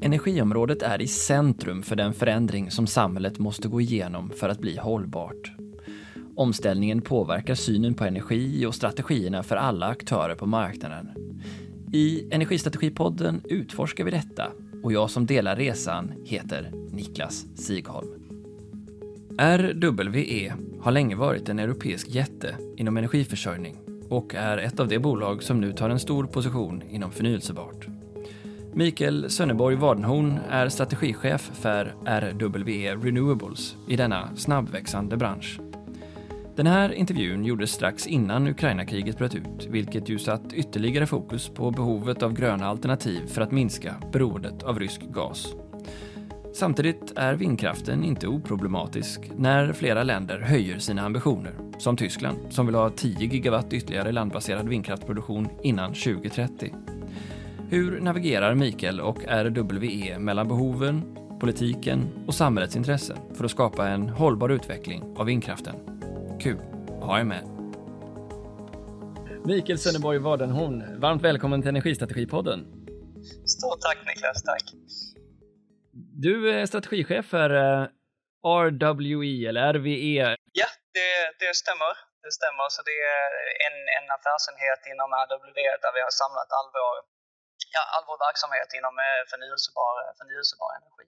Energiområdet 0.00 0.82
är 0.82 1.02
i 1.02 1.06
centrum 1.06 1.82
för 1.82 1.96
den 1.96 2.14
förändring 2.14 2.70
som 2.70 2.86
samhället 2.86 3.38
måste 3.38 3.68
gå 3.68 3.80
igenom 3.80 4.30
för 4.30 4.48
att 4.48 4.60
bli 4.60 4.76
hållbart. 4.76 5.52
Omställningen 6.36 7.00
påverkar 7.00 7.54
synen 7.54 7.94
på 7.94 8.04
energi 8.04 8.66
och 8.66 8.74
strategierna 8.74 9.42
för 9.42 9.56
alla 9.56 9.86
aktörer 9.86 10.34
på 10.34 10.46
marknaden. 10.46 11.08
I 11.92 12.34
Energistrategipodden 12.34 13.42
utforskar 13.44 14.04
vi 14.04 14.10
detta 14.10 14.46
och 14.82 14.92
jag 14.92 15.10
som 15.10 15.26
delar 15.26 15.56
resan 15.56 16.12
heter 16.24 16.72
Niklas 16.90 17.46
Sigholm. 17.54 18.08
RWE 19.38 20.52
har 20.80 20.92
länge 20.92 21.16
varit 21.16 21.48
en 21.48 21.58
europeisk 21.58 22.08
jätte 22.08 22.54
inom 22.76 22.96
energiförsörjning 22.96 23.76
och 24.08 24.34
är 24.34 24.58
ett 24.58 24.80
av 24.80 24.88
de 24.88 24.98
bolag 24.98 25.42
som 25.42 25.60
nu 25.60 25.72
tar 25.72 25.90
en 25.90 25.98
stor 25.98 26.26
position 26.26 26.82
inom 26.90 27.10
förnyelsebart. 27.10 27.97
Mikael 28.78 29.30
Sönneborg 29.30 29.76
Wadenhorn 29.76 30.38
är 30.50 30.68
strategichef 30.68 31.50
för 31.54 31.94
RWE 32.04 32.96
Renewables 32.96 33.76
i 33.88 33.96
denna 33.96 34.36
snabbväxande 34.36 35.16
bransch. 35.16 35.60
Den 36.56 36.66
här 36.66 36.92
intervjun 36.92 37.44
gjordes 37.44 37.70
strax 37.70 38.06
innan 38.06 38.46
Ukrainakriget 38.46 39.18
bröt 39.18 39.34
ut, 39.34 39.66
vilket 39.68 40.08
ju 40.08 40.18
satt 40.18 40.52
ytterligare 40.52 41.06
fokus 41.06 41.48
på 41.48 41.70
behovet 41.70 42.22
av 42.22 42.32
gröna 42.32 42.66
alternativ 42.66 43.26
för 43.26 43.42
att 43.42 43.52
minska 43.52 43.94
beroendet 44.12 44.62
av 44.62 44.78
rysk 44.78 45.00
gas. 45.00 45.54
Samtidigt 46.54 47.12
är 47.16 47.34
vindkraften 47.34 48.04
inte 48.04 48.28
oproblematisk 48.28 49.30
när 49.36 49.72
flera 49.72 50.02
länder 50.02 50.40
höjer 50.40 50.78
sina 50.78 51.02
ambitioner, 51.02 51.54
som 51.78 51.96
Tyskland 51.96 52.38
som 52.50 52.66
vill 52.66 52.74
ha 52.74 52.90
10 52.90 53.28
gigawatt 53.28 53.72
ytterligare 53.72 54.12
landbaserad 54.12 54.68
vindkraftproduktion 54.68 55.48
innan 55.62 55.94
2030. 55.94 56.74
Hur 57.70 58.00
navigerar 58.00 58.54
Mikael 58.54 59.00
och 59.00 59.18
RWE 59.24 60.18
mellan 60.18 60.48
behoven, 60.48 61.16
politiken 61.40 62.24
och 62.26 62.34
samhällets 62.34 62.76
intressen 62.76 63.34
för 63.34 63.44
att 63.44 63.50
skapa 63.50 63.88
en 63.88 64.08
hållbar 64.08 64.48
utveckling 64.48 65.16
av 65.18 65.26
vindkraften? 65.26 65.74
Kul 66.40 66.58
att 67.00 67.04
ha 67.08 67.20
er 67.20 67.24
med. 67.24 67.44
Mikael 69.44 69.78
Sönneborg 69.78 70.18
Wadenhorn, 70.18 71.00
varmt 71.00 71.22
välkommen 71.22 71.62
till 71.62 71.68
Energistrategipodden. 71.68 72.60
Stort 73.46 73.80
tack 73.80 73.98
Niklas, 74.06 74.42
tack. 74.42 74.64
Du 76.24 76.50
är 76.50 76.66
strategichef 76.66 77.26
för 77.26 77.50
eh, 77.50 77.86
RWE 78.70 79.48
eller 79.48 79.72
RWE. 79.72 80.36
Ja, 80.60 80.68
det, 80.96 81.10
det 81.40 81.54
stämmer. 81.62 81.92
Det 82.24 82.32
stämmer. 82.38 82.66
Så 82.74 82.80
det 82.88 82.98
är 83.16 83.30
en, 83.66 83.76
en 83.96 84.06
affärsenhet 84.16 84.82
inom 84.92 85.10
RWE 85.28 85.70
där 85.84 85.92
vi 85.96 86.00
har 86.06 86.14
samlat 86.22 86.50
all 86.58 86.70
vår, 86.78 86.96
ja, 87.74 87.82
all 87.94 88.04
vår 88.10 88.18
verksamhet 88.28 88.68
inom 88.78 88.94
eh, 89.06 89.22
förnyelsebar, 89.32 89.92
förnyelsebar 90.20 90.70
energi. 90.78 91.06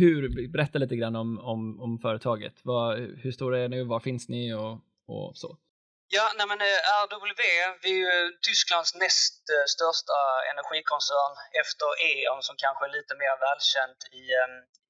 Hur, 0.00 0.20
berätta 0.52 0.78
lite 0.78 0.96
grann 0.96 1.16
om, 1.16 1.30
om, 1.52 1.80
om 1.84 1.98
företaget. 1.98 2.56
Vad, 2.70 2.98
hur 3.22 3.32
stora 3.32 3.58
är 3.64 3.68
ni? 3.68 3.78
Var 3.94 4.00
finns 4.00 4.28
ni 4.28 4.54
och, 4.54 4.74
och 5.14 5.36
så? 5.42 5.50
Ja, 6.16 6.26
nej 6.38 6.46
men 6.50 6.60
eh, 6.68 6.80
RWE, 7.04 7.58
vi 7.84 7.90
är 7.92 8.00
ju 8.04 8.38
Tysklands 8.46 8.90
näst 9.04 9.42
eh, 9.54 9.66
största 9.74 10.18
energikoncern 10.52 11.34
efter 11.62 11.88
E.ON 12.10 12.42
som 12.48 12.56
kanske 12.64 12.82
är 12.88 12.96
lite 12.98 13.14
mer 13.22 13.34
välkänt 13.46 14.00
i, 14.20 14.24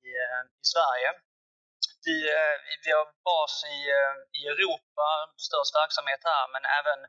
i, 0.08 0.12
eh, 0.24 0.42
i 0.62 0.64
Sverige. 0.74 1.10
Vi, 2.06 2.16
vi 2.84 2.90
har 2.96 3.06
bas 3.28 3.54
i, 3.76 3.78
i 4.38 4.42
Europa, 4.52 5.08
störst 5.48 5.74
verksamhet 5.82 6.22
här, 6.32 6.44
men 6.54 6.64
även 6.80 7.00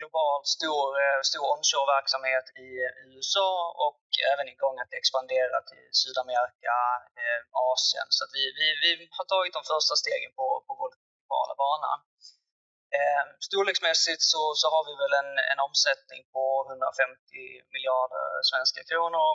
globalt 0.00 0.46
stor, 0.56 0.86
eh, 1.02 1.20
stor 1.30 1.44
onshore-verksamhet 1.54 2.46
i 2.66 2.68
USA 3.10 3.50
och 3.86 4.04
även 4.32 4.46
igång 4.54 4.76
att 4.80 4.92
expandera 5.00 5.58
till 5.70 5.86
Sydamerika, 6.00 6.76
eh, 7.22 7.40
Asien. 7.70 8.08
Så 8.16 8.22
vi, 8.34 8.42
vi, 8.58 8.66
vi 8.82 9.06
har 9.18 9.26
tagit 9.34 9.56
de 9.58 9.62
första 9.72 9.94
stegen 10.02 10.32
på, 10.38 10.46
på 10.66 10.72
vår 10.80 10.90
globala 10.96 11.54
bana. 11.64 11.92
Eh, 12.98 13.24
storleksmässigt 13.48 14.22
så, 14.32 14.42
så 14.60 14.66
har 14.74 14.82
vi 14.88 14.94
väl 15.02 15.14
en, 15.22 15.32
en 15.52 15.60
omsättning 15.68 16.20
på 16.34 16.44
150 16.72 17.66
miljarder 17.74 18.24
svenska 18.50 18.80
kronor 18.90 19.30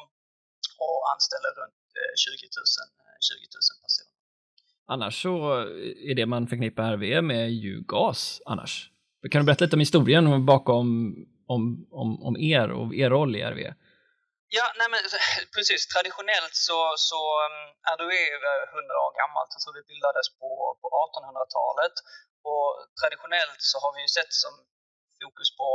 och 0.85 0.99
anställer 1.13 1.51
runt 1.59 1.81
20 2.23 2.47
000, 2.57 2.65
20 3.29 3.45
000 3.71 3.83
personer. 3.83 4.15
Annars 4.87 5.21
så 5.21 5.35
eh, 5.61 6.09
är 6.09 6.15
det 6.15 6.25
man 6.25 6.47
förknippar 6.47 6.83
RV 6.83 7.21
med 7.23 7.51
ju 7.51 7.81
gas 7.81 8.41
annars. 8.45 8.91
Kan 9.31 9.41
du 9.41 9.45
berätta 9.45 9.65
lite 9.65 9.75
om 9.79 9.85
historien 9.87 10.45
bakom 10.45 10.87
om, 11.53 11.61
om, 12.01 12.09
om 12.27 12.33
er 12.53 12.67
och 12.79 12.89
er 13.03 13.09
roll 13.09 13.35
i 13.35 13.41
RWE? 13.51 13.73
Ja, 14.57 14.65
nej 14.79 14.87
men 14.93 15.01
precis. 15.55 15.81
Traditionellt 15.93 16.55
så, 16.67 16.79
så 17.09 17.21
mm, 17.49 17.65
RWE 17.97 18.21
är 18.27 18.33
över 18.37 18.67
100 18.79 19.03
år 19.05 19.13
gammalt. 19.21 19.51
Jag 19.55 19.61
tror 19.61 19.89
bildades 19.93 20.27
på, 20.41 20.49
på 20.81 20.87
1800-talet 21.05 21.95
och 22.51 22.69
traditionellt 22.99 23.61
så 23.71 23.75
har 23.83 23.91
vi 23.95 24.01
ju 24.05 24.11
sett 24.17 24.33
som 24.43 24.53
fokus 25.23 25.49
på 25.59 25.67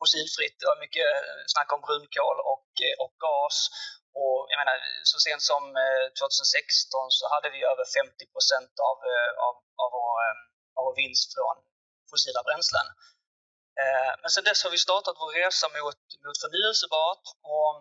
fossilfritt. 0.00 0.56
Det 0.60 0.68
var 0.72 0.84
mycket 0.84 1.08
eh, 1.16 1.42
snack 1.52 1.70
om 1.74 1.82
brunkol 1.86 2.38
och, 2.52 2.70
eh, 2.86 2.96
och 3.04 3.14
gas. 3.26 3.56
Och 4.22 4.38
jag 4.50 4.58
menar, 4.62 4.76
så 5.10 5.16
sent 5.26 5.42
som 5.52 5.62
eh, 5.84 6.06
2016 6.22 7.18
så 7.18 7.24
hade 7.34 7.48
vi 7.54 7.60
över 7.72 7.84
50 8.00 8.34
procent 8.34 8.74
av, 8.90 8.96
av, 9.46 9.54
av, 9.82 9.88
vår, 9.96 10.18
av 10.78 10.82
vår 10.86 10.96
vinst 11.02 11.28
från 11.36 11.56
fossila 12.10 12.40
bränslen. 12.48 12.88
Eh, 13.82 14.12
men 14.20 14.30
sen 14.34 14.44
dess 14.48 14.64
har 14.64 14.72
vi 14.76 14.86
startat 14.86 15.16
vår 15.22 15.30
resa 15.40 15.66
mot, 15.76 16.00
mot 16.24 16.38
förnyelsebart 16.44 17.24
och 17.56 17.74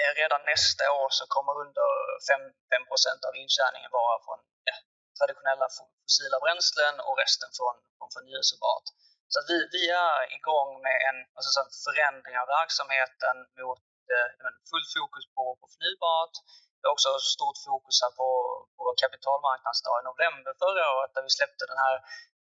eh, 0.00 0.12
redan 0.20 0.40
nästa 0.52 0.84
år 1.00 1.08
så 1.18 1.24
kommer 1.34 1.54
under 1.64 1.90
5, 2.30 2.40
5 2.72 2.90
procent 2.90 3.22
av 3.28 3.32
intjäningen 3.42 3.90
vara 4.00 4.16
från 4.24 4.38
ja, 4.68 4.76
traditionella 5.18 5.66
fossila 5.76 6.38
bränslen 6.44 6.94
och 7.06 7.16
resten 7.22 7.50
från, 7.58 7.74
från 7.96 8.10
förnyelsebart. 8.16 8.86
Så 9.32 9.38
vi, 9.50 9.58
vi 9.76 9.82
är 10.06 10.18
igång 10.38 10.70
med 10.86 10.96
en 11.08 11.18
alltså 11.36 11.50
så 11.56 11.62
förändring 11.86 12.34
av 12.42 12.46
verksamheten 12.58 13.36
mot 13.60 13.82
eh, 14.12 14.28
fullt 14.70 14.90
fokus 14.96 15.24
på, 15.36 15.44
på 15.60 15.66
förnybart. 15.74 16.34
Vi 16.78 16.82
har 16.86 16.92
också 16.96 17.10
stort 17.36 17.58
fokus 17.68 17.96
här 18.04 18.12
på, 18.20 18.28
på 18.76 18.84
kapitalmarknadsdag 19.02 19.96
i 20.00 20.08
november 20.10 20.52
förra 20.64 20.84
året 20.94 21.12
där 21.14 21.24
vi 21.26 21.32
släppte 21.38 21.64
den 21.72 21.80
här 21.86 21.96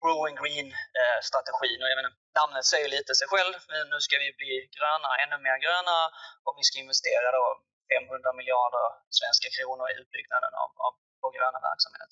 Growing 0.03 0.35
Green-strategin. 0.41 1.79
Och 1.83 1.89
jag 1.91 1.97
menar, 1.99 2.13
namnet 2.39 2.65
säger 2.73 2.89
lite 2.95 3.11
sig 3.19 3.27
själv. 3.33 3.55
Nu 3.91 3.97
ska 4.05 4.13
vi 4.23 4.29
bli 4.41 4.53
gröna, 4.77 5.09
ännu 5.23 5.37
mer 5.45 5.57
gröna 5.65 5.97
och 6.45 6.53
vi 6.59 6.63
ska 6.67 6.75
investera 6.85 7.27
då 7.39 7.45
500 7.93 8.39
miljarder 8.39 8.85
svenska 9.19 9.47
kronor 9.55 9.85
i 9.91 9.93
utbyggnaden 10.01 10.53
av, 10.63 10.69
av 10.85 10.93
vår 11.21 11.31
gröna 11.37 11.59
verksamhet. 11.69 12.11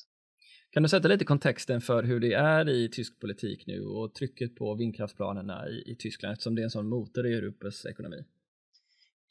Kan 0.74 0.84
du 0.84 0.90
sätta 0.90 1.08
lite 1.14 1.26
kontexten 1.34 1.80
för 1.90 2.02
hur 2.10 2.20
det 2.26 2.34
är 2.56 2.66
i 2.78 2.82
tysk 2.98 3.12
politik 3.24 3.60
nu 3.72 3.80
och 3.98 4.08
trycket 4.20 4.52
på 4.60 4.66
vindkraftsplanerna 4.82 5.58
i, 5.74 5.78
i 5.92 5.94
Tyskland 6.04 6.32
eftersom 6.34 6.56
det 6.56 6.62
är 6.64 6.68
en 6.70 6.78
sån 6.80 6.90
motor 6.96 7.24
i 7.30 7.32
Europas 7.40 7.78
ekonomi? 7.94 8.20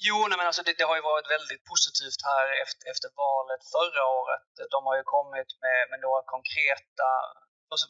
Jo, 0.08 0.18
nej, 0.28 0.36
men 0.38 0.46
alltså 0.48 0.62
det, 0.66 0.74
det, 0.80 0.86
har 0.90 0.96
ju 1.00 1.04
varit 1.12 1.28
väldigt 1.36 1.62
positivt 1.72 2.20
här 2.30 2.46
efter, 2.64 2.84
efter 2.92 3.08
valet 3.22 3.62
förra 3.76 4.04
året. 4.20 4.48
De 4.74 4.80
har 4.88 4.96
ju 5.00 5.04
kommit 5.16 5.50
med, 5.64 5.80
med 5.90 6.00
några 6.06 6.22
konkreta, 6.34 7.08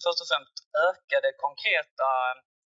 först 0.07 0.23
och 0.23 0.31
främst 0.33 0.57
ökade 0.89 1.29
konkreta 1.45 2.11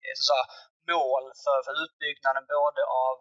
eh, 0.04 0.14
så 0.16 0.22
att 0.22 0.30
säga, 0.32 0.46
mål 0.94 1.26
för, 1.44 1.58
för 1.66 1.76
utbyggnaden 1.84 2.46
både 2.56 2.82
av 3.06 3.16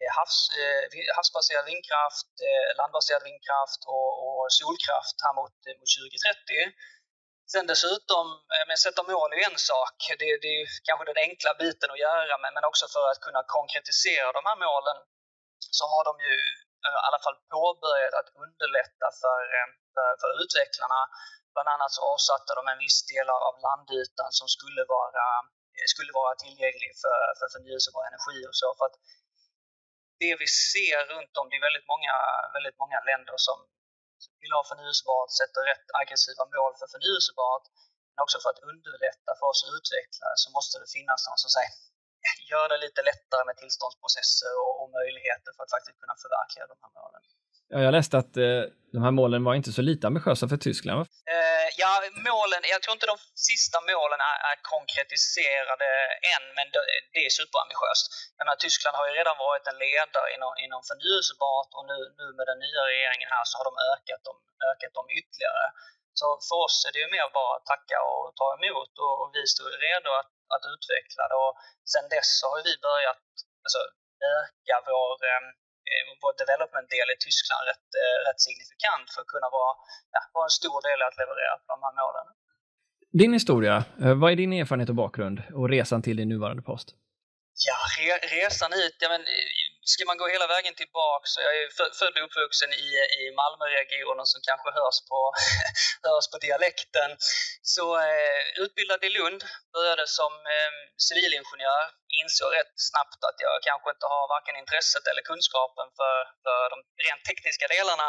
eh, 0.00 0.10
havs, 0.18 0.38
eh, 0.62 0.84
havsbaserad 1.16 1.64
vindkraft, 1.72 2.32
landbaserad 2.80 3.22
vindkraft 3.28 3.80
och, 3.94 4.10
och 4.26 4.42
solkraft 4.60 5.16
här 5.24 5.34
mot, 5.38 5.56
mot 5.80 5.90
2030. 5.96 6.74
Sen 7.52 7.66
dessutom, 7.72 8.26
men 8.68 8.76
sätta 8.84 9.02
mål 9.12 9.30
är 9.32 9.42
en 9.50 9.58
sak. 9.70 9.96
Det, 10.20 10.30
det 10.44 10.50
är 10.58 10.64
kanske 10.86 11.04
den 11.10 11.24
enkla 11.26 11.52
biten 11.62 11.90
att 11.94 12.04
göra, 12.08 12.34
men, 12.42 12.52
men 12.56 12.64
också 12.70 12.84
för 12.94 13.06
att 13.10 13.24
kunna 13.26 13.42
konkretisera 13.56 14.28
de 14.38 14.42
här 14.48 14.58
målen 14.66 14.98
så 15.78 15.84
har 15.92 16.02
de 16.08 16.14
ju 16.26 16.34
i 16.88 16.90
alla 17.06 17.20
fall 17.24 17.36
påbörjat 17.54 18.14
att 18.20 18.30
underlätta 18.44 19.08
för, 19.22 19.40
för, 19.94 20.08
för 20.22 20.30
utvecklarna. 20.42 21.00
Bland 21.60 21.76
annat 21.76 21.92
så 21.96 22.02
avsatte 22.14 22.50
de 22.58 22.62
en 22.72 22.82
viss 22.86 23.00
del 23.12 23.28
av 23.48 23.54
landytan 23.66 24.30
som 24.38 24.48
skulle 24.56 24.82
vara, 24.96 25.26
eh, 25.76 25.86
skulle 25.94 26.12
vara 26.20 26.32
tillgänglig 26.44 26.92
för, 27.02 27.20
för 27.38 27.46
förnyelsebar 27.54 28.02
energi 28.10 28.38
och 28.50 28.56
så. 28.62 28.68
För 28.78 28.84
att 28.88 28.96
det 30.22 30.34
vi 30.42 30.48
ser 30.72 31.00
runt 31.12 31.34
om, 31.40 31.46
det 31.50 31.56
är 31.60 31.66
väldigt 31.68 31.88
många, 31.92 32.14
väldigt 32.56 32.78
många 32.82 32.98
länder 33.10 33.36
som 33.48 33.56
vill 34.42 34.56
ha 34.58 34.62
förnyelsebart, 34.70 35.30
sätter 35.40 35.60
rätt 35.72 35.88
aggressiva 36.02 36.44
mål 36.56 36.72
för 36.80 36.88
förnyelsebart. 36.94 37.64
Men 38.12 38.20
också 38.24 38.38
för 38.42 38.50
att 38.52 38.64
underlätta 38.70 39.30
för 39.38 39.46
oss 39.52 39.62
utvecklare 39.76 40.36
så 40.42 40.48
måste 40.56 40.74
det 40.82 40.88
finnas 40.96 41.20
någon 41.28 41.40
som 41.44 41.52
säger 41.56 41.74
gör 42.52 42.66
det 42.72 42.78
lite 42.86 43.02
lättare 43.10 43.42
med 43.48 43.56
tillståndsprocesser 43.62 44.54
och, 44.64 44.74
och 44.80 44.88
möjligheter 44.98 45.50
för 45.56 45.62
att 45.64 45.74
faktiskt 45.76 45.98
kunna 46.02 46.16
förverkliga 46.24 46.64
de 46.72 46.76
här 46.82 46.92
målen. 46.98 47.22
Ja, 47.72 47.78
jag 47.86 47.92
läste 47.98 48.14
att 48.22 48.34
eh, 48.46 48.62
de 48.94 49.00
här 49.06 49.14
målen 49.20 49.40
var 49.46 49.54
inte 49.60 49.72
så 49.78 49.82
lite 49.90 50.04
ambitiösa 50.10 50.44
för 50.52 50.60
Tyskland. 50.66 51.00
Eh, 51.36 51.68
ja, 51.82 51.92
målen, 52.30 52.62
jag 52.74 52.80
tror 52.82 52.94
inte 52.96 53.12
de 53.14 53.18
sista 53.50 53.78
målen 53.92 54.20
är, 54.30 54.38
är 54.50 54.56
konkretiserade 54.74 55.88
än, 56.34 56.44
men 56.56 56.66
det, 56.74 56.82
det 57.14 57.20
är 57.26 57.32
superambitiöst. 57.40 58.04
Jag 58.36 58.44
menar, 58.44 58.56
Tyskland 58.66 58.94
har 58.98 59.06
ju 59.10 59.14
redan 59.20 59.36
varit 59.48 59.64
en 59.70 59.78
ledare 59.86 60.28
inom, 60.36 60.52
inom 60.64 60.80
förnyelsebart 60.90 61.70
och 61.76 61.84
nu, 61.90 61.98
nu 62.20 62.26
med 62.38 62.46
den 62.50 62.60
nya 62.66 62.82
regeringen 62.92 63.30
här 63.36 63.44
så 63.48 63.54
har 63.58 63.66
de 63.70 63.74
ökat 63.92 64.22
dem, 64.28 64.38
ökat 64.70 64.92
dem 64.98 65.06
ytterligare. 65.18 65.66
Så 66.20 66.26
för 66.48 66.58
oss 66.66 66.76
är 66.86 66.92
det 66.94 67.02
ju 67.04 67.10
mer 67.16 67.28
bara 67.38 67.52
att 67.56 67.66
tacka 67.72 67.98
och 68.10 68.24
ta 68.40 68.48
emot 68.58 68.92
och, 69.04 69.14
och 69.20 69.28
vi 69.36 69.42
står 69.52 69.68
redo 69.86 70.10
att, 70.20 70.32
att 70.54 70.64
utveckla 70.74 71.22
det. 71.30 71.38
Och 71.46 71.54
sen 71.92 72.06
dess 72.14 72.30
så 72.40 72.44
har 72.52 72.60
vi 72.68 72.74
börjat 72.88 73.22
alltså, 73.64 73.80
öka 74.36 74.76
vår 74.88 75.10
Eh, 75.30 75.42
vår 76.22 76.34
development-del 76.42 77.08
i 77.14 77.16
Tyskland 77.26 77.62
rätt, 77.70 77.88
eh, 78.00 78.18
rätt 78.28 78.40
signifikant 78.48 79.06
för 79.12 79.20
att 79.22 79.30
kunna 79.34 79.48
vara, 79.58 79.72
ja, 80.14 80.20
vara 80.36 80.46
en 80.50 80.56
stor 80.60 80.78
del 80.86 80.98
i 81.02 81.04
att 81.08 81.18
leverera 81.22 81.54
på 81.62 81.68
de 81.74 81.78
här 81.86 81.94
målen. 82.02 82.26
Din 83.22 83.32
historia, 83.38 83.76
eh, 84.02 84.14
vad 84.20 84.28
är 84.32 84.36
din 84.42 84.52
erfarenhet 84.60 84.90
och 84.94 85.00
bakgrund 85.04 85.38
och 85.58 85.66
resan 85.76 86.00
till 86.06 86.16
din 86.20 86.28
nuvarande 86.34 86.62
post? 86.70 86.88
Ja, 87.68 87.78
re, 87.98 88.12
resan 88.38 88.72
hit, 88.80 88.96
ja, 89.04 89.08
men, 89.14 89.22
ska 89.92 90.02
man 90.10 90.20
gå 90.20 90.26
hela 90.28 90.46
vägen 90.54 90.74
tillbaka 90.74 91.26
så 91.32 91.40
jag 91.46 91.54
är 91.60 91.68
född 92.00 92.14
och 92.18 92.24
uppvuxen 92.26 92.72
i, 92.86 92.88
i 93.20 93.22
Malmöregionen 93.40 94.26
som 94.32 94.40
kanske 94.48 94.70
hörs 94.80 94.98
på, 95.10 95.20
hörs 96.08 96.26
på 96.32 96.38
dialekten. 96.46 97.10
Så 97.74 97.84
eh, 98.08 98.42
utbildad 98.64 99.00
i 99.08 99.10
Lund, 99.18 99.40
började 99.76 100.06
som 100.18 100.32
eh, 100.54 100.72
civilingenjör, 101.08 101.84
insåg 102.20 102.50
rätt 102.58 102.74
snabbt 102.90 103.20
att 103.28 103.38
jag 103.46 103.56
kanske 103.68 103.88
inte 103.94 104.06
har 104.14 104.24
varken 104.34 104.56
intresset 104.62 105.04
eller 105.10 105.22
kunskapen 105.30 105.88
för, 105.98 106.16
för 106.44 106.60
de 106.72 106.78
rent 107.04 107.24
tekniska 107.28 107.66
delarna. 107.74 108.08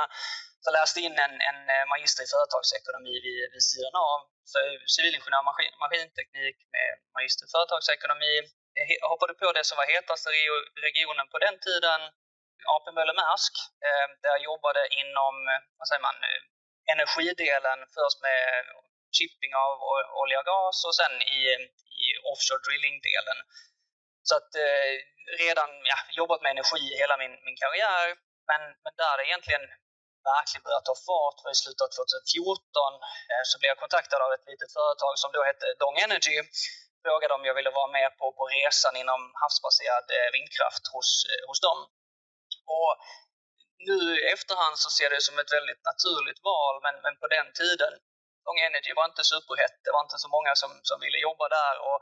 Så 0.61 0.65
jag 0.69 0.75
läste 0.79 0.99
in 1.07 1.17
en, 1.25 1.35
en 1.49 1.59
eh, 1.73 1.85
magister 1.93 2.23
i 2.23 2.31
företagsekonomi 2.35 3.15
vid, 3.25 3.41
vid 3.53 3.63
sidan 3.71 3.95
av. 4.09 4.19
Så 4.51 4.57
civilingenjör 4.95 5.43
maskin, 5.49 5.73
maskinteknik 5.83 6.57
med 6.75 6.89
magister 7.15 7.43
i 7.47 7.51
företagsekonomi. 7.55 8.35
Jag 8.73 9.09
hoppade 9.13 9.33
på 9.33 9.51
det 9.51 9.65
som 9.65 9.77
var 9.81 9.87
hetast 9.93 10.27
i 10.27 10.43
regionen 10.87 11.27
på 11.33 11.37
den 11.45 11.55
tiden, 11.67 12.01
AP 12.75 12.85
Möller 12.91 13.17
Maersk, 13.21 13.53
eh, 13.87 14.07
där 14.21 14.31
jag 14.35 14.43
jobbade 14.49 14.81
inom 15.01 15.35
eh, 15.51 15.61
vad 15.79 15.87
säger 15.87 16.05
man, 16.09 16.17
eh, 16.29 16.41
energidelen, 16.93 17.79
först 17.97 18.19
med 18.27 18.41
chipping 19.17 19.53
av 19.65 19.73
olja 20.21 20.39
och 20.39 20.49
gas 20.53 20.77
och 20.87 20.95
sen 20.99 21.15
i, 21.37 21.41
i 22.03 22.05
offshore 22.31 22.63
drilling-delen. 22.65 23.39
Så 24.27 24.33
att 24.39 24.51
eh, 24.65 24.91
redan 25.43 25.71
ja, 25.91 25.97
jobbat 26.19 26.41
med 26.41 26.51
energi 26.55 26.83
hela 27.01 27.15
min, 27.21 27.33
min 27.45 27.57
karriär, 27.63 28.05
men, 28.49 28.61
men 28.83 28.93
där 29.01 29.13
det 29.17 29.25
egentligen 29.29 29.65
verkligen 30.31 30.63
började 30.65 30.85
ta 30.89 30.95
fart 31.07 31.37
var 31.43 31.51
i 31.55 31.61
slutet 31.63 31.85
av 31.85 31.91
2014 31.91 32.93
eh, 33.31 33.43
så 33.49 33.55
blev 33.59 33.69
jag 33.73 33.79
kontaktad 33.83 34.21
av 34.25 34.31
ett 34.35 34.45
litet 34.51 34.71
företag 34.77 35.13
som 35.21 35.29
då 35.35 35.41
hette 35.49 35.65
Dong 35.83 35.97
Energy. 36.05 36.37
Frågade 37.05 37.33
om 37.37 37.45
jag 37.45 37.55
ville 37.59 37.77
vara 37.79 37.91
med 37.97 38.09
på, 38.19 38.25
på 38.37 38.43
resan 38.57 38.95
inom 39.01 39.21
havsbaserad 39.41 40.05
eh, 40.17 40.29
vindkraft 40.37 40.83
hos, 40.93 41.09
eh, 41.31 41.43
hos 41.49 41.59
dem. 41.67 41.79
Och 42.77 42.91
nu 43.89 43.97
i 44.19 44.27
efterhand 44.35 44.75
så 44.83 44.89
ser 44.89 45.03
jag 45.05 45.13
det 45.15 45.27
som 45.29 45.39
ett 45.39 45.55
väldigt 45.57 45.83
naturligt 45.91 46.41
val, 46.51 46.75
men, 46.85 46.95
men 47.05 47.15
på 47.21 47.27
den 47.35 47.47
tiden 47.61 47.93
Long 48.45 48.59
Energy 48.67 48.91
var 48.99 49.05
inte 49.11 49.23
superhett. 49.33 49.77
Det 49.85 49.91
var 49.95 50.03
inte 50.07 50.19
så 50.23 50.29
många 50.35 50.53
som, 50.61 50.71
som 50.89 50.97
ville 51.05 51.19
jobba 51.27 51.45
där 51.59 51.75
och 51.87 51.99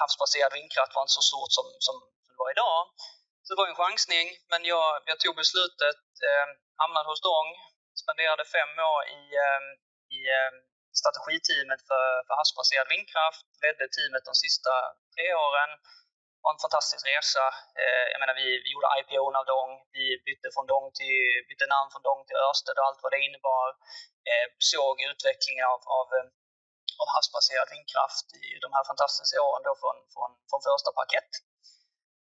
havsbaserad 0.00 0.52
vindkraft 0.58 0.94
var 0.94 1.02
inte 1.04 1.18
så 1.20 1.26
stort 1.30 1.52
som, 1.58 1.66
som, 1.86 1.96
det 2.28 2.38
var 2.42 2.50
idag. 2.56 2.78
Så 3.44 3.48
det 3.50 3.60
var 3.60 3.68
en 3.68 3.82
chansning, 3.82 4.26
men 4.52 4.62
jag, 4.72 4.88
jag 5.10 5.18
tog 5.20 5.34
beslutet, 5.42 6.02
eh, 6.28 6.46
hamnade 6.82 7.08
hos 7.10 7.22
Dong, 7.28 7.48
spenderade 8.02 8.44
fem 8.56 8.72
år 8.92 9.00
i, 9.18 9.22
eh, 9.44 9.62
i 10.16 10.20
eh, 10.38 10.52
strategiteamet 11.00 11.80
för, 11.88 12.06
för 12.26 12.34
havsbaserad 12.40 12.88
vindkraft, 12.94 13.44
ledde 13.62 13.84
teamet 13.96 14.24
de 14.30 14.34
sista 14.44 14.72
tre 15.14 15.26
åren. 15.46 15.70
Det 16.36 16.42
var 16.46 16.54
en 16.56 16.66
fantastisk 16.66 17.02
resa. 17.12 17.44
Eh, 17.82 18.06
jag 18.12 18.20
menar, 18.22 18.34
vi, 18.42 18.48
vi 18.64 18.68
gjorde 18.72 18.88
IPO 19.00 19.24
av 19.40 19.46
Dong, 19.52 19.72
vi 19.96 20.04
bytte, 20.26 20.48
från 20.54 20.66
Dong 20.72 20.88
till, 20.98 21.20
bytte 21.48 21.66
namn 21.74 21.88
från 21.92 22.06
Dong 22.08 22.22
till 22.26 22.42
Örsted 22.48 22.76
och 22.78 22.86
allt 22.86 23.02
vad 23.04 23.12
det 23.14 23.26
innebar. 23.26 23.68
Eh, 24.30 24.46
såg 24.72 24.94
utvecklingen 25.10 25.66
av, 25.74 25.80
av, 25.98 26.06
eh, 26.16 26.26
av 27.02 27.08
havsbaserad 27.14 27.68
vindkraft 27.74 28.26
i 28.44 28.46
de 28.64 28.70
här 28.76 28.84
fantastiska 28.90 29.38
åren 29.48 29.62
då 29.68 29.72
från, 29.82 29.96
från, 30.14 30.30
från 30.48 30.60
första 30.68 30.90
parkett. 31.00 31.32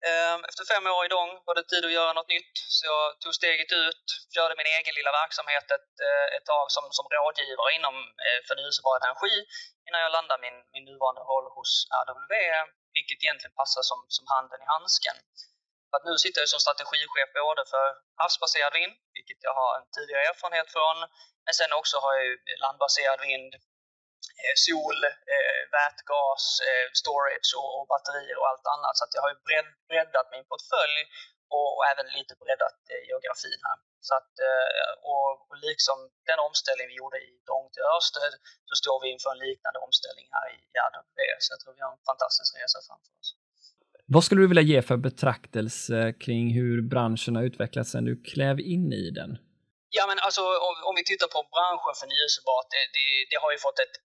Ehm, 0.10 0.42
efter 0.50 0.64
fem 0.74 0.86
år 0.96 1.06
i 1.06 1.14
Dong 1.16 1.32
var 1.48 1.56
det 1.56 1.70
tid 1.72 1.86
att 1.86 1.98
göra 2.00 2.14
något 2.14 2.34
nytt, 2.36 2.56
så 2.76 2.82
jag 2.92 3.04
tog 3.22 3.34
steget 3.40 3.72
ut, 3.84 4.06
körde 4.36 4.56
min 4.60 4.74
egen 4.78 4.96
lilla 5.00 5.12
verksamhet 5.22 5.68
ett, 5.78 5.94
eh, 6.08 6.28
ett 6.36 6.46
tag 6.54 6.66
som, 6.76 6.86
som 6.98 7.06
rådgivare 7.18 7.72
inom 7.78 7.96
eh, 8.26 8.40
förnyelsebar 8.48 8.96
energi 9.08 9.36
innan 9.88 10.02
jag 10.06 10.12
landade 10.18 10.42
min, 10.46 10.58
min 10.74 10.86
nuvarande 10.90 11.24
roll 11.32 11.48
hos 11.58 11.72
RWE, 12.08 12.60
vilket 12.98 13.20
egentligen 13.24 13.56
passar 13.62 13.84
som, 13.90 14.00
som 14.16 14.26
handen 14.34 14.60
i 14.66 14.68
handsken. 14.74 15.18
För 15.90 15.96
att 15.98 16.08
nu 16.10 16.14
sitter 16.24 16.40
jag 16.42 16.50
som 16.54 16.64
strategichef 16.66 17.30
både 17.50 17.64
för 17.74 17.86
havsbaserad 18.22 18.74
vind, 18.80 18.94
vilket 19.18 19.40
jag 19.48 19.54
har 19.62 19.72
en 19.78 19.88
tidigare 19.96 20.24
erfarenhet 20.32 20.70
från, 20.76 20.98
men 21.46 21.54
sen 21.60 21.72
också 21.80 21.96
har 22.04 22.14
jag 22.20 22.28
landbaserad 22.66 23.20
vind, 23.30 23.52
sol, 24.68 25.00
eh, 25.36 25.62
vätgas, 25.78 26.44
eh, 26.70 26.86
storage 27.02 27.52
och 27.80 27.86
batterier 27.92 28.38
och 28.42 28.48
allt 28.52 28.68
annat. 28.76 28.94
Så 28.98 29.04
att 29.06 29.14
jag 29.18 29.24
har 29.26 29.34
breddat 29.90 30.28
min 30.36 30.46
portfölj 30.52 31.00
och 31.58 31.72
även 31.92 32.08
lite 32.18 32.34
breddat 32.42 32.80
geografin 33.10 33.62
här. 33.68 33.80
Så 34.08 34.14
att, 34.20 34.34
och, 35.12 35.30
och 35.50 35.58
liksom 35.70 35.98
den 36.30 36.40
omställning 36.48 36.88
vi 36.92 36.96
gjorde 37.02 37.20
i 37.30 37.34
Dong 37.50 37.68
till 37.74 37.86
Örsted 37.96 38.34
så 38.70 38.74
står 38.82 38.98
vi 39.04 39.08
inför 39.16 39.30
en 39.36 39.42
liknande 39.48 39.80
omställning 39.86 40.28
här 40.36 40.48
i 40.56 40.60
RWE. 40.92 41.36
Så 41.44 41.48
jag 41.54 41.60
tror 41.62 41.74
vi 41.78 41.82
har 41.86 41.94
en 41.98 42.06
fantastisk 42.12 42.52
resa 42.62 42.80
framför 42.88 43.12
oss. 43.20 43.30
Vad 44.16 44.24
skulle 44.24 44.42
du 44.44 44.48
vilja 44.54 44.68
ge 44.72 44.80
för 44.90 44.98
betraktelse 45.10 45.98
kring 46.24 46.46
hur 46.60 46.76
branschen 46.94 47.36
har 47.36 47.44
utvecklats 47.50 47.90
sedan 47.92 48.06
du 48.10 48.16
klev 48.32 48.56
in 48.74 48.88
i 49.04 49.06
den? 49.20 49.32
Ja, 49.98 50.04
men 50.10 50.18
alltså 50.26 50.44
om, 50.68 50.76
om 50.90 50.94
vi 51.00 51.04
tittar 51.12 51.30
på 51.36 51.42
branschen 51.56 51.94
förnyelsebart, 52.02 52.68
det, 52.76 52.84
det, 52.98 53.08
det 53.32 53.38
har 53.44 53.52
ju 53.56 53.60
fått 53.68 53.80
ett 53.86 53.96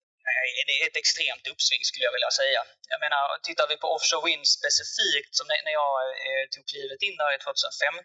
ett 0.87 0.97
extremt 1.03 1.45
uppsving 1.53 1.83
skulle 1.89 2.07
jag 2.09 2.17
vilja 2.19 2.33
säga. 2.41 2.61
Jag 2.93 3.01
menar, 3.05 3.23
tittar 3.49 3.67
vi 3.73 3.77
på 3.83 3.89
offshore 3.97 4.25
wind 4.27 4.47
specifikt, 4.59 5.33
som 5.39 5.47
när 5.67 5.75
jag 5.83 5.95
eh, 6.27 6.45
tog 6.53 6.65
klivet 6.73 7.01
in 7.07 7.17
där 7.21 7.31
i 7.37 7.39
2015, 7.39 8.05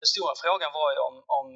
den 0.00 0.10
stora 0.14 0.34
frågan 0.42 0.70
var 0.80 0.88
ju 0.94 0.98
om, 1.08 1.16
om 1.38 1.46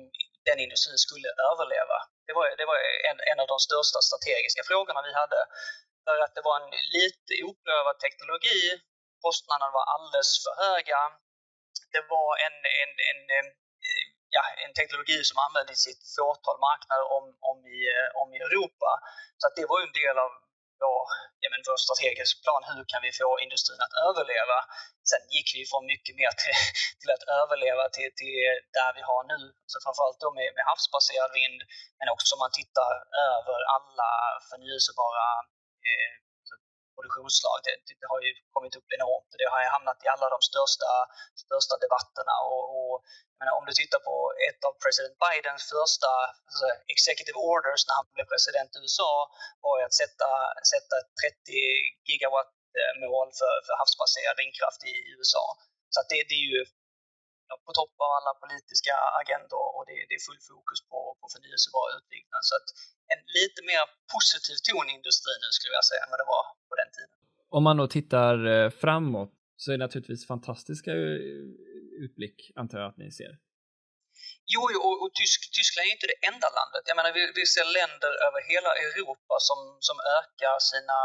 den 0.49 0.59
industrin 0.65 1.01
skulle 1.07 1.29
överleva. 1.51 1.99
Det 2.27 2.35
var, 2.39 2.45
det 2.61 2.67
var 2.71 2.79
en, 3.11 3.19
en 3.31 3.39
av 3.43 3.49
de 3.53 3.59
största 3.69 4.01
strategiska 4.09 4.63
frågorna 4.71 5.01
vi 5.09 5.13
hade. 5.23 5.41
För 6.07 6.17
att 6.25 6.35
det 6.37 6.45
var 6.49 6.57
en 6.61 6.71
lite 6.99 7.33
oprövad 7.49 7.97
teknologi, 8.05 8.61
kostnaderna 9.25 9.69
var 9.77 9.85
alldeles 9.95 10.31
för 10.45 10.55
höga. 10.65 11.01
Det 11.95 12.05
var 12.15 12.31
en, 12.47 12.57
en, 12.83 12.93
en 13.11 13.47
ja, 14.37 14.43
en 14.65 14.75
teknologi 14.81 15.19
som 15.29 15.39
användes 15.47 15.81
i 15.89 15.91
ett 15.95 16.07
fåtal 16.19 16.57
marknader 16.69 17.07
om, 17.17 17.25
om, 17.51 17.59
i, 17.77 17.81
eh, 17.95 18.09
om 18.21 18.29
i 18.37 18.39
Europa. 18.49 18.91
Så 19.41 19.45
att 19.47 19.57
det 19.59 19.67
var 19.71 19.79
ju 19.81 19.87
en 19.89 19.99
del 20.03 20.17
av 20.27 20.31
vår, 20.83 21.03
ja, 21.43 21.49
men 21.53 21.61
vår 21.69 21.79
strategiska 21.87 22.39
plan. 22.45 22.63
Hur 22.71 22.85
kan 22.93 23.01
vi 23.07 23.11
få 23.21 23.29
industrin 23.47 23.85
att 23.87 23.97
överleva? 24.09 24.59
Sen 25.11 25.23
gick 25.35 25.49
vi 25.57 25.63
från 25.71 25.85
mycket 25.93 26.15
mer 26.21 26.33
till, 26.43 26.59
till 27.01 27.13
att 27.15 27.25
överleva 27.41 27.85
till, 27.97 28.11
till 28.21 28.45
där 28.79 28.91
vi 28.99 29.03
har 29.11 29.23
nu. 29.33 29.41
Så 29.71 29.77
framförallt 29.85 30.21
då 30.25 30.31
med, 30.39 30.49
med 30.57 30.65
havsbaserad 30.71 31.31
vind, 31.41 31.61
men 31.99 32.09
också 32.15 32.31
om 32.35 32.41
man 32.45 32.55
tittar 32.61 32.93
över 33.31 33.59
alla 33.77 34.11
förnyelsebara 34.49 35.27
eh, 35.89 36.13
produktionslag. 36.97 37.57
Det, 37.67 37.75
det, 38.01 38.09
har 38.13 38.21
ju 38.27 38.31
kommit 38.57 38.75
upp 38.79 38.89
enormt 38.97 39.29
och 39.33 39.39
det 39.41 39.49
har 39.53 39.61
hamnat 39.77 39.99
i 40.07 40.09
alla 40.15 40.29
de 40.35 40.41
största, 40.51 40.91
största 41.45 41.75
debatterna. 41.85 42.35
Och, 42.51 42.65
och 42.79 42.95
menar, 43.45 43.55
om 43.61 43.65
du 43.69 43.73
tittar 43.81 44.01
på 44.09 44.17
ett 44.49 44.61
av 44.69 44.73
president 44.85 45.17
Bidens 45.25 45.63
första 45.75 46.11
alltså, 46.49 46.67
executive 46.95 47.39
orders 47.53 47.83
när 47.87 47.95
han 47.99 48.09
blev 48.17 48.27
president 48.35 48.71
i 48.75 48.79
USA 48.83 49.13
var 49.67 49.75
ju 49.79 49.85
att 49.89 50.01
sätta, 50.03 50.31
sätta 50.73 50.97
30 51.23 52.09
gigawatt 52.09 52.55
eh, 52.79 52.93
mål 53.05 53.29
för, 53.41 53.55
för 53.67 53.75
havsbaserad 53.81 54.37
vindkraft 54.43 54.81
i 54.93 54.95
USA. 55.15 55.45
Så 55.93 55.97
att 56.01 56.09
det, 56.13 56.21
det 56.31 56.39
är 56.43 56.49
ju 56.55 56.63
på 57.67 57.71
topp 57.79 57.95
av 58.07 58.11
alla 58.19 58.33
politiska 58.43 58.95
agendor 59.21 59.67
och 59.77 59.85
det, 59.89 59.97
det 60.09 60.15
är 60.19 60.23
full 60.29 60.43
fokus 60.51 60.81
på, 60.91 60.99
på 61.21 61.27
förnyelsebar 61.35 61.87
utbyggnad. 61.97 62.43
Så 62.49 62.55
att 62.59 62.69
en 63.13 63.23
lite 63.39 63.61
mer 63.71 63.83
positiv 64.15 64.57
ton 64.67 64.87
i 64.91 64.93
industrin 65.01 65.41
nu 65.45 65.51
skulle 65.57 65.75
jag 65.81 65.87
säga 65.91 66.03
än 66.05 66.13
vad 66.13 66.21
det 66.23 66.31
var 66.37 66.45
på 66.71 66.75
den 66.83 66.91
tiden. 66.97 67.17
Om 67.57 67.63
man 67.69 67.77
då 67.81 67.87
tittar 67.99 68.35
eh, 68.55 68.69
framåt 68.85 69.33
så 69.63 69.67
är 69.71 69.75
det 69.77 69.85
naturligtvis 69.87 70.23
fantastiska 70.35 70.91
eh, 70.91 71.47
utblick 72.05 72.39
antar 72.61 72.77
jag 72.81 72.89
att 72.91 73.01
ni 73.05 73.11
ser. 73.21 73.33
Jo, 74.53 74.63
och, 74.87 74.97
och 75.03 75.11
Tysk, 75.19 75.41
Tyskland 75.57 75.85
är 75.87 75.97
inte 75.97 76.11
det 76.13 76.21
enda 76.31 76.49
landet. 76.59 76.83
Jag 76.91 76.97
menar, 76.99 77.13
vi, 77.19 77.23
vi 77.41 77.45
ser 77.55 77.67
länder 77.81 78.13
över 78.27 78.41
hela 78.53 78.73
Europa 78.87 79.35
som, 79.49 79.59
som 79.89 79.97
ökar 80.19 80.57
sina, 80.71 81.01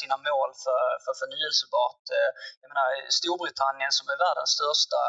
sina 0.00 0.16
mål 0.28 0.50
för, 0.64 0.84
för 1.04 1.14
förnyelsebart. 1.20 2.04
Eh, 2.18 2.30
jag 2.62 2.68
menar, 2.72 2.86
Storbritannien 3.18 3.92
som 3.98 4.06
är 4.12 4.18
världens 4.26 4.52
största 4.58 5.00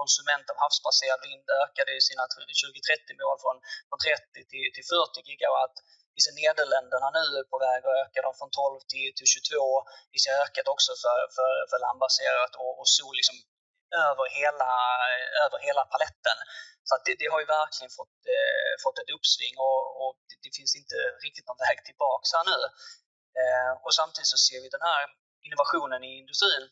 konsument 0.00 0.46
av 0.52 0.56
havsbaserad 0.64 1.20
vind 1.28 1.46
ökade 1.64 1.92
sina 2.08 2.24
2030-mål 2.62 3.36
från, 3.42 3.56
från 3.88 4.00
30 4.06 4.50
till, 4.50 4.68
till 4.74 4.86
40 4.94 5.28
gigawatt. 5.28 5.76
Vi 6.14 6.20
ser 6.24 6.34
Nederländerna 6.42 7.08
nu 7.18 7.24
är 7.40 7.46
på 7.52 7.58
väg 7.66 7.80
att 7.88 7.98
öka 8.02 8.20
dem 8.26 8.34
från 8.38 8.50
12 8.50 8.80
till, 8.92 9.10
till 9.18 9.28
22. 9.34 9.84
Vi 10.14 10.18
ser 10.24 10.34
ökat 10.44 10.66
också 10.74 10.92
för, 11.04 11.18
för, 11.36 11.52
för 11.70 11.78
landbaserat 11.86 12.52
och, 12.62 12.72
och 12.80 12.88
sol 12.96 13.14
liksom 13.20 13.36
över 14.08 14.26
hela, 14.38 14.70
över 15.44 15.58
hela 15.68 15.82
paletten. 15.92 16.38
Så 16.88 16.92
det, 17.04 17.14
det, 17.20 17.28
har 17.32 17.40
ju 17.42 17.48
verkligen 17.58 17.92
fått, 17.98 18.18
eh, 18.36 18.72
fått 18.84 18.98
ett 19.02 19.14
uppsving 19.16 19.54
och, 19.68 19.82
och 20.00 20.12
det, 20.28 20.36
det, 20.44 20.52
finns 20.58 20.72
inte 20.80 20.96
riktigt 21.24 21.46
någon 21.48 21.62
väg 21.66 21.78
tillbaka 21.88 22.24
här 22.36 22.46
nu. 22.52 22.60
Eh, 23.40 23.72
och 23.84 23.94
samtidigt 24.00 24.32
så 24.34 24.38
ser 24.46 24.60
vi 24.62 24.68
den 24.76 24.86
här 24.90 25.02
innovationen 25.46 26.00
i 26.08 26.12
industrin. 26.22 26.64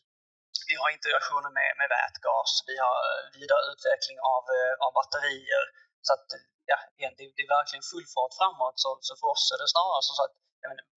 Vi 0.69 0.75
har 0.81 0.89
integrationer 0.97 1.51
med, 1.59 1.69
med 1.79 1.87
vätgas, 1.97 2.51
vi 2.71 2.75
har 2.85 2.97
vidareutveckling 3.37 4.19
av, 4.35 4.43
eh, 4.57 4.73
av 4.85 4.91
batterier. 4.97 5.63
Så 6.05 6.11
att, 6.15 6.27
ja, 6.71 6.77
det, 7.17 7.25
det 7.35 7.41
är 7.45 7.55
verkligen 7.59 7.85
full 7.91 8.07
fart 8.13 8.33
framåt. 8.39 8.77
Så, 8.83 8.89
så 9.07 9.13
för 9.19 9.27
oss 9.33 9.45
är 9.53 9.57
det 9.61 9.69
snarare 9.75 10.03
så 10.07 10.13
att 10.25 10.35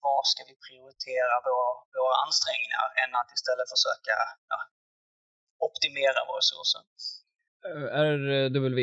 var 0.07 0.23
ska 0.33 0.41
vi 0.51 0.55
prioritera 0.67 1.35
våra, 1.49 1.71
våra 2.03 2.17
ansträngningar 2.27 2.87
än 3.03 3.11
att 3.21 3.31
istället 3.37 3.69
försöka 3.75 4.15
ja, 4.53 4.59
optimera 5.67 6.21
våra 6.29 6.41
resurser. 6.43 6.83
Är 8.05 8.49
W 8.49 8.81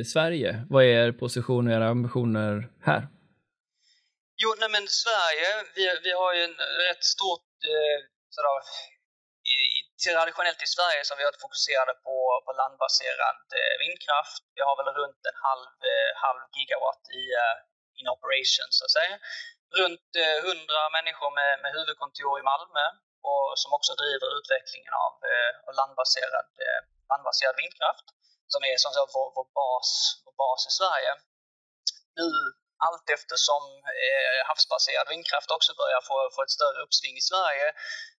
i 0.00 0.04
Sverige? 0.04 0.66
Vad 0.70 0.84
är 0.84 0.88
er 0.88 1.12
position 1.12 1.66
och 1.66 1.74
era 1.74 1.88
ambitioner 1.88 2.52
här? 2.88 3.02
Jo, 4.42 4.48
nej 4.60 4.70
men 4.74 4.84
Sverige, 5.04 5.50
vi, 5.76 5.84
vi 6.06 6.12
har 6.20 6.34
ju 6.34 6.42
en 6.44 6.58
rätt 6.88 7.04
stort 7.14 7.50
eh, 7.72 7.98
sådär, 8.34 8.58
traditionellt 10.04 10.62
i 10.66 10.70
Sverige 10.76 11.00
så 11.02 11.10
har 11.12 11.18
vi 11.20 11.28
varit 11.30 11.44
fokuserade 11.46 11.94
på, 12.06 12.16
på 12.44 12.50
landbaserad 12.60 13.42
eh, 13.58 13.74
vindkraft. 13.82 14.42
Vi 14.56 14.62
har 14.66 14.74
väl 14.80 14.90
runt 15.00 15.22
en 15.30 15.38
halv, 15.46 15.74
eh, 15.92 16.10
halv 16.24 16.42
gigawatt 16.56 17.04
i 17.20 17.22
eh, 17.40 17.56
in 18.00 18.08
operation 18.16 18.68
så 18.76 18.82
att 18.86 18.96
säga. 18.98 19.14
Runt 19.80 20.10
eh, 20.24 20.36
100 20.50 20.96
människor 20.96 21.30
med, 21.38 21.52
med 21.62 21.70
huvudkontor 21.76 22.34
i 22.40 22.44
Malmö 22.52 22.86
och 23.30 23.46
som 23.62 23.70
också 23.76 23.92
driver 24.02 24.28
utvecklingen 24.38 24.94
av, 25.06 25.14
eh, 25.32 25.52
landbaserad, 25.80 26.50
eh, 26.66 26.80
landbaserad 27.12 27.56
vindkraft 27.62 28.06
som 28.52 28.60
är 28.70 28.76
som 28.84 28.92
sagt 28.92 29.14
vår, 29.16 29.28
vår, 29.36 29.48
bas, 29.58 29.88
vår 30.24 30.34
bas 30.42 30.60
i 30.70 30.72
Sverige. 30.80 31.12
Nu 32.20 32.28
allt 32.86 33.06
eftersom 33.16 33.64
eh, 34.02 34.40
havsbaserad 34.48 35.06
vindkraft 35.14 35.50
också 35.56 35.72
börjar 35.82 36.02
få, 36.08 36.16
få 36.34 36.40
ett 36.42 36.56
större 36.58 36.80
uppsving 36.84 37.16
i 37.22 37.28
Sverige 37.30 37.68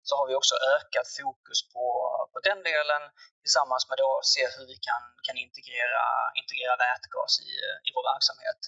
så 0.08 0.12
har 0.20 0.25
vi 0.30 0.36
också 0.39 0.56
ökat 0.75 1.08
fokus 1.20 1.60
på, 1.74 1.86
på 2.34 2.39
den 2.50 2.60
delen 2.72 3.03
tillsammans 3.44 3.84
med 3.89 4.00
att 4.08 4.25
se 4.36 4.44
hur 4.53 4.65
vi 4.72 4.77
kan, 4.88 5.03
kan 5.27 5.38
integrera, 5.46 6.03
integrera 6.41 6.75
vätgas 6.86 7.34
i, 7.50 7.51
i 7.88 7.89
vår 7.96 8.06
verksamhet. 8.13 8.62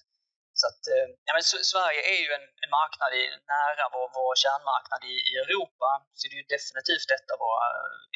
Så 0.60 0.66
att, 0.70 0.84
eh, 0.94 1.08
ja, 1.28 1.32
men 1.36 1.44
Sverige 1.74 2.02
är 2.14 2.20
ju 2.26 2.30
en, 2.38 2.48
en 2.64 2.72
marknad 2.80 3.12
i, 3.22 3.24
nära 3.56 3.86
vår, 3.96 4.08
vår 4.20 4.34
kärnmarknad 4.44 5.02
i, 5.14 5.16
i 5.30 5.34
Europa, 5.44 5.90
så 6.18 6.22
det 6.28 6.34
är 6.36 6.42
ju 6.44 6.54
definitivt 6.58 7.10
ett 7.16 7.28
av 7.34 7.40
våra, 7.46 7.68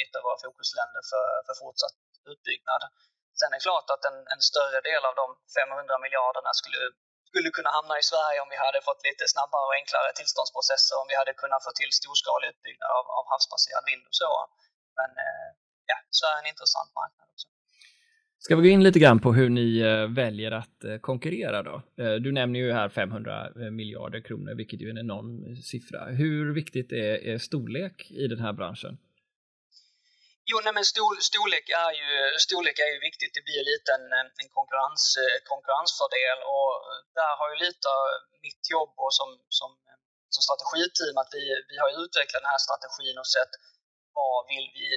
ett 0.03 0.13
av 0.17 0.21
våra 0.27 0.39
fokusländer 0.45 1.03
för, 1.11 1.27
för 1.45 1.55
fortsatt 1.63 1.97
utbyggnad. 2.33 2.81
Sen 3.39 3.49
är 3.53 3.57
det 3.57 3.67
klart 3.69 3.89
att 3.93 4.03
en, 4.09 4.19
en 4.33 4.43
större 4.51 4.79
del 4.89 5.03
av 5.09 5.15
de 5.21 5.27
500 5.59 5.97
miljarderna 6.05 6.51
skulle, 6.59 6.79
skulle 7.29 7.49
kunna 7.57 7.71
hamna 7.77 7.95
i 8.01 8.05
Sverige 8.11 8.37
om 8.43 8.49
vi 8.53 8.57
hade 8.65 8.79
fått 8.87 9.01
lite 9.09 9.23
snabbare 9.33 9.65
och 9.69 9.75
enklare 9.81 10.09
tillståndsprocesser, 10.19 10.95
om 11.01 11.07
vi 11.11 11.15
hade 11.21 11.33
kunnat 11.43 11.61
få 11.65 11.71
till 11.79 11.91
storskalig 12.01 12.47
utbyggnad 12.53 12.91
av, 12.99 13.05
av 13.17 13.25
havsbaserad 13.31 13.83
vind 13.89 14.03
och 14.09 14.17
så. 14.21 14.31
Men 14.99 15.11
eh, 15.25 15.47
ja, 15.91 15.97
Sverige 16.17 16.35
är 16.37 16.43
en 16.43 16.51
intressant 16.53 16.91
marknad 16.99 17.27
också. 17.33 17.47
Ska 18.43 18.51
vi 18.55 18.61
gå 18.65 18.71
in 18.75 18.83
lite 18.87 18.99
grann 19.03 19.19
på 19.25 19.29
hur 19.37 19.49
ni 19.59 19.69
eh, 19.89 20.05
väljer 20.21 20.51
att 20.61 20.77
eh, 20.89 20.97
konkurrera 21.09 21.59
då? 21.69 21.75
Du 22.25 22.29
nämner 22.39 22.59
ju 22.59 22.69
här 22.79 22.89
500 22.89 23.51
miljarder 23.81 24.21
kronor, 24.27 24.53
vilket 24.61 24.81
ju 24.81 24.85
är 24.87 24.91
en 24.95 25.05
enorm 25.07 25.55
siffra. 25.71 25.99
Hur 26.05 26.53
viktigt 26.53 26.91
är, 26.91 27.15
är 27.31 27.37
storlek 27.37 28.11
i 28.11 28.27
den 28.27 28.39
här 28.39 28.53
branschen? 28.53 28.97
Jo, 30.49 30.55
nej, 30.63 30.73
men 30.77 30.85
storlek, 31.29 31.65
är 31.85 31.93
ju, 32.01 32.11
storlek 32.45 32.77
är 32.85 32.91
ju 32.95 32.99
viktigt. 33.07 33.33
Det 33.37 33.43
blir 33.49 33.63
lite 33.71 33.89
en, 33.97 34.07
en 34.41 34.49
konkurrens, 34.57 35.03
eh, 35.23 35.37
konkurrensfördel 35.51 36.39
och 36.55 36.71
där 37.19 37.33
har 37.39 37.47
ju 37.51 37.57
lite 37.65 37.85
av 37.97 38.03
mitt 38.45 38.63
jobb 38.75 38.93
och 39.03 39.13
som, 39.19 39.29
som, 39.59 39.69
som 40.33 40.41
strategiteam 40.47 41.15
att 41.21 41.31
vi, 41.37 41.43
vi 41.71 41.75
har 41.81 41.89
utvecklat 42.03 42.41
den 42.43 42.53
här 42.53 42.61
strategin 42.65 43.17
och 43.23 43.29
sett 43.35 43.53
var 44.17 44.35
vill 44.51 44.67
vi, 44.77 44.87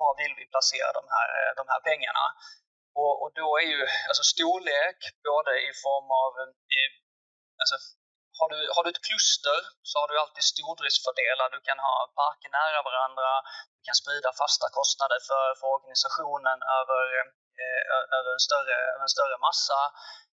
var 0.00 0.12
vill 0.22 0.34
vi 0.38 0.44
placera 0.52 0.90
de 1.00 1.04
här, 1.16 1.30
de 1.60 1.64
här 1.72 1.80
pengarna. 1.88 2.24
Och, 3.00 3.14
och 3.22 3.30
då 3.40 3.48
är 3.62 3.66
ju 3.74 3.80
alltså 4.08 4.24
storlek 4.34 4.98
både 5.30 5.52
i 5.68 5.72
form 5.84 6.08
av 6.22 6.32
eh, 6.76 6.90
alltså, 7.62 7.76
har 8.38 8.48
du, 8.52 8.58
har 8.74 8.82
du 8.84 8.90
ett 8.90 9.06
kluster 9.08 9.58
så 9.88 9.94
har 10.00 10.08
du 10.08 10.16
alltid 10.22 10.44
stordriftsfördelar. 10.52 11.46
Du 11.56 11.60
kan 11.68 11.78
ha 11.88 11.94
parker 12.20 12.50
nära 12.60 12.80
varandra, 12.90 13.28
vi 13.82 13.86
kan 13.90 14.02
sprida 14.04 14.30
fasta 14.42 14.66
kostnader 14.78 15.20
för, 15.28 15.46
för 15.60 15.68
organisationen 15.76 16.58
över, 16.80 17.02
eh, 17.62 17.82
över, 18.18 18.30
en 18.38 18.44
större, 18.48 18.74
över 18.92 19.04
en 19.08 19.16
större 19.16 19.38
massa. 19.48 19.80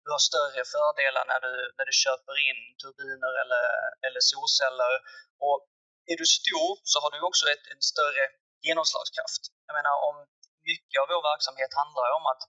Du 0.04 0.08
har 0.16 0.22
större 0.30 0.62
fördelar 0.74 1.24
när 1.32 1.40
du, 1.46 1.52
när 1.76 1.86
du 1.90 1.94
köper 2.04 2.34
in 2.48 2.60
turbiner 2.82 3.32
eller, 3.42 3.64
eller 4.06 4.20
solceller. 4.32 4.92
Och 5.46 5.58
är 6.10 6.16
du 6.22 6.26
stor 6.40 6.70
så 6.90 6.96
har 7.02 7.10
du 7.14 7.20
också 7.30 7.44
ett, 7.54 7.64
en 7.72 7.82
större 7.92 8.24
genomslagskraft. 8.66 9.42
Jag 9.66 9.74
menar 9.78 9.94
om 10.08 10.16
mycket 10.70 10.98
av 11.02 11.06
vår 11.12 11.22
verksamhet 11.32 11.72
handlar 11.82 12.08
om 12.18 12.24
att 12.32 12.42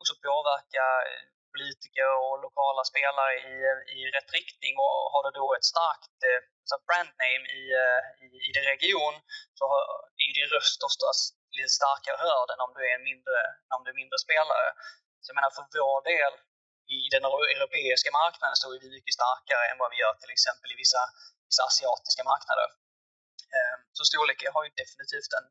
också 0.00 0.14
påverka 0.28 0.84
eh, 1.10 1.22
politiker 1.54 2.08
och 2.24 2.34
lokala 2.46 2.82
spelare 2.90 3.32
i, 3.52 3.54
i 3.98 4.00
rätt 4.16 4.30
riktning 4.38 4.74
och 4.84 4.96
har 5.12 5.22
du 5.26 5.30
då 5.40 5.46
ett 5.56 5.68
starkt 5.74 6.18
eh, 6.28 6.40
brandname 6.88 7.44
i, 7.60 7.62
eh, 7.82 8.00
i, 8.24 8.26
i 8.48 8.50
din 8.56 8.68
region 8.72 9.14
så 9.58 9.64
är 10.24 10.30
din 10.38 10.50
röst 10.56 10.80
oftast 10.88 11.22
lite 11.56 11.72
starkare 11.80 12.18
hörd 12.26 12.48
än 12.52 12.64
om 12.66 12.72
du 12.74 12.80
är 12.88 12.94
en 12.98 13.08
mindre, 13.10 13.38
om 13.76 13.80
du 13.82 13.88
är 13.94 14.00
mindre 14.02 14.18
spelare. 14.26 14.68
Så 15.22 15.26
jag 15.30 15.36
menar 15.38 15.52
för 15.56 15.64
vår 15.88 16.00
del 16.12 16.34
i 16.96 17.00
den 17.14 17.24
europeiska 17.56 18.10
marknaden 18.20 18.56
så 18.60 18.66
är 18.74 18.80
vi 18.84 18.88
mycket 18.96 19.18
starkare 19.18 19.64
än 19.70 19.78
vad 19.82 19.90
vi 19.92 19.98
gör 20.02 20.14
till 20.22 20.34
exempel 20.36 20.68
i 20.74 20.76
vissa, 20.82 21.02
vissa 21.48 21.62
asiatiska 21.70 22.22
marknader. 22.32 22.68
Ehm, 23.56 23.80
så 23.96 24.02
storlek 24.10 24.40
har 24.54 24.62
ju 24.66 24.70
definitivt 24.82 25.32
en, 25.38 25.46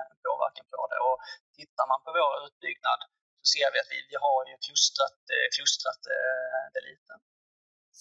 en 0.00 0.12
påverkan 0.24 0.66
på 0.72 0.82
det. 0.92 1.00
Och 1.08 1.16
tittar 1.58 1.86
man 1.90 2.00
på 2.04 2.10
vår 2.18 2.32
utbyggnad 2.46 3.00
så 3.44 3.50
ser 3.54 3.68
vi 3.72 3.78
att 3.82 3.90
vi, 3.94 3.98
vi 4.12 4.16
har 4.26 4.40
ju 4.50 4.54
klustrat, 4.66 5.20
eh, 5.34 5.46
klustrat 5.56 6.02
eh, 6.16 6.62
det 6.74 6.82
lite. 6.90 7.12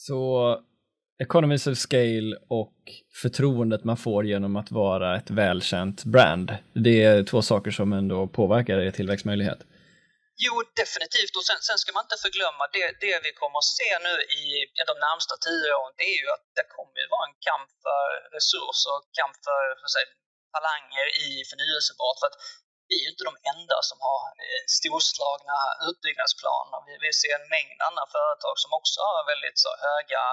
Så 0.06 0.20
economies 1.26 1.68
of 1.68 1.78
scale 1.78 2.32
och 2.62 2.78
förtroendet 3.22 3.84
man 3.90 3.98
får 3.98 4.22
genom 4.34 4.54
att 4.62 4.72
vara 4.72 5.18
ett 5.20 5.30
välkänt 5.30 6.00
brand, 6.16 6.48
det 6.86 7.04
är 7.04 7.24
två 7.24 7.42
saker 7.52 7.72
som 7.80 7.94
ändå 7.94 8.28
påverkar 8.28 8.78
er 8.86 8.92
tillväxtmöjlighet? 8.92 9.62
Jo, 10.46 10.56
definitivt. 10.82 11.34
Och 11.38 11.46
sen, 11.50 11.60
sen, 11.68 11.78
ska 11.82 11.90
man 11.96 12.06
inte 12.08 12.24
förglömma 12.26 12.64
det, 12.76 12.88
det 13.06 13.16
vi 13.26 13.32
kommer 13.42 13.60
att 13.64 13.74
se 13.80 13.90
nu 14.08 14.14
i 14.42 14.46
de 14.90 14.96
närmsta 15.08 15.36
tio 15.48 15.70
åren, 15.80 15.94
det 16.00 16.08
är 16.14 16.20
ju 16.24 16.30
att 16.36 16.48
det 16.58 16.66
kommer 16.76 16.98
att 17.04 17.14
vara 17.16 17.28
en 17.30 17.38
kamp 17.50 17.70
för 17.86 18.08
resurser, 18.38 18.98
kamp 19.20 19.36
för, 19.48 19.64
för 19.80 19.88
säga, 19.96 20.10
talanger 20.56 21.08
i 21.26 21.30
förnyelsebart. 21.50 22.18
För 22.20 22.28
att 22.32 22.40
vi 22.94 22.98
är 23.00 23.06
ju 23.06 23.12
inte 23.14 23.30
de 23.32 23.36
enda 23.54 23.78
som 23.90 24.00
har 24.10 24.24
eh, 24.48 24.64
storslagna 24.78 25.58
utbyggnadsplaner. 25.90 26.80
Vi, 26.88 26.94
vi 27.06 27.12
ser 27.22 27.34
en 27.40 27.50
mängd 27.56 27.80
andra 27.90 28.06
företag 28.16 28.56
som 28.64 28.72
också 28.80 29.00
har 29.08 29.32
väldigt 29.34 29.60
så 29.66 29.72
höga, 29.88 30.24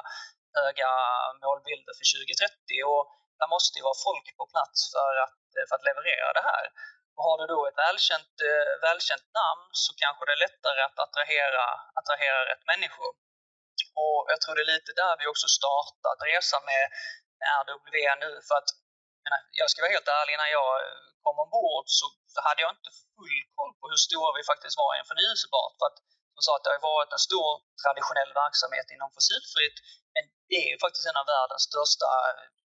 höga 0.61 0.91
målbilder 1.43 1.93
för 1.99 2.07
2030 2.07 2.91
och 2.93 3.03
där 3.39 3.49
måste 3.57 3.75
ju 3.79 3.83
vara 3.89 4.05
folk 4.09 4.27
på 4.39 4.45
plats 4.55 4.79
för 4.95 5.13
att, 5.25 5.43
eh, 5.57 5.65
för 5.69 5.75
att 5.77 5.89
leverera 5.91 6.29
det 6.39 6.47
här. 6.53 6.65
Och 7.17 7.25
har 7.29 7.37
du 7.41 7.47
då 7.55 7.61
ett 7.69 7.81
välkänt, 7.87 8.35
eh, 8.51 8.73
välkänt 8.89 9.29
namn 9.41 9.67
så 9.85 9.91
kanske 10.03 10.23
det 10.27 10.35
är 10.37 10.45
lättare 10.47 10.81
att 10.89 10.99
attrahera, 11.07 11.65
attrahera 12.01 12.41
rätt 12.51 12.65
människor. 12.73 13.13
Och 14.03 14.21
jag 14.33 14.39
tror 14.41 14.55
det 14.55 14.65
är 14.67 14.75
lite 14.77 14.93
där 15.03 15.15
vi 15.21 15.27
också 15.33 15.49
startat 15.59 16.19
resan 16.31 16.63
med 16.73 16.85
RW 17.67 17.97
nu 18.25 18.31
för 18.49 18.55
att 18.61 18.71
jag 19.61 19.69
ska 19.71 19.83
vara 19.83 19.97
helt 19.97 20.15
ärlig, 20.21 20.35
när 20.39 20.53
jag 20.59 20.73
kom 21.25 21.37
ombord 21.45 21.87
så, 21.99 22.07
så 22.35 22.39
hade 22.49 22.61
jag 22.65 22.73
inte 22.77 22.91
full 23.17 23.39
koll 23.57 23.73
på 23.79 23.85
hur 23.91 24.01
stora 24.09 24.31
vi 24.39 24.43
faktiskt 24.53 24.77
var 24.83 24.91
i 24.93 24.99
en 25.01 25.11
förnyelsebart. 25.13 25.75
För 25.79 25.87
att, 25.91 25.99
som 26.35 26.43
sa 26.47 26.53
att 26.57 26.65
det 26.65 26.73
har 26.75 26.83
varit 26.93 27.13
en 27.17 27.27
stor 27.29 27.49
traditionell 27.83 28.33
verksamhet 28.43 28.87
inom 28.95 29.09
fossilfritt, 29.17 29.77
men 30.15 30.23
det 30.51 30.59
är 30.65 30.69
ju 30.73 30.79
faktiskt 30.85 31.07
en 31.11 31.21
av 31.23 31.27
världens 31.35 31.65
största 31.71 32.07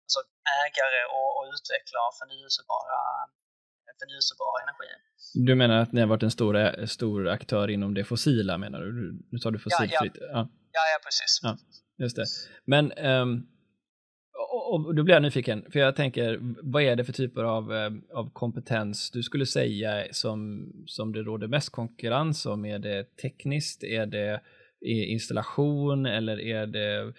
alltså, 0.04 0.20
ägare 0.62 1.00
och, 1.16 1.30
och 1.36 1.44
utvecklare 1.54 2.02
av 2.08 2.14
förnyelsebara 2.20 2.98
förnyelsebara 4.00 4.56
energi. 4.64 4.90
Du 5.34 5.54
menar 5.54 5.76
att 5.82 5.92
ni 5.92 6.00
har 6.00 6.08
varit 6.08 6.22
en 6.22 6.30
stor, 6.30 6.86
stor 6.86 7.28
aktör 7.28 7.70
inom 7.70 7.94
det 7.94 8.04
fossila 8.04 8.58
menar 8.58 8.80
du? 8.80 8.92
Nu 9.30 9.38
sa 9.38 9.50
du 9.50 9.58
fossilfritt. 9.58 10.16
Ja, 10.20 10.26
ja. 10.26 10.32
ja. 10.32 10.48
ja, 10.72 10.82
ja 10.92 10.98
precis. 11.04 11.32
Ja, 11.42 11.56
just 12.04 12.16
det. 12.16 12.26
Men 12.64 12.84
um, 12.92 13.48
och 14.70 14.94
då 14.94 15.02
blir 15.02 15.14
jag 15.14 15.22
nyfiken, 15.22 15.64
för 15.72 15.78
jag 15.78 15.96
tänker, 15.96 16.38
vad 16.62 16.82
är 16.82 16.96
det 16.96 17.04
för 17.04 17.12
typer 17.12 17.44
av, 17.44 17.72
eh, 17.72 17.90
av 18.14 18.30
kompetens 18.32 19.10
du 19.10 19.22
skulle 19.22 19.46
säga 19.46 20.04
som, 20.10 20.72
som 20.86 21.12
det 21.12 21.22
råder 21.22 21.48
mest 21.48 21.70
konkurrens 21.70 22.46
om? 22.46 22.64
Är 22.64 22.78
det 22.78 23.16
tekniskt, 23.16 23.84
är 23.84 24.06
det 24.06 24.40
installation 24.86 26.06
eller 26.06 26.40
är 26.40 26.66
det 26.66 27.12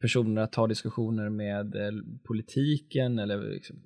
personer 0.00 0.42
att 0.42 0.52
ta 0.52 0.66
diskussioner 0.66 1.28
med 1.28 1.74
eh, 1.74 1.92
politiken 2.24 3.18
eller 3.18 3.50
liksom, 3.50 3.76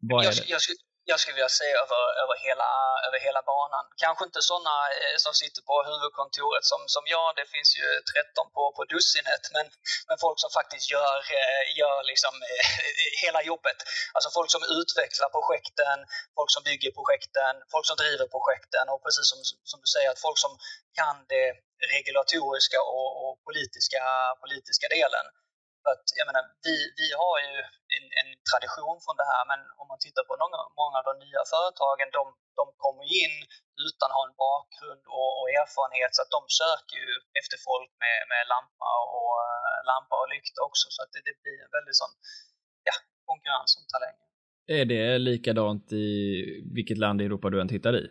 vad 0.00 0.24
är 0.24 0.28
det? 0.28 0.36
Jag, 0.48 0.58
jag, 0.68 0.89
jag 1.12 1.20
skulle 1.20 1.38
vilja 1.38 1.54
se 1.62 1.68
över, 1.82 2.02
över, 2.22 2.36
hela, 2.46 2.70
över 3.06 3.18
hela 3.26 3.42
banan. 3.52 3.84
Kanske 4.04 4.22
inte 4.28 4.40
sådana 4.50 4.76
eh, 5.00 5.16
som 5.24 5.34
sitter 5.42 5.62
på 5.70 5.74
huvudkontoret 5.90 6.64
som, 6.72 6.80
som 6.94 7.04
jag, 7.14 7.26
det 7.38 7.46
finns 7.54 7.70
ju 7.80 7.86
13 8.12 8.56
på, 8.56 8.62
på 8.76 8.82
dussinet, 8.94 9.44
men, 9.54 9.66
men 10.08 10.16
folk 10.24 10.38
som 10.44 10.50
faktiskt 10.58 10.86
gör, 10.94 11.18
eh, 11.40 11.64
gör 11.80 11.98
liksom, 12.12 12.34
eh, 12.50 12.64
hela 13.24 13.40
jobbet. 13.50 13.78
Alltså 14.14 14.28
folk 14.36 14.50
som 14.54 14.62
utvecklar 14.78 15.28
projekten, 15.38 15.98
folk 16.38 16.50
som 16.54 16.62
bygger 16.68 16.90
projekten, 16.98 17.54
folk 17.74 17.86
som 17.90 17.96
driver 18.02 18.26
projekten 18.36 18.84
och 18.92 19.00
precis 19.04 19.26
som, 19.32 19.40
som 19.70 19.78
du 19.84 19.88
säger, 19.94 20.08
att 20.10 20.24
folk 20.26 20.38
som 20.44 20.52
kan 20.98 21.16
det 21.32 21.46
regulatoriska 21.94 22.78
och, 22.96 23.10
och 23.22 23.32
politiska, 23.48 24.02
politiska 24.44 24.86
delen. 24.96 25.26
Att, 25.90 26.04
jag 26.18 26.26
menar, 26.28 26.44
vi, 26.66 26.76
vi 27.00 27.08
har 27.22 27.36
ju 27.46 27.54
en, 27.96 28.06
en, 28.20 28.28
tradition 28.50 28.96
från 29.04 29.16
det 29.20 29.28
här, 29.32 29.42
men 29.50 29.60
om 29.80 29.86
man 29.92 30.00
tittar 30.04 30.24
på 30.28 30.34
många, 30.44 30.60
många 30.82 30.96
av 31.00 31.06
de 31.10 31.14
nya 31.24 31.42
företagen, 31.54 32.08
de, 32.18 32.24
de 32.60 32.64
kommer 32.84 33.06
in 33.22 33.36
utan 33.86 34.06
att 34.08 34.18
ha 34.18 34.24
en 34.28 34.38
bakgrund 34.46 35.02
och, 35.18 35.30
och 35.38 35.48
erfarenhet, 35.60 36.12
så 36.14 36.20
att 36.24 36.32
de 36.36 36.42
söker 36.62 36.96
ju 37.04 37.12
efter 37.40 37.56
folk 37.68 37.90
med, 38.04 38.18
med 38.32 38.42
lampa, 38.54 38.90
och, 39.16 39.32
eh, 39.46 39.78
lampa 39.90 40.14
och 40.22 40.28
lykta 40.34 40.60
också, 40.68 40.86
så 40.94 40.98
att 41.02 41.10
det, 41.14 41.20
det 41.28 41.36
blir 41.42 41.58
en 41.66 41.72
väldigt 41.76 41.98
sån 42.02 42.12
ja, 42.88 42.94
konkurrens 43.30 43.70
om 43.78 43.84
talanger. 43.92 44.26
Är 44.78 44.84
det 44.92 45.04
likadant 45.30 45.86
i 45.92 46.08
vilket 46.76 46.98
land 47.04 47.18
i 47.20 47.24
Europa 47.28 47.46
du 47.50 47.60
än 47.60 47.74
tittar 47.76 47.94
i? 48.02 48.04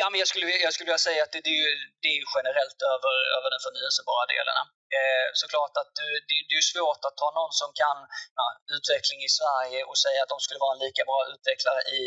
Ja, 0.00 0.06
men 0.10 0.18
jag 0.22 0.28
skulle, 0.30 0.46
jag 0.66 0.72
skulle 0.72 0.90
vilja 0.90 1.06
säga 1.08 1.20
att 1.24 1.32
det, 1.34 1.40
det, 1.46 1.52
är, 1.56 1.60
ju, 1.64 1.70
det 2.02 2.10
är 2.16 2.20
generellt 2.36 2.80
över, 2.94 3.14
över 3.36 3.48
den 3.54 3.62
förnyelsebara 3.66 4.24
delen. 4.34 4.56
Eh, 4.98 5.28
såklart 5.42 5.74
att 5.80 5.92
det, 6.28 6.36
det, 6.48 6.54
är 6.60 6.66
svårt 6.74 7.02
att 7.08 7.16
ta 7.22 7.28
någon 7.38 7.54
som 7.62 7.70
kan 7.82 7.98
ja, 8.40 8.46
utveckling 8.76 9.20
i 9.28 9.30
Sverige 9.38 9.80
och 9.90 9.98
säga 10.04 10.20
att 10.22 10.32
de 10.34 10.40
skulle 10.44 10.64
vara 10.64 10.74
en 10.76 10.84
lika 10.86 11.02
bra 11.10 11.20
utvecklare 11.32 11.80
i, 11.98 12.02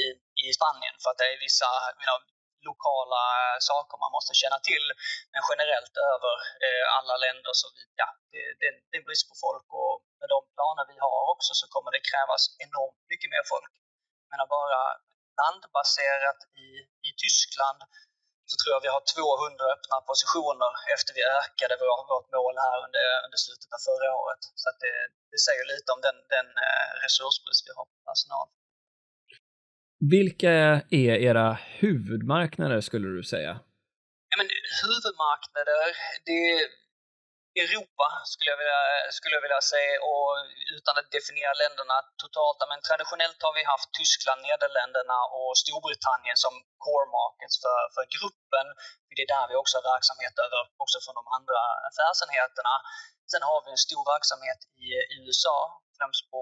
i 0.46 0.48
Spanien 0.58 0.96
för 1.02 1.10
att 1.10 1.20
det 1.22 1.28
är 1.34 1.46
vissa 1.48 1.70
you 2.00 2.06
know, 2.08 2.20
lokala 2.70 3.26
saker 3.70 3.96
man 4.04 4.16
måste 4.18 4.34
känna 4.44 4.60
till. 4.70 4.86
Men 5.34 5.42
generellt 5.52 5.96
över 6.14 6.34
eh, 6.66 6.86
alla 6.98 7.16
länder 7.26 7.52
så 7.62 7.68
ja, 8.02 8.08
det, 8.34 8.44
det, 8.60 8.70
det 8.90 8.98
är 9.00 9.08
brist 9.08 9.28
på 9.30 9.36
folk 9.46 9.68
och 9.82 9.96
med 10.20 10.30
de 10.36 10.40
planer 10.56 10.84
vi 10.94 10.98
har 11.06 11.20
också 11.34 11.52
så 11.60 11.66
kommer 11.74 11.90
det 11.92 12.10
krävas 12.12 12.44
enormt 12.66 13.04
mycket 13.12 13.30
mer 13.34 13.46
folk. 13.54 13.74
Men 14.30 14.40
bara 14.58 14.82
landbaserat 15.42 16.40
i, 16.66 16.68
i 17.08 17.10
Tyskland 17.24 17.80
så 18.50 18.56
tror 18.60 18.72
jag 18.76 18.82
vi 18.88 18.94
har 18.96 19.04
200 19.04 19.76
öppna 19.76 19.98
positioner 20.12 20.72
efter 20.96 21.12
vi 21.18 21.22
ökade 21.42 21.76
vår, 21.84 22.00
vårt 22.14 22.30
mål 22.38 22.56
här 22.66 22.78
under, 22.86 23.08
under 23.26 23.40
slutet 23.46 23.70
av 23.76 23.82
förra 23.90 24.10
året. 24.22 24.42
Så 24.62 24.66
att 24.70 24.80
det, 24.86 24.96
det 25.32 25.40
säger 25.48 25.66
lite 25.74 25.90
om 25.96 26.02
den, 26.08 26.18
den 26.36 26.50
eh, 26.68 26.90
resursbrist 27.06 27.64
vi 27.68 27.72
har 27.78 27.86
på 27.92 27.98
personal. 28.12 28.48
Vilka 30.16 30.52
är 31.04 31.16
era 31.30 31.48
huvudmarknader 31.82 32.82
skulle 32.90 33.08
du 33.18 33.24
säga? 33.36 33.54
Ja, 34.30 34.36
men, 34.40 34.50
huvudmarknader, 34.84 35.84
det, 36.28 36.40
Europa 37.62 38.08
skulle 38.32 38.50
jag, 38.54 38.60
vilja, 38.62 38.82
skulle 39.18 39.36
jag 39.38 39.46
vilja 39.48 39.62
säga 39.74 39.94
och 40.12 40.28
utan 40.78 40.94
att 41.00 41.10
definiera 41.18 41.54
länderna 41.64 41.98
totalt. 42.24 42.60
Men 42.72 42.82
traditionellt 42.90 43.40
har 43.48 43.54
vi 43.60 43.64
haft 43.74 43.90
Tyskland, 44.00 44.40
Nederländerna 44.48 45.20
och 45.40 45.52
Storbritannien 45.62 46.38
som 46.46 46.54
core 46.86 47.08
markets 47.20 47.56
för, 47.64 47.82
för 47.96 48.04
gruppen. 48.16 48.66
Det 49.16 49.24
är 49.26 49.34
där 49.38 49.48
vi 49.52 49.56
också 49.62 49.74
har 49.78 49.86
verksamhet 49.96 50.36
över 50.46 50.62
också 50.84 50.98
från 51.04 51.18
de 51.20 51.26
andra 51.38 51.60
affärsenheterna. 51.90 52.74
Sen 53.32 53.44
har 53.50 53.60
vi 53.64 53.70
en 53.76 53.86
stor 53.88 54.04
verksamhet 54.14 54.60
i, 54.86 54.88
i 55.14 55.16
USA, 55.26 55.58
främst 55.98 56.24
på, 56.34 56.42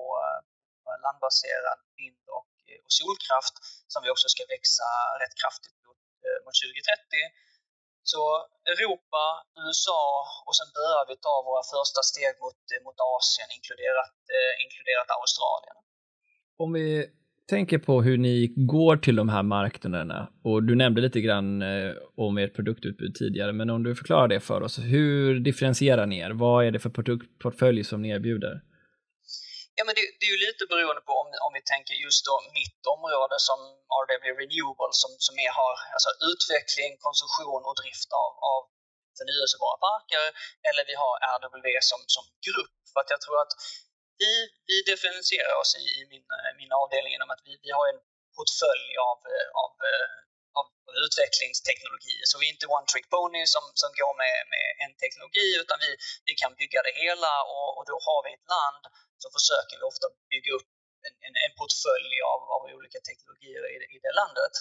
landbaserad 1.05 1.79
vind 1.99 2.23
och, 2.37 2.51
och 2.85 2.93
solkraft 3.01 3.55
som 3.93 3.99
vi 4.03 4.09
också 4.13 4.27
ska 4.33 4.41
växa 4.55 4.87
rätt 5.21 5.35
kraftigt 5.41 5.77
mot, 5.85 6.01
eh, 6.25 6.39
mot 6.45 6.55
2030. 6.55 7.50
Så 8.03 8.21
Europa, 8.73 9.23
USA 9.65 10.03
och 10.47 10.55
sen 10.57 10.69
börjar 10.77 11.03
vi 11.09 11.15
ta 11.27 11.35
våra 11.49 11.63
första 11.75 12.01
steg 12.09 12.33
mot, 12.43 12.59
mot 12.85 12.97
Asien, 13.15 13.47
inkluderat, 13.57 14.15
eh, 14.35 14.53
inkluderat 14.63 15.09
Australien. 15.19 15.77
Om 16.63 16.69
vi 16.73 16.89
tänker 17.49 17.77
på 17.77 18.01
hur 18.01 18.17
ni 18.17 18.53
går 18.55 18.97
till 18.97 19.15
de 19.15 19.29
här 19.29 19.43
marknaderna 19.43 20.29
och 20.43 20.63
du 20.63 20.75
nämnde 20.75 21.01
lite 21.01 21.21
grann 21.21 21.61
eh, 21.61 21.91
om 22.17 22.37
ert 22.37 22.55
produktutbud 22.55 23.15
tidigare, 23.15 23.53
men 23.53 23.69
om 23.69 23.83
du 23.83 23.95
förklarar 23.95 24.27
det 24.27 24.39
för 24.39 24.61
oss, 24.61 24.79
hur 24.79 25.39
differentierar 25.39 26.05
ni 26.05 26.19
er? 26.19 26.31
Vad 26.31 26.65
är 26.65 26.71
det 26.71 26.79
för 26.79 26.89
produktportfölj 26.89 27.83
som 27.83 28.01
ni 28.01 28.09
erbjuder? 28.09 28.61
Ja, 29.81 29.85
men 29.89 29.97
det, 29.99 30.05
det, 30.19 30.25
är 30.29 30.33
ju 30.35 30.41
lite 30.47 30.63
beroende 30.71 31.03
på 31.09 31.13
om, 31.23 31.27
om 31.47 31.51
vi 31.57 31.63
tänker 31.73 31.95
just 32.05 32.21
då 32.29 32.35
mitt 32.59 32.81
område 32.95 33.35
som 33.47 33.59
RW 34.01 34.25
Renewable 34.41 34.93
som, 35.01 35.11
som 35.25 35.35
är, 35.45 35.51
har 35.59 35.73
alltså 35.95 36.11
utveckling, 36.31 36.91
konsumtion 37.07 37.61
och 37.69 37.75
drift 37.81 38.09
av, 38.23 38.31
av 38.53 38.61
förnyelsebara 39.17 39.77
parker 39.87 40.25
eller 40.67 40.83
vi 40.89 40.95
har 41.03 41.13
RW 41.37 41.67
som, 41.91 41.99
som 42.15 42.23
grupp. 42.47 42.75
För 42.91 42.99
att 43.01 43.11
jag 43.13 43.21
tror 43.25 43.37
att 43.43 43.53
vi, 44.21 44.33
vi 44.69 44.77
differentierar 44.91 45.55
oss 45.61 45.71
i, 45.83 45.85
i 45.99 46.01
min, 46.11 46.25
min 46.61 46.71
avdelning 46.81 47.11
genom 47.15 47.31
att 47.35 47.43
vi, 47.47 47.53
vi 47.65 47.71
har 47.77 47.85
en 47.91 48.01
portfölj 48.35 48.89
av, 49.09 49.19
av, 49.63 49.73
eh, 49.89 50.07
av 50.59 50.65
utvecklingsteknologier. 51.05 52.25
Så 52.29 52.35
vi 52.39 52.45
är 52.47 52.53
inte 52.55 52.67
one 52.77 52.87
trick 52.91 53.07
pony 53.13 53.43
som, 53.55 53.63
som 53.81 53.89
går 53.99 54.13
med, 54.23 54.35
med 54.53 54.67
en 54.83 54.93
teknologi 55.03 55.47
utan 55.63 55.77
vi, 55.85 55.91
vi 56.27 56.33
kan 56.41 56.51
bygga 56.61 56.79
det 56.87 56.95
hela 57.03 57.33
och, 57.55 57.69
och 57.77 57.85
då 57.91 57.95
har 58.07 58.19
vi 58.25 58.29
ett 58.37 58.49
land 58.57 58.83
så 59.21 59.27
försöker 59.37 59.75
vi 59.79 59.83
ofta 59.91 60.07
bygga 60.33 60.51
upp 60.57 60.69
en, 61.07 61.15
en, 61.27 61.35
en 61.45 61.53
portfölj 61.59 62.15
av, 62.33 62.41
av 62.55 62.61
olika 62.77 62.99
teknologier 63.09 63.63
i, 63.73 63.75
i 63.95 63.97
det 64.05 64.13
landet. 64.21 64.53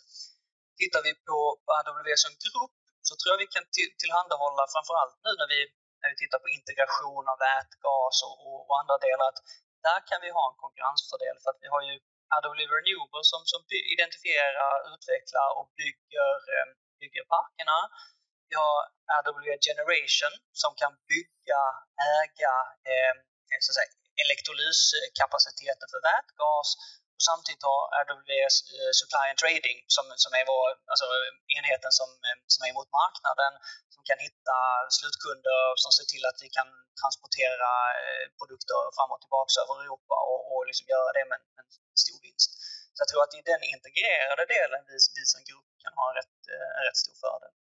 Tittar 0.80 1.02
vi 1.06 1.12
på 1.28 1.38
AWS 1.78 2.20
som 2.26 2.34
grupp 2.44 2.74
så 3.08 3.12
tror 3.16 3.30
jag 3.32 3.40
vi 3.44 3.50
kan 3.54 3.66
till, 3.76 3.90
tillhandahålla 4.02 4.62
framförallt 4.74 5.16
nu 5.26 5.32
när 5.40 5.48
vi, 5.54 5.60
när 6.00 6.08
vi 6.12 6.16
tittar 6.22 6.38
på 6.44 6.48
integration 6.58 7.24
av 7.32 7.38
vätgas 7.46 8.16
och, 8.26 8.36
och, 8.46 8.60
och 8.68 8.76
andra 8.80 8.96
delar 9.06 9.26
att 9.32 9.40
där 9.86 10.00
kan 10.10 10.20
vi 10.24 10.30
ha 10.38 10.44
en 10.50 10.58
konkurrensfördel 10.64 11.36
för 11.42 11.48
att 11.52 11.60
vi 11.64 11.68
har 11.74 11.82
ju 11.88 11.94
AWS 12.36 12.70
Renewable 12.76 13.24
som, 13.32 13.40
som 13.52 13.60
identifierar, 13.94 14.74
utvecklar 14.92 15.48
och 15.58 15.68
bygger, 15.80 16.34
eh, 16.54 16.68
bygger 17.00 17.24
parkerna. 17.34 17.78
Vi 18.48 18.54
har 18.62 18.76
AWS 19.16 19.60
Generation 19.68 20.34
som 20.62 20.72
kan 20.80 20.92
bygga, 21.12 21.62
äga 22.18 22.54
eh, 22.90 23.14
så 23.64 23.70
att 23.70 23.76
säga, 23.78 23.92
elektrolyskapaciteten 24.24 25.86
för 25.92 26.00
vätgas 26.10 26.68
och 27.20 27.28
samtidigt 27.32 27.68
har 27.70 27.82
RWS 28.04 28.56
eh, 28.78 28.92
Supply 29.00 29.26
and 29.30 29.38
Trading 29.44 29.78
som, 29.96 30.04
som 30.24 30.32
är 30.38 30.44
vår, 30.52 30.66
alltså 30.92 31.06
enheten 31.56 31.92
som, 32.00 32.10
eh, 32.26 32.38
som 32.54 32.60
är 32.68 32.72
mot 32.78 32.90
marknaden 33.00 33.52
som 33.94 34.02
kan 34.08 34.18
hitta 34.26 34.56
slutkunder 34.96 35.60
som 35.82 35.90
ser 35.96 36.06
till 36.12 36.24
att 36.30 36.38
vi 36.44 36.48
kan 36.58 36.68
transportera 37.00 37.70
eh, 38.00 38.24
produkter 38.38 38.78
fram 38.96 39.10
och 39.14 39.22
tillbaka 39.24 39.50
över 39.62 39.74
Europa 39.84 40.16
och, 40.30 40.40
och 40.50 40.60
liksom 40.70 40.86
göra 40.94 41.10
det 41.18 41.24
med 41.30 41.38
en, 41.40 41.46
en 41.60 42.00
stor 42.04 42.18
vinst. 42.26 42.50
Så 42.94 42.98
jag 43.02 43.08
tror 43.10 43.22
att 43.24 43.38
i 43.40 43.42
den 43.52 43.62
integrerade 43.74 44.44
delen 44.56 44.80
vi, 44.90 44.96
vi 45.16 45.24
som 45.32 45.40
grupp 45.48 45.70
kan 45.82 45.92
ha 45.98 46.04
en 46.10 46.16
rätt, 46.20 46.36
en 46.78 46.84
rätt 46.88 47.00
stor 47.04 47.16
fördel. 47.24 47.52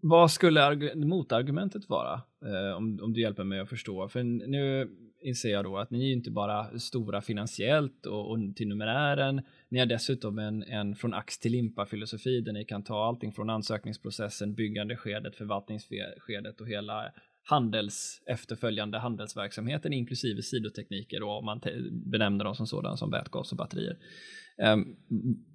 Vad 0.00 0.30
skulle 0.30 0.94
motargumentet 0.94 1.88
vara? 1.88 2.20
Eh, 2.44 2.76
om, 2.76 3.00
om 3.02 3.12
du 3.12 3.20
hjälper 3.20 3.44
mig 3.44 3.60
att 3.60 3.68
förstå. 3.68 4.08
För 4.08 4.22
nu 4.22 4.88
inser 5.22 5.50
jag 5.50 5.64
då 5.64 5.78
att 5.78 5.90
ni 5.90 6.08
är 6.08 6.12
inte 6.12 6.30
bara 6.30 6.78
stora 6.78 7.20
finansiellt 7.20 8.06
och, 8.06 8.30
och 8.30 8.38
till 8.56 8.68
numerären, 8.68 9.42
ni 9.68 9.78
har 9.78 9.86
dessutom 9.86 10.38
en, 10.38 10.62
en 10.62 10.94
från 10.94 11.14
ax 11.14 11.38
till 11.38 11.52
limpa 11.52 11.86
filosofi 11.86 12.40
där 12.40 12.52
ni 12.52 12.64
kan 12.64 12.82
ta 12.82 13.06
allting 13.06 13.32
från 13.32 13.50
ansökningsprocessen, 13.50 14.54
byggandeskedet, 14.54 15.36
förvaltningsskedet 15.36 16.60
och 16.60 16.68
hela 16.68 17.12
handels, 17.42 18.22
efterföljande 18.26 18.98
handelsverksamheten 18.98 19.92
inklusive 19.92 20.42
sidotekniker 20.42 21.22
och 21.22 21.38
om 21.38 21.44
man 21.44 21.60
benämner 21.92 22.44
dem 22.44 22.54
som 22.54 22.66
sådana 22.66 22.96
som 22.96 23.10
vätgas 23.10 23.52
och 23.52 23.58
batterier. 23.58 23.96
Um, 24.56 24.96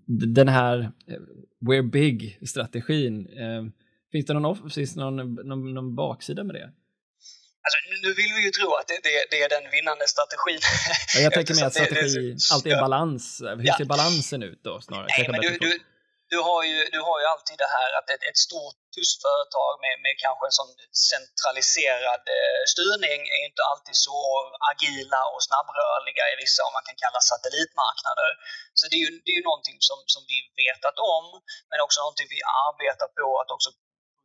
den 0.05 0.47
här 0.47 0.79
uh, 0.79 1.17
We're 1.59 1.89
Big-strategin, 1.91 3.27
um, 3.39 3.71
finns 4.15 4.27
det 4.27 4.33
någon, 4.33 4.69
finns 4.77 4.95
någon, 4.95 5.15
någon, 5.49 5.61
någon 5.77 5.95
baksida 5.95 6.43
med 6.47 6.55
det? 6.59 6.67
Alltså, 7.65 7.77
nu 8.03 8.09
vill 8.19 8.31
vi 8.37 8.41
ju 8.47 8.51
tro 8.59 8.69
att 8.79 8.87
det, 8.91 8.99
det, 9.07 9.13
det 9.31 9.39
är 9.45 9.49
den 9.57 9.65
vinnande 9.75 10.05
strategin. 10.13 10.61
Ja, 11.15 11.19
jag 11.25 11.31
tänker 11.37 11.53
mer 11.55 11.65
att 11.69 11.77
strategi 11.79 12.25
det, 12.31 12.53
alltid 12.53 12.71
är 12.75 12.81
balans. 12.87 13.23
Hur 13.59 13.67
ja. 13.69 13.73
ser 13.77 13.89
balansen 13.95 14.41
ut 14.49 14.61
då 14.67 14.73
snarare? 14.87 15.07
Nej, 15.17 15.27
men 15.31 15.39
du, 15.45 15.51
du, 15.65 15.71
du 16.33 16.37
har 16.49 16.61
ju, 16.69 16.77
du 16.95 16.99
har 17.07 17.17
ju 17.21 17.25
alltid 17.33 17.57
det 17.63 17.71
här 17.77 17.89
att 17.97 18.07
ett, 18.13 18.23
ett 18.29 18.41
stort 18.47 18.77
tyskt 18.95 19.19
företag 19.27 19.73
med, 19.85 19.95
med 20.05 20.13
kanske 20.25 20.43
en 20.49 20.57
sån 20.61 20.73
centraliserad 21.11 22.23
eh, 22.37 22.61
styrning 22.73 23.19
är 23.35 23.41
inte 23.49 23.61
alltid 23.71 23.97
så 24.07 24.19
agila 24.71 25.21
och 25.33 25.41
snabbrörliga 25.47 26.25
i 26.33 26.35
vissa, 26.43 26.61
om 26.67 26.73
man 26.77 26.85
kan 26.87 26.97
kalla 27.03 27.19
satellitmarknader. 27.31 28.31
Så 28.77 28.83
det 28.89 28.95
är 28.99 29.03
ju, 29.05 29.11
det 29.23 29.31
är 29.33 29.37
ju 29.41 29.45
någonting 29.51 29.77
som, 29.89 29.99
som 30.13 30.21
vi 30.31 30.37
vetat 30.63 30.97
om, 31.15 31.25
men 31.69 31.77
också 31.85 31.97
någonting 32.03 32.29
vi 32.35 32.39
arbetar 32.67 33.09
på 33.19 33.27
att 33.41 33.51
också 33.55 33.69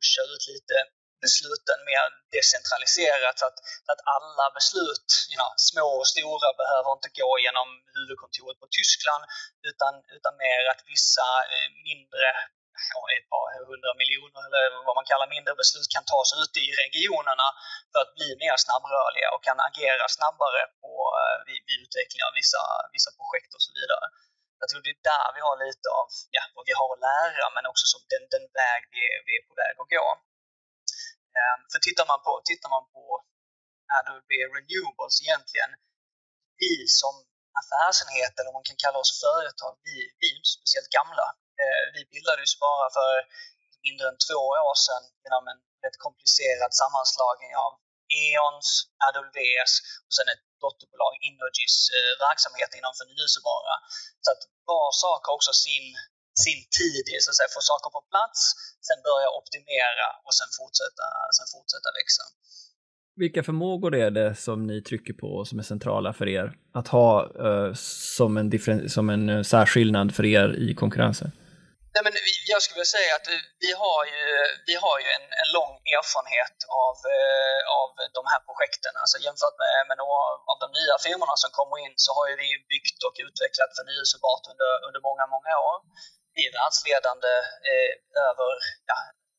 pusha 0.00 0.22
ut 0.32 0.44
lite 0.52 0.76
besluten 1.24 1.78
mer 1.90 2.04
decentraliserat 2.36 3.36
så 3.40 3.46
att, 3.50 3.58
så 3.86 3.90
att 3.94 4.02
alla 4.16 4.46
beslut, 4.58 5.08
you 5.30 5.36
know, 5.40 5.52
små 5.70 5.88
och 6.00 6.08
stora, 6.14 6.48
behöver 6.62 6.90
inte 6.96 7.10
gå 7.20 7.30
genom 7.46 7.68
huvudkontoret 7.94 8.58
på 8.62 8.68
Tyskland 8.78 9.22
utan, 9.70 9.92
utan 10.16 10.32
mer 10.44 10.62
att 10.72 10.82
vissa 10.92 11.28
eh, 11.54 11.68
mindre 11.88 12.28
ja, 12.94 13.00
ett 13.16 13.28
par 13.32 13.46
hundra 13.70 13.92
miljoner 14.00 14.42
eller 14.66 14.80
vad 14.88 14.96
man 14.98 15.08
kallar 15.10 15.34
mindre 15.36 15.54
beslut 15.62 15.88
kan 15.94 16.04
tas 16.12 16.30
ute 16.42 16.58
i 16.68 16.70
regionerna 16.82 17.48
för 17.90 17.98
att 18.04 18.16
bli 18.18 18.28
mer 18.42 18.56
snabbrörliga 18.64 19.28
och 19.34 19.42
kan 19.48 19.58
agera 19.68 20.06
snabbare 20.16 20.62
på, 20.82 20.92
eh, 21.20 21.36
vid, 21.46 21.60
vid 21.68 21.78
utveckling 21.84 22.22
av 22.28 22.32
vissa, 22.40 22.62
vissa 22.94 23.10
projekt 23.18 23.50
och 23.56 23.62
så 23.66 23.70
vidare. 23.78 24.06
Jag 24.60 24.68
tror 24.68 24.82
det 24.86 24.94
är 24.96 25.02
där 25.12 25.28
vi 25.36 25.40
har 25.46 25.56
lite 25.66 25.86
av 26.00 26.08
ja, 26.36 26.42
vad 26.56 26.64
vi 26.68 26.74
har 26.80 26.88
att 26.94 27.04
lära 27.10 27.46
men 27.56 27.64
också 27.70 27.86
som 27.92 28.02
den, 28.12 28.24
den 28.34 28.46
väg 28.60 28.80
vi 28.94 29.00
är, 29.12 29.18
vi 29.28 29.32
är 29.38 29.44
på 29.48 29.54
väg 29.62 29.74
att 29.82 29.92
gå. 29.96 30.06
Ehm, 31.38 31.60
för 31.70 31.78
tittar 31.86 32.06
man 32.12 32.20
på, 32.26 32.32
tittar 32.50 32.70
man 32.76 32.84
på 32.94 33.04
Adobe 33.96 34.38
Renewables 34.54 35.16
egentligen, 35.24 35.70
vi 36.62 36.72
som 37.00 37.14
affärsenhet 37.60 38.34
eller 38.36 38.50
om 38.52 38.58
man 38.60 38.68
kan 38.70 38.82
kalla 38.84 38.98
oss 39.04 39.12
företag, 39.26 39.72
vi, 39.86 39.96
vi 40.18 40.24
är 40.30 40.34
inte 40.38 40.54
speciellt 40.58 40.92
gamla. 40.98 41.26
Ehm, 41.62 41.86
vi 41.96 42.02
bildades 42.14 42.52
bara 42.66 42.86
för 42.98 43.14
mindre 43.86 44.06
än 44.10 44.18
två 44.26 44.40
år 44.68 44.76
sedan 44.86 45.04
genom 45.24 45.44
en 45.52 45.60
rätt 45.84 45.98
komplicerad 46.06 46.72
sammanslagning 46.80 47.52
av 47.64 47.72
E.ONs, 48.20 48.70
AWS 49.06 49.72
och 50.06 50.14
sen 50.16 50.28
ett 50.34 50.44
dotterbolag, 50.64 51.12
Inogis, 51.28 51.74
eh, 51.96 52.12
verksamhet 52.26 52.70
inom 52.78 52.92
förnyelsebara. 53.00 53.74
Så 54.24 54.28
att 54.32 54.42
var 54.70 54.88
sak 55.04 55.20
har 55.26 55.34
också 55.38 55.52
sin 55.66 55.86
sin 56.46 56.60
tid 56.80 57.04
i 57.14 57.16
så 57.20 57.28
att 57.30 57.38
säga, 57.38 57.50
få 57.56 57.62
saker 57.70 57.90
på 57.96 58.00
plats, 58.12 58.40
sen 58.86 58.98
börja 59.08 59.28
optimera 59.40 60.06
och 60.26 60.34
sen 60.38 60.50
fortsätta, 60.58 61.06
sen 61.36 61.46
fortsätta 61.54 61.88
växa. 62.00 62.24
Vilka 63.22 63.42
förmågor 63.42 63.92
är 63.94 64.10
det 64.10 64.34
som 64.34 64.66
ni 64.66 64.82
trycker 64.82 65.12
på 65.12 65.26
och 65.26 65.48
som 65.48 65.58
är 65.58 65.62
centrala 65.62 66.12
för 66.12 66.28
er 66.28 66.46
att 66.72 66.88
ha 66.88 67.10
eh, 67.46 67.72
som, 68.16 68.36
en 68.36 68.48
som 68.88 69.10
en 69.10 69.28
eh, 69.28 69.42
särskillnad 69.42 70.14
för 70.14 70.24
er 70.24 70.48
i 70.58 70.74
konkurrensen? 70.74 71.32
Nej, 71.94 72.02
men 72.06 72.14
jag 72.52 72.60
skulle 72.62 72.78
vilja 72.80 72.96
säga 72.98 73.12
att 73.18 73.28
vi 73.64 73.70
har 73.82 74.00
ju, 74.14 74.24
vi 74.68 74.74
har 74.84 74.96
ju 75.02 75.08
en, 75.16 75.26
en 75.42 75.50
lång 75.58 75.72
erfarenhet 75.98 76.56
av, 76.86 76.96
eh, 77.16 77.60
av 77.80 77.88
de 78.18 78.22
här 78.32 78.40
projekten. 78.48 78.92
Alltså 79.02 79.16
jämfört 79.26 79.56
med, 79.64 79.76
med 79.88 79.96
några 80.02 80.20
av 80.50 80.56
de 80.64 80.68
nya 80.78 80.96
firmorna 81.06 81.36
som 81.42 81.50
kommer 81.58 81.76
in 81.84 81.94
så 82.04 82.10
har 82.16 82.24
ju 82.30 82.34
vi 82.44 82.50
byggt 82.72 83.00
och 83.06 83.16
utvecklat 83.26 83.70
förnyelsebart 83.78 84.44
under, 84.52 84.70
under 84.86 85.00
många, 85.08 85.24
många 85.34 85.54
år 85.70 85.78
vi 86.34 86.40
är 86.48 86.52
världsledande 86.60 87.32
eh, 87.70 87.92
över, 88.28 88.50
ja, 88.90 88.98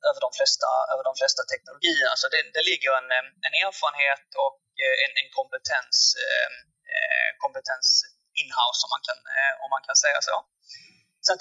över, 0.10 0.20
de 0.26 0.32
flesta, 0.38 0.70
över 0.92 1.04
de 1.10 1.14
flesta 1.22 1.42
teknologierna. 1.52 2.14
Så 2.22 2.26
det, 2.34 2.42
det 2.58 2.64
ligger 2.72 2.92
en, 3.02 3.10
en 3.48 3.54
erfarenhet 3.66 4.28
och 4.46 4.62
eh, 4.84 4.98
en, 5.06 5.14
en 5.22 5.30
kompetens, 5.38 5.98
eh, 6.26 6.50
eh, 6.96 7.30
kompetens 7.44 7.88
in-house 8.42 8.82
om 8.86 8.90
man, 8.96 9.04
kan, 9.08 9.20
eh, 9.38 9.54
om 9.64 9.70
man 9.76 9.84
kan 9.88 9.98
säga 10.06 10.20
så. 10.30 10.36
Sen 11.28 11.38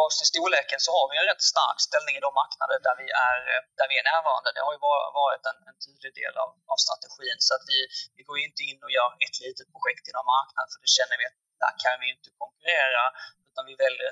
tillbaka 0.00 0.18
till 0.20 0.32
storleken 0.34 0.80
så 0.86 0.90
har 0.96 1.06
vi 1.10 1.14
en 1.20 1.28
rätt 1.32 1.44
stark 1.52 1.78
ställning 1.88 2.14
i 2.18 2.22
de 2.26 2.32
marknader 2.42 2.76
där 2.86 2.96
vi 3.02 3.06
är, 3.28 3.38
där 3.78 3.88
vi 3.90 3.96
är 4.00 4.06
närvarande. 4.12 4.48
Det 4.56 4.62
har 4.66 4.72
ju 4.76 4.80
varit 5.22 5.44
en, 5.50 5.58
en 5.70 5.78
tydlig 5.86 6.12
del 6.20 6.34
av, 6.42 6.50
av 6.72 6.78
strategin. 6.86 7.38
Så 7.46 7.50
att 7.56 7.64
vi, 7.70 7.78
vi 8.16 8.22
går 8.28 8.36
inte 8.46 8.62
in 8.68 8.78
och 8.84 8.92
gör 8.96 9.08
ett 9.26 9.38
litet 9.46 9.68
projekt 9.74 10.04
i 10.08 10.12
någon 10.16 10.30
marknad 10.36 10.66
för 10.72 10.78
det 10.84 10.92
känner 10.98 11.16
vi 11.20 11.24
att 11.30 11.38
där 11.64 11.74
kan 11.82 11.94
vi 12.02 12.06
inte 12.14 12.28
konkurrera. 12.42 13.02
Utan 13.48 13.62
vi 13.70 13.74
väljer 13.84 14.10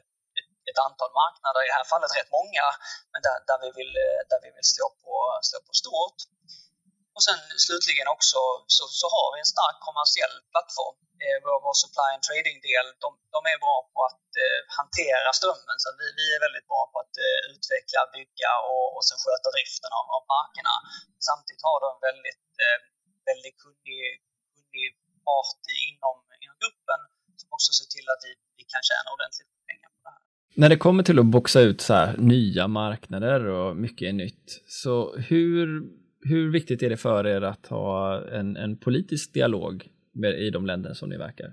ett 0.70 0.80
antal 0.86 1.10
marknader, 1.22 1.60
i 1.64 1.68
det 1.70 1.78
här 1.80 1.88
fallet 1.92 2.16
rätt 2.18 2.32
många, 2.38 2.66
men 3.12 3.20
där, 3.26 3.36
där, 3.48 3.58
vi, 3.64 3.68
vill, 3.78 3.92
eh, 4.06 4.20
där 4.30 4.40
vi 4.44 4.50
vill 4.56 4.68
slå 4.74 4.86
på, 5.02 5.14
slå 5.48 5.58
på 5.68 5.74
stort. 5.82 6.18
Och 7.18 7.26
sen 7.28 7.40
slutligen 7.66 8.08
också 8.16 8.38
så, 8.76 8.84
så 9.00 9.06
har 9.14 9.26
vi 9.32 9.38
en 9.44 9.52
stark 9.56 9.78
kommersiell 9.88 10.34
plattform. 10.52 10.96
Eh, 11.24 11.38
vår, 11.44 11.58
vår 11.66 11.76
supply 11.82 12.08
and 12.14 12.22
trading-del, 12.28 12.86
de, 13.04 13.08
de, 13.34 13.40
är 13.52 13.58
bra 13.66 13.76
på 13.92 13.98
att 14.08 14.28
eh, 14.42 14.60
hantera 14.78 15.30
strömmen. 15.38 15.76
Så 15.82 15.88
vi, 16.00 16.06
vi, 16.20 16.26
är 16.36 16.40
väldigt 16.46 16.68
bra 16.72 16.82
på 16.92 16.96
att 17.02 17.14
eh, 17.26 17.38
utveckla, 17.52 18.00
bygga 18.16 18.52
och, 18.72 18.86
och 18.94 19.04
sen 19.08 19.18
sköta 19.24 19.48
driften 19.54 19.92
av, 19.98 20.04
av 20.16 20.22
parkerna. 20.32 20.74
Samtidigt 21.28 21.64
har 21.68 21.78
de 21.84 21.88
en 21.96 22.02
väldigt, 22.08 22.50
eh, 22.64 22.78
väldigt 23.30 23.56
kunnig, 23.62 24.02
kunnig 24.54 24.90
part 25.28 25.64
inom, 25.90 26.16
inom 26.44 26.56
gruppen 26.62 27.00
som 27.40 27.48
också 27.56 27.70
ser 27.78 27.88
till 27.94 28.06
att 28.12 28.22
vi, 28.26 28.32
vi 28.58 28.64
kan 28.72 28.82
tjäna 28.90 29.08
ordentligt 29.16 29.50
pengar 29.68 29.88
på 29.94 29.98
det 30.06 30.12
här. 30.14 30.22
När 30.60 30.68
det 30.72 30.78
kommer 30.86 31.02
till 31.08 31.18
att 31.22 31.32
boxa 31.36 31.60
ut 31.68 31.80
så 31.88 31.92
här, 32.00 32.08
nya 32.34 32.64
marknader 32.80 33.40
och 33.56 33.68
mycket 33.84 34.04
är 34.10 34.16
nytt, 34.24 34.48
så 34.82 34.94
hur, 35.30 35.66
hur 36.30 36.52
viktigt 36.58 36.82
är 36.86 36.90
det 36.94 37.00
för 37.08 37.26
er 37.34 37.42
att 37.52 37.66
ha 37.66 37.94
en, 38.38 38.48
en 38.64 38.72
politisk 38.86 39.26
dialog 39.38 39.74
med, 40.20 40.32
i 40.46 40.48
de 40.56 40.62
länder 40.70 40.92
som 41.00 41.08
ni 41.12 41.16
verkar? 41.26 41.50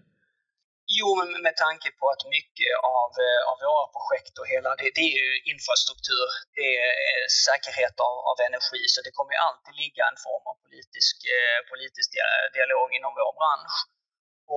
Jo, 0.99 1.09
men 1.19 1.29
med 1.47 1.55
tanke 1.65 1.88
på 1.99 2.05
att 2.13 2.23
mycket 2.38 2.73
av, 3.01 3.11
eh, 3.25 3.41
av 3.51 3.57
våra 3.65 3.88
projekt 3.97 4.33
och 4.41 4.47
hela 4.53 4.69
det, 4.79 4.89
det 4.97 5.05
är 5.11 5.15
ju 5.23 5.29
infrastruktur, 5.53 6.27
det 6.57 6.67
är 6.83 6.91
eh, 7.07 7.25
säkerhet 7.45 7.97
av, 8.07 8.15
av 8.31 8.38
energi, 8.49 8.81
så 8.93 8.99
det 9.05 9.13
kommer 9.17 9.31
ju 9.35 9.39
alltid 9.47 9.73
ligga 9.83 10.03
en 10.11 10.19
form 10.25 10.45
av 10.51 10.55
politisk, 10.65 11.15
eh, 11.35 11.59
politisk 11.71 12.09
dialog 12.57 12.88
inom 12.97 13.11
vår 13.19 13.31
bransch. 13.39 13.77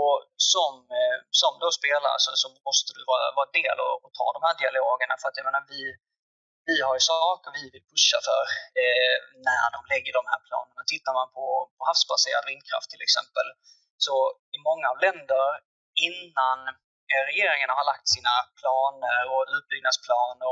Och 0.00 0.16
som, 0.52 0.72
eh, 0.98 1.16
som 1.40 1.52
då 1.62 1.68
spelare 1.78 2.18
så, 2.24 2.30
så 2.42 2.48
måste 2.68 2.90
du 2.96 3.02
vara, 3.12 3.26
vara 3.38 3.50
del 3.58 3.78
och, 3.86 3.96
och, 4.04 4.12
ta 4.18 4.26
de 4.36 4.40
här 4.46 4.56
dialogerna 4.62 5.14
för 5.20 5.26
att 5.28 5.38
jag 5.38 5.48
menar, 5.48 5.64
vi, 5.72 5.80
vi 6.70 6.76
har 6.86 6.94
ju 6.98 7.02
saker 7.12 7.50
vi 7.60 7.64
vill 7.74 7.86
pusha 7.92 8.18
för 8.28 8.44
eh, 8.82 9.16
när 9.48 9.66
de 9.74 9.80
lägger 9.92 10.12
de 10.20 10.24
här 10.32 10.40
planerna. 10.48 10.82
Tittar 10.94 11.14
man 11.18 11.28
på, 11.36 11.46
på 11.76 11.82
havsbaserad 11.90 12.44
vindkraft 12.50 12.88
till 12.90 13.04
exempel 13.06 13.46
så 14.06 14.14
i 14.56 14.58
många 14.68 14.90
länder 15.04 15.48
innan 16.08 16.58
eh, 17.10 17.22
regeringarna 17.30 17.74
har 17.78 17.86
lagt 17.92 18.06
sina 18.16 18.34
planer 18.60 19.20
och 19.34 19.44
utbyggnadsplaner 19.56 20.48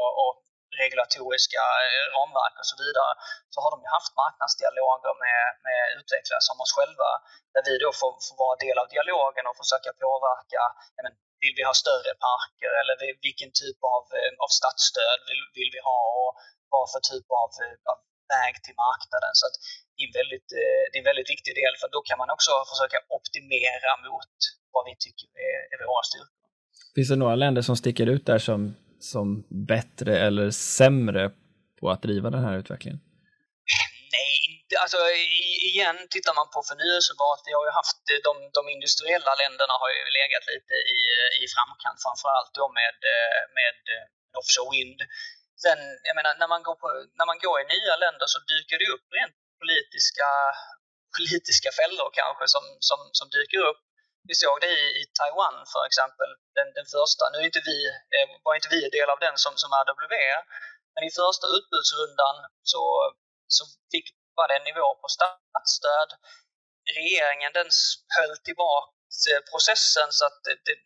och, 0.00 0.10
och 0.22 0.34
regulatoriska 0.82 1.62
eh, 1.86 2.06
ramverk 2.16 2.54
och 2.60 2.68
så 2.72 2.76
vidare 2.84 3.12
så 3.52 3.56
har 3.62 3.70
de 3.74 3.78
ju 3.84 3.90
haft 3.98 4.12
marknadsdialoger 4.22 5.14
med, 5.24 5.44
med 5.66 5.82
utvecklare 5.98 6.42
som 6.48 6.56
oss 6.64 6.72
själva 6.78 7.10
där 7.52 7.62
vi 7.68 7.74
då 7.84 7.90
får, 8.00 8.10
får 8.26 8.36
vara 8.44 8.56
del 8.64 8.76
av 8.82 8.88
dialogen 8.94 9.44
och 9.48 9.56
försöka 9.62 9.90
påverka 10.04 10.62
men, 10.96 11.12
vill 11.42 11.54
vi 11.58 11.62
ha 11.70 11.74
större 11.84 12.12
parker 12.28 12.70
eller 12.80 12.94
vilken 13.28 13.50
typ 13.62 13.78
av, 13.94 14.02
eh, 14.16 14.32
av 14.44 14.50
statsstöd 14.58 15.18
vill, 15.28 15.42
vill 15.58 15.70
vi 15.76 15.80
ha 15.90 16.00
och 16.20 16.30
vad 16.72 16.86
för 16.92 17.02
typ 17.12 17.26
av, 17.42 17.50
eh, 17.64 17.76
av 17.92 17.98
väg 18.34 18.54
till 18.64 18.76
marknaden. 18.86 19.32
Så 19.40 19.44
att 19.48 19.56
det, 19.92 20.00
är 20.02 20.06
en 20.10 20.16
väldigt, 20.20 20.48
eh, 20.60 20.82
det 20.88 20.96
är 20.98 21.02
en 21.04 21.10
väldigt 21.12 21.30
viktig 21.34 21.52
del 21.60 21.74
för 21.80 21.88
då 21.96 22.00
kan 22.08 22.18
man 22.22 22.30
också 22.36 22.52
försöka 22.72 22.98
optimera 23.18 23.92
mot 24.08 24.34
vad 24.74 24.82
vi 24.88 24.94
tycker 25.04 25.28
är, 25.48 25.60
är 25.72 25.76
våra 25.92 26.04
styrkor. 26.10 26.48
Finns 26.96 27.10
det 27.12 27.18
några 27.24 27.38
länder 27.44 27.62
som 27.68 27.76
sticker 27.82 28.06
ut 28.14 28.24
där 28.32 28.40
som 28.48 28.60
som 29.00 29.46
bättre 29.48 30.18
eller 30.18 30.50
sämre 30.50 31.30
på 31.80 31.90
att 31.90 32.02
driva 32.02 32.30
den 32.30 32.44
här 32.44 32.58
utvecklingen? 32.58 33.00
Nej, 34.16 34.36
alltså 34.82 35.00
igen 35.70 35.98
tittar 36.14 36.34
man 36.40 36.48
på 36.54 36.60
förnyelsebart, 36.70 37.42
vi 37.48 37.52
har 37.58 37.64
ju 37.68 37.72
haft 37.80 38.02
eh, 38.12 38.20
de, 38.26 38.32
de 38.58 38.62
industriella 38.76 39.32
länderna 39.42 39.74
har 39.82 39.90
ju 39.96 40.02
legat 40.18 40.44
lite 40.52 40.74
i, 40.96 40.98
eh, 41.16 41.32
i 41.42 41.44
framkant, 41.54 41.98
framförallt 42.06 42.52
då 42.60 42.66
med, 42.80 42.96
eh, 43.14 43.42
med 43.58 43.78
offshore 44.38 44.70
wind. 44.74 45.00
Sen, 45.64 45.80
jag 46.08 46.14
menar, 46.18 46.32
när 46.42 46.50
man, 46.54 46.62
går 46.68 46.76
på, 46.82 46.88
när 47.18 47.26
man 47.30 47.38
går 47.44 47.56
i 47.62 47.70
nya 47.74 47.94
länder 48.04 48.26
så 48.34 48.38
dyker 48.52 48.76
det 48.80 48.88
upp 48.94 49.06
rent 49.18 49.36
politiska, 49.60 50.28
politiska 51.18 51.70
fällor 51.80 52.08
kanske 52.20 52.44
som, 52.54 52.64
som, 52.88 53.00
som 53.18 53.26
dyker 53.36 53.60
upp 53.70 53.82
vi 54.28 54.34
såg 54.44 54.56
det 54.64 54.72
i, 54.82 54.84
i 55.00 55.02
Taiwan 55.18 55.56
för 55.72 55.82
exempel, 55.90 56.30
den, 56.56 56.68
den 56.78 56.86
första. 56.96 57.22
Nu 57.28 57.36
är 57.42 57.46
inte 57.50 57.64
vi, 57.72 57.78
var 58.44 58.54
inte 58.54 58.72
vi 58.76 58.82
del 58.96 59.08
av 59.14 59.20
den 59.26 59.36
som, 59.44 59.54
som 59.62 59.70
RW, 59.86 60.14
men 60.94 61.02
i 61.08 61.10
första 61.22 61.46
utbudsrundan 61.56 62.36
så, 62.72 62.82
så 63.56 63.62
fick, 63.92 64.06
var 64.38 64.48
det 64.48 64.56
en 64.56 64.68
nivå 64.70 64.88
på 65.02 65.08
statsstöd. 65.16 66.10
Regeringen 67.00 67.52
den 67.58 67.70
höll 68.16 68.34
tillbaka 68.48 68.88
eh, 69.30 69.40
processen 69.50 70.08
så 70.18 70.22
att 70.28 70.38
det, 70.46 70.56
det, 70.66 70.76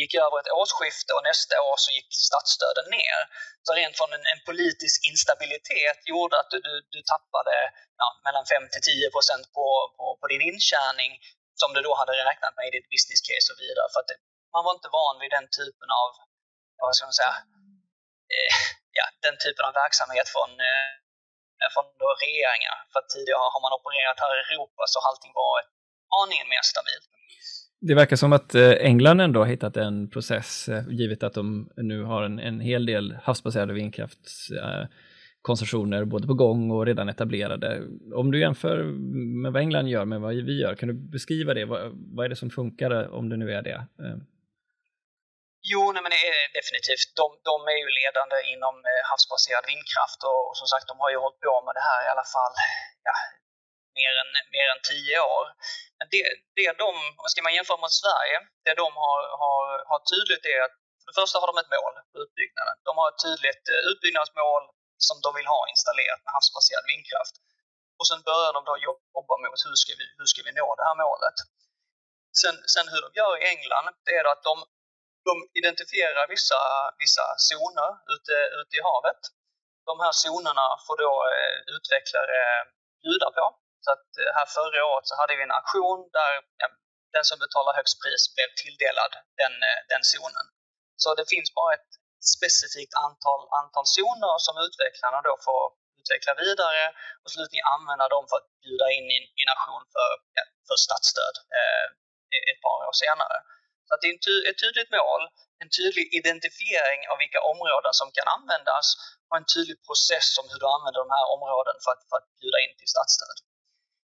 gick 0.00 0.14
över 0.24 0.36
ett 0.40 0.54
årsskifte 0.60 1.10
och 1.16 1.24
nästa 1.30 1.54
år 1.68 1.76
så 1.84 1.90
gick 1.96 2.10
statsstöden 2.28 2.86
ner. 2.98 3.18
Så 3.64 3.70
rent 3.80 3.96
från 3.98 4.12
en, 4.16 4.24
en 4.32 4.42
politisk 4.50 4.98
instabilitet 5.10 5.98
gjorde 6.10 6.34
att 6.40 6.50
du, 6.52 6.58
du, 6.68 6.74
du 6.94 7.00
tappade 7.12 7.54
ja, 8.02 8.08
mellan 8.26 8.44
5 8.46 8.68
till 8.72 8.84
10 8.90 9.10
procent 9.16 9.44
på, 9.56 9.66
på, 9.96 10.04
på 10.20 10.26
din 10.32 10.44
intjäning 10.52 11.10
som 11.60 11.70
du 11.74 11.80
då 11.88 11.92
hade 12.00 12.12
räknat 12.30 12.56
med 12.56 12.64
i 12.68 12.74
ditt 12.76 12.88
business 12.94 13.20
case 13.28 13.46
och 13.52 13.60
vidare. 13.64 13.88
För 13.92 14.00
att 14.00 14.10
det, 14.10 14.18
man 14.54 14.64
var 14.66 14.72
inte 14.78 14.94
van 14.98 15.16
vid 15.22 15.32
den 15.36 15.48
typen 15.60 15.88
av, 16.02 16.10
vad 16.80 16.94
ska 16.94 17.06
man 17.10 17.20
säga, 17.20 17.36
eh, 18.36 18.54
ja, 18.98 19.06
den 19.26 19.36
typen 19.44 19.64
av 19.68 19.74
verksamhet 19.84 20.28
från, 20.34 20.50
eh, 20.70 20.90
Eh, 21.62 21.68
från 21.74 21.86
då 22.02 22.08
regeringar. 22.24 22.76
För 22.92 22.98
att 23.00 23.08
tidigare 23.14 23.40
har 23.54 23.62
man 23.64 23.72
opererat 23.78 24.18
här 24.22 24.30
i 24.38 24.40
Europa 24.54 24.82
så 24.92 24.96
har 25.00 25.06
allting 25.10 25.34
varit 25.44 25.68
aningen 26.22 26.46
mer 26.54 26.64
stabilt. 26.72 27.06
Det 27.88 27.94
verkar 27.94 28.16
som 28.16 28.32
att 28.32 28.54
eh, 28.54 28.70
England 28.90 29.20
ändå 29.20 29.40
har 29.40 29.46
hittat 29.46 29.76
en 29.76 30.10
process, 30.10 30.68
eh, 30.68 30.88
givet 30.88 31.22
att 31.22 31.34
de 31.34 31.70
nu 31.76 32.02
har 32.02 32.22
en, 32.22 32.38
en 32.38 32.60
hel 32.60 32.86
del 32.86 33.16
havsbaserade 33.22 33.72
vindkraftskoncessioner 33.72 36.04
både 36.04 36.26
på 36.26 36.34
gång 36.34 36.70
och 36.70 36.86
redan 36.86 37.08
etablerade. 37.08 37.82
Om 38.14 38.30
du 38.30 38.40
jämför 38.40 38.84
med 39.42 39.52
vad 39.52 39.62
England 39.62 39.88
gör 39.88 40.04
med 40.04 40.20
vad 40.20 40.34
vi 40.34 40.60
gör, 40.60 40.74
kan 40.74 40.88
du 40.88 40.94
beskriva 40.94 41.54
det? 41.54 41.64
Vad, 41.64 41.80
vad 42.16 42.24
är 42.24 42.28
det 42.28 42.36
som 42.36 42.50
funkar 42.50 43.10
om 43.10 43.28
det 43.28 43.36
nu 43.36 43.52
är 43.52 43.62
det? 43.62 43.86
Jo, 45.70 45.82
nej, 45.92 46.02
men 46.04 46.12
eh, 46.12 46.46
definitivt. 46.58 47.08
De, 47.20 47.26
de 47.48 47.56
är 47.72 47.78
ju 47.82 47.88
ledande 48.00 48.36
inom 48.52 48.74
eh, 48.90 49.02
havsbaserad 49.10 49.64
vindkraft 49.72 50.20
och, 50.28 50.40
och 50.48 50.56
som 50.60 50.68
sagt, 50.72 50.88
de 50.90 50.96
har 51.02 51.10
ju 51.14 51.18
hållit 51.24 51.40
på 51.46 51.54
med 51.66 51.74
det 51.78 51.84
här 51.90 52.00
i 52.06 52.08
alla 52.12 52.28
fall 52.34 52.54
ja, 53.08 53.14
mer 53.98 54.14
än, 54.22 54.30
mer 54.56 54.68
än 54.72 54.82
tio 54.90 55.16
år. 55.34 55.46
Men 55.98 56.06
det, 56.12 56.22
det 56.56 56.66
de, 56.84 56.90
ska 57.32 57.40
man 57.46 57.56
jämföra 57.56 57.82
mot 57.84 58.00
Sverige, 58.02 58.36
det 58.64 58.74
de 58.82 58.88
har, 59.04 59.20
har, 59.42 59.64
har 59.90 60.00
tydligt 60.12 60.44
är 60.54 60.60
att 60.66 60.76
för 61.02 61.08
det 61.10 61.20
första 61.20 61.36
har 61.40 61.48
de 61.50 61.56
ett 61.62 61.74
mål 61.76 61.94
på 62.12 62.16
utbyggnaden. 62.24 62.76
De 62.88 62.92
har 63.00 63.06
ett 63.08 63.22
tydligt 63.26 63.64
eh, 63.72 63.82
utbyggnadsmål 63.90 64.62
som 65.08 65.16
de 65.24 65.30
vill 65.38 65.52
ha 65.54 65.60
installerat 65.72 66.20
med 66.24 66.32
havsbaserad 66.36 66.84
vindkraft. 66.92 67.34
Och 67.98 68.06
sen 68.10 68.20
börjar 68.30 68.52
de 68.56 68.62
då 68.70 68.74
jobba 68.88 69.34
mot 69.42 69.62
hur 69.66 69.76
ska 69.82 69.92
vi, 70.00 70.06
hur 70.18 70.28
ska 70.32 70.40
vi 70.48 70.52
nå 70.60 70.66
det 70.78 70.86
här 70.88 70.98
målet. 71.04 71.36
Sen, 72.40 72.56
sen 72.74 72.86
hur 72.92 73.00
de 73.04 73.10
gör 73.20 73.32
i 73.40 73.48
England, 73.54 73.86
det 74.06 74.14
är 74.20 74.24
att 74.32 74.42
de, 74.50 74.56
de 75.28 75.32
identifierar 75.60 76.24
vissa, 76.34 76.60
vissa 77.02 77.26
zoner 77.48 77.90
ute, 78.14 78.36
ute 78.60 78.74
i 78.78 78.82
havet. 78.88 79.22
De 79.90 79.94
här 80.04 80.14
zonerna 80.22 80.66
får 80.86 80.96
då 81.06 81.12
eh, 81.34 81.56
utvecklare 81.76 82.38
bjuda 83.02 83.28
på. 83.38 83.44
Så 83.84 83.88
att 83.94 84.08
eh, 84.20 84.30
här 84.38 84.48
förra 84.58 84.80
året 84.90 85.06
så 85.08 85.14
hade 85.20 85.34
vi 85.36 85.42
en 85.42 85.58
auktion 85.60 86.00
där 86.18 86.32
ja, 86.62 86.68
den 87.16 87.24
som 87.28 87.38
betalar 87.44 87.72
högst 87.80 87.96
pris 88.02 88.22
blev 88.34 88.48
tilldelad 88.62 89.12
den, 89.40 89.54
eh, 89.68 89.80
den 89.92 90.02
zonen. 90.12 90.46
Så 91.02 91.08
det 91.18 91.26
finns 91.34 91.48
bara 91.58 91.72
ett 91.78 91.92
specifikt 92.34 92.94
antal, 93.06 93.40
antal 93.60 93.86
zoner 93.96 94.34
som 94.46 94.54
utvecklarna 94.66 95.18
då 95.28 95.34
får 95.46 95.62
utveckla 96.00 96.32
vidare 96.44 96.82
och 97.22 97.30
slutligen 97.34 97.66
använda 97.76 98.06
dem 98.14 98.24
för 98.28 98.36
att 98.40 98.48
bjuda 98.64 98.86
in 98.96 99.06
i 99.16 99.18
en 99.42 99.52
auktion 99.54 99.84
för, 99.94 100.10
ja, 100.36 100.44
för 100.68 100.76
statsstöd 100.86 101.36
eh, 101.58 101.86
ett 102.52 102.62
par 102.66 102.78
år 102.88 102.96
senare. 103.04 103.36
Så 103.92 103.96
att 103.96 104.04
det 104.04 104.10
är 104.12 104.50
ett 104.50 104.60
tydligt 104.64 104.90
mål, 104.98 105.22
en 105.62 105.70
tydlig 105.78 106.06
identifiering 106.20 107.00
av 107.10 107.16
vilka 107.22 107.40
områden 107.52 107.92
som 108.00 108.08
kan 108.16 108.26
användas 108.36 108.86
och 109.28 109.36
en 109.40 109.48
tydlig 109.54 109.78
process 109.88 110.28
om 110.40 110.46
hur 110.50 110.58
du 110.62 110.66
använder 110.76 111.00
de 111.04 111.10
här 111.16 111.26
områdena 111.36 111.78
för 111.84 111.90
att, 111.94 112.02
för 112.08 112.16
att 112.20 112.28
bjuda 112.40 112.58
in 112.64 112.74
till 112.78 112.90
statsstöd. 112.94 113.38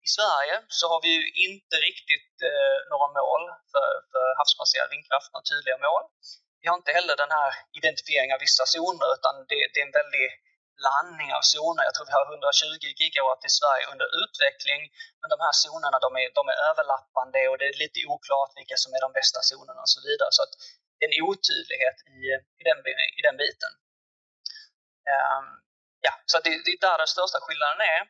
I 0.07 0.09
Sverige 0.17 0.55
så 0.79 0.85
har 0.91 0.99
vi 1.05 1.11
ju 1.17 1.23
inte 1.47 1.75
riktigt 1.89 2.33
eh, 2.49 2.77
några 2.91 3.07
mål 3.19 3.43
för, 3.73 3.89
för 4.11 4.25
havsbaserad 4.39 4.89
vindkraft, 4.95 5.29
några 5.31 5.49
tydliga 5.51 5.77
mål. 5.87 6.03
Vi 6.61 6.65
har 6.69 6.77
inte 6.81 6.95
heller 6.97 7.15
den 7.23 7.33
här 7.39 7.51
identifieringen 7.79 8.35
av 8.37 8.43
vissa 8.47 8.65
zoner 8.73 9.07
utan 9.17 9.33
det, 9.49 9.59
det 9.71 9.79
är 9.81 9.87
en 9.89 9.97
väldigt 10.01 10.33
blandning 10.81 11.29
av 11.37 11.43
zoner. 11.53 11.83
Jag 11.87 11.93
tror 11.93 12.09
vi 12.11 12.17
har 12.19 12.25
120 12.35 12.85
gigawatt 13.01 13.43
i 13.49 13.51
Sverige 13.59 13.85
under 13.93 14.07
utveckling. 14.23 14.81
Men 15.19 15.27
de 15.33 15.37
här 15.45 15.53
zonerna 15.63 15.97
de 16.05 16.09
är, 16.21 16.27
de 16.39 16.43
är 16.53 16.57
överlappande 16.69 17.39
och 17.49 17.57
det 17.59 17.67
är 17.71 17.75
lite 17.83 17.99
oklart 18.13 18.51
vilka 18.59 18.77
som 18.83 18.91
är 18.95 19.01
de 19.05 19.11
bästa 19.19 19.39
zonerna 19.49 19.81
och 19.85 19.93
så 19.95 19.99
vidare. 20.07 20.31
Så 20.37 20.41
att 20.45 20.53
det 20.95 21.03
är 21.05 21.09
en 21.09 21.19
otydlighet 21.29 21.97
i, 22.15 22.19
i, 22.59 22.63
den, 22.69 22.77
i 23.19 23.21
den 23.27 23.37
biten. 23.43 23.71
Um, 25.15 25.47
ja, 26.07 26.13
så 26.29 26.35
det, 26.45 26.51
det 26.65 26.71
är 26.75 26.81
där 26.87 26.97
den 27.03 27.13
största 27.15 27.39
skillnaden 27.45 27.81
är. 27.95 28.01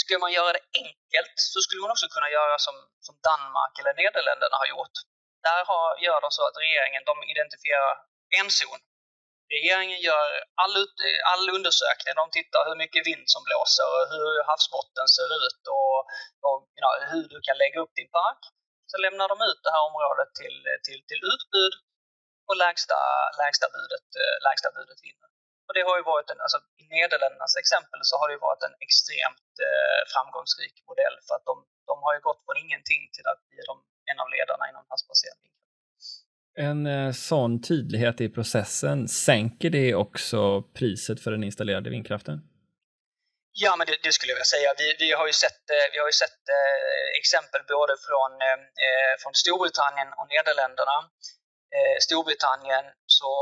Skulle 0.00 0.24
man 0.24 0.32
göra 0.38 0.50
det 0.56 0.64
enkelt 0.82 1.36
så 1.52 1.58
skulle 1.64 1.82
man 1.84 1.94
också 1.94 2.08
kunna 2.14 2.30
göra 2.38 2.56
som, 2.66 2.76
som 3.06 3.14
Danmark 3.30 3.74
eller 3.80 3.94
Nederländerna 4.02 4.56
har 4.62 4.68
gjort. 4.74 4.96
Där 5.48 5.62
har, 5.70 5.86
gör 6.06 6.20
de 6.24 6.30
så 6.38 6.42
att 6.48 6.56
regeringen 6.64 7.02
de 7.10 7.14
identifierar 7.32 7.94
en 8.38 8.48
zon. 8.58 8.80
Regeringen 9.54 10.00
gör 10.08 10.26
all, 10.62 10.74
ut, 10.82 10.96
all 11.32 11.44
undersökning. 11.56 12.12
De 12.22 12.26
tittar 12.38 12.60
hur 12.68 12.76
mycket 12.82 13.06
vind 13.10 13.26
som 13.34 13.42
blåser 13.48 13.86
och 13.94 14.04
hur 14.14 14.32
havsbotten 14.50 15.06
ser 15.16 15.28
ut 15.42 15.62
och, 15.76 15.96
och 16.46 16.58
you 16.74 16.82
know, 16.84 16.92
hur 17.12 17.26
du 17.32 17.38
kan 17.46 17.56
lägga 17.62 17.78
upp 17.84 17.94
din 18.00 18.10
park. 18.20 18.42
Så 18.90 18.96
lämnar 19.04 19.26
de 19.32 19.38
ut 19.50 19.60
det 19.64 19.72
här 19.76 19.84
området 19.90 20.30
till, 20.40 20.58
till, 20.86 21.00
till 21.10 21.22
utbud 21.32 21.74
och 22.48 22.56
lägsta, 22.64 22.98
lägsta, 23.42 23.66
budet, 23.76 24.08
eh, 24.22 24.36
lägsta 24.46 24.68
budet 24.76 25.00
vinner. 25.06 25.28
Och 25.66 25.74
det 25.76 25.84
har 25.88 25.96
ju 26.00 26.04
varit 26.12 26.28
en, 26.32 26.40
alltså 26.44 26.58
i 26.82 26.84
Nederländernas 26.94 27.54
exempel 27.62 28.00
så 28.08 28.14
har 28.20 28.26
det 28.28 28.46
varit 28.48 28.62
en 28.68 28.76
extremt 28.86 29.52
eh, 29.66 30.02
framgångsrik 30.12 30.76
modell 30.90 31.16
för 31.26 31.32
att 31.36 31.46
de, 31.50 31.54
de 31.90 31.96
har 32.04 32.12
ju 32.16 32.20
gått 32.28 32.42
från 32.44 32.58
ingenting 32.64 33.02
till 33.14 33.26
att 33.32 33.40
bli 33.48 33.60
de, 33.70 33.74
en 34.10 34.18
av 34.22 34.28
ledarna 34.36 34.64
inom 34.70 34.84
havsbaserad. 34.92 35.38
En 36.58 36.86
eh, 36.86 37.12
sån 37.12 37.62
tydlighet 37.62 38.20
i 38.20 38.28
processen, 38.28 39.08
sänker 39.08 39.70
det 39.70 39.94
också 39.94 40.62
priset 40.78 41.18
för 41.22 41.30
den 41.30 41.44
installerade 41.44 41.90
vindkraften? 41.90 42.36
Ja, 43.64 43.72
men 43.76 43.86
det, 43.88 43.96
det, 44.06 44.12
skulle 44.12 44.30
jag 44.32 44.38
vilja 44.38 44.54
säga. 44.56 44.70
Vi, 44.82 44.86
vi 45.04 45.08
har 45.18 45.26
ju 45.30 45.36
sett, 45.44 45.62
eh, 45.76 45.86
vi 45.92 45.98
har 46.02 46.08
ju 46.12 46.18
sett 46.24 46.42
eh, 46.58 47.06
exempel 47.20 47.60
både 47.76 47.94
från, 48.06 48.30
eh, 48.46 48.60
eh, 48.86 49.14
från 49.22 49.34
Storbritannien 49.42 50.10
och 50.18 50.26
Nederländerna. 50.34 50.98
Eh, 51.76 51.96
Storbritannien 52.06 52.84
så 53.18 53.32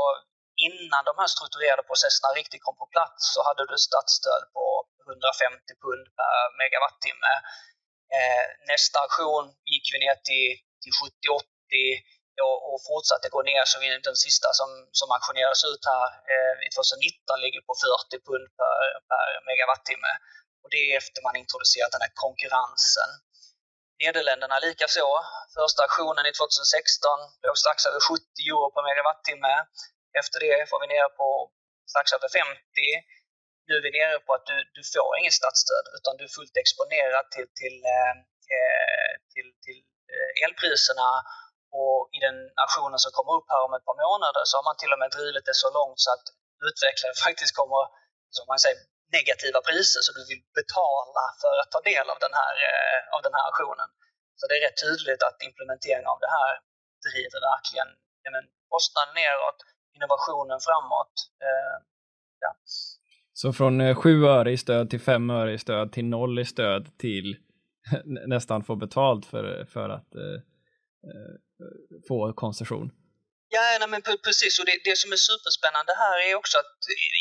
innan 0.67 1.01
de 1.09 1.13
här 1.21 1.29
strukturerade 1.35 1.83
processerna 1.89 2.29
riktigt 2.39 2.63
kom 2.65 2.77
på 2.83 2.87
plats 2.95 3.19
så 3.33 3.39
hade 3.47 3.63
du 3.71 3.75
statsstöd 3.89 4.43
på 4.55 4.65
150 5.07 5.71
pund 5.83 6.05
per 6.19 6.39
megawattimme. 6.59 7.33
Eh, 8.17 8.45
nästa 8.71 8.97
auktion 9.03 9.45
gick 9.71 9.85
vi 9.93 9.97
ner 10.05 10.17
till, 10.29 10.49
till 10.81 10.93
70-80 11.01 12.14
och, 12.47 12.57
och 12.69 12.79
fortsatte 12.89 13.33
gå 13.35 13.41
ner 13.51 13.63
så 13.71 13.75
vi 13.79 13.87
den 14.09 14.19
sista 14.27 14.47
som, 14.59 14.69
som 14.99 15.09
auktionerades 15.15 15.63
ut 15.71 15.83
här 15.91 16.07
eh, 16.31 16.55
2019 16.79 17.43
ligger 17.45 17.61
på 17.67 17.73
40 18.09 18.25
pund 18.27 18.47
per, 18.59 18.75
per 19.09 19.25
megawattimme. 19.47 20.11
Och 20.61 20.69
det 20.73 20.81
är 20.85 20.97
efter 21.01 21.19
man 21.27 21.41
introducerat 21.43 21.91
den 21.95 22.05
här 22.05 22.13
konkurrensen. 22.25 23.11
Nederländerna 24.03 24.57
likaså. 24.67 25.07
Första 25.57 25.79
auktionen 25.85 26.25
i 26.29 26.33
2016 26.33 27.19
låg 27.45 27.57
strax 27.63 27.77
över 27.89 28.01
70 28.09 28.21
euro 28.51 28.67
per 28.73 28.83
megawattimme. 28.89 29.55
Efter 30.21 30.37
det 30.45 30.71
var 30.71 30.79
vi 30.83 30.87
nere 30.93 31.09
på 31.19 31.27
strax 31.91 32.07
över 32.17 32.29
50. 32.29 32.57
Nu 33.67 33.73
är 33.79 33.83
vi 33.87 33.91
nere 33.99 34.17
på 34.25 34.31
att 34.37 34.45
du, 34.51 34.57
du 34.77 34.81
får 34.93 35.11
inget 35.19 35.39
statsstöd 35.41 35.85
utan 35.97 36.11
du 36.17 36.23
är 36.29 36.33
fullt 36.37 36.57
exponerad 36.63 37.25
till, 37.33 37.49
till, 37.61 37.77
eh, 37.95 38.15
till, 39.33 39.49
till 39.65 39.79
eh, 40.13 40.31
elpriserna 40.43 41.09
och 41.79 41.99
i 42.15 42.19
den 42.27 42.37
auktionen 42.63 42.99
som 43.03 43.11
kommer 43.17 43.33
upp 43.37 43.47
här 43.53 43.61
om 43.67 43.73
ett 43.77 43.87
par 43.89 43.99
månader 44.05 44.43
så 44.47 44.53
har 44.57 44.65
man 44.69 44.77
till 44.81 44.93
och 44.93 45.01
med 45.01 45.09
drivit 45.17 45.45
det 45.49 45.57
så 45.63 45.69
långt 45.77 45.99
så 46.05 46.09
att 46.15 46.25
utvecklare 46.69 47.13
faktiskt 47.27 47.53
kommer, 47.59 47.81
som 48.35 48.45
man 48.51 48.59
säger, 48.63 48.79
negativa 49.17 49.59
priser 49.69 50.01
så 50.05 50.09
du 50.17 50.23
vill 50.31 50.43
betala 50.59 51.23
för 51.41 51.55
att 51.61 51.71
ta 51.75 51.81
del 51.91 52.07
av 52.13 52.19
den 52.25 52.33
här, 52.41 52.55
eh, 52.67 52.99
av 53.15 53.21
den 53.25 53.33
här 53.37 53.45
auktionen. 53.49 53.89
Så 54.39 54.43
det 54.47 54.55
är 54.57 54.63
rätt 54.67 54.79
tydligt 54.85 55.21
att 55.27 55.37
implementeringen 55.49 56.09
av 56.13 56.19
det 56.25 56.31
här 56.37 56.53
driver 57.07 57.39
verkligen 57.53 57.89
kostnaden 58.75 59.13
neråt, 59.21 59.59
innovationen 59.95 60.59
framåt. 60.67 61.15
Eh, 61.45 61.75
ja. 62.39 62.51
Så 63.33 63.53
från 63.53 63.81
eh, 63.81 63.95
7 63.95 64.25
öre 64.25 64.51
i 64.51 64.57
stöd 64.57 64.89
till 64.89 65.01
5 65.01 65.29
öre 65.29 65.53
i 65.53 65.57
stöd 65.57 65.91
till 65.91 66.05
0 66.05 66.39
i 66.39 66.45
stöd 66.45 66.97
till 66.97 67.37
nästan 68.05 68.63
få 68.63 68.75
betalt 68.75 69.25
för, 69.25 69.65
för 69.65 69.89
att 69.89 70.15
eh, 70.15 70.39
eh 71.09 71.35
få 72.07 72.33
koncession? 72.43 72.87
Ja, 73.55 73.61
nej, 73.79 73.89
men 73.93 74.01
precis. 74.27 74.53
Och 74.59 74.65
det, 74.69 74.77
det 74.87 74.95
som 75.01 75.11
är 75.15 75.21
superspännande 75.31 75.93
här 76.03 76.17
är 76.27 76.35
också 76.41 76.55
att 76.63 76.77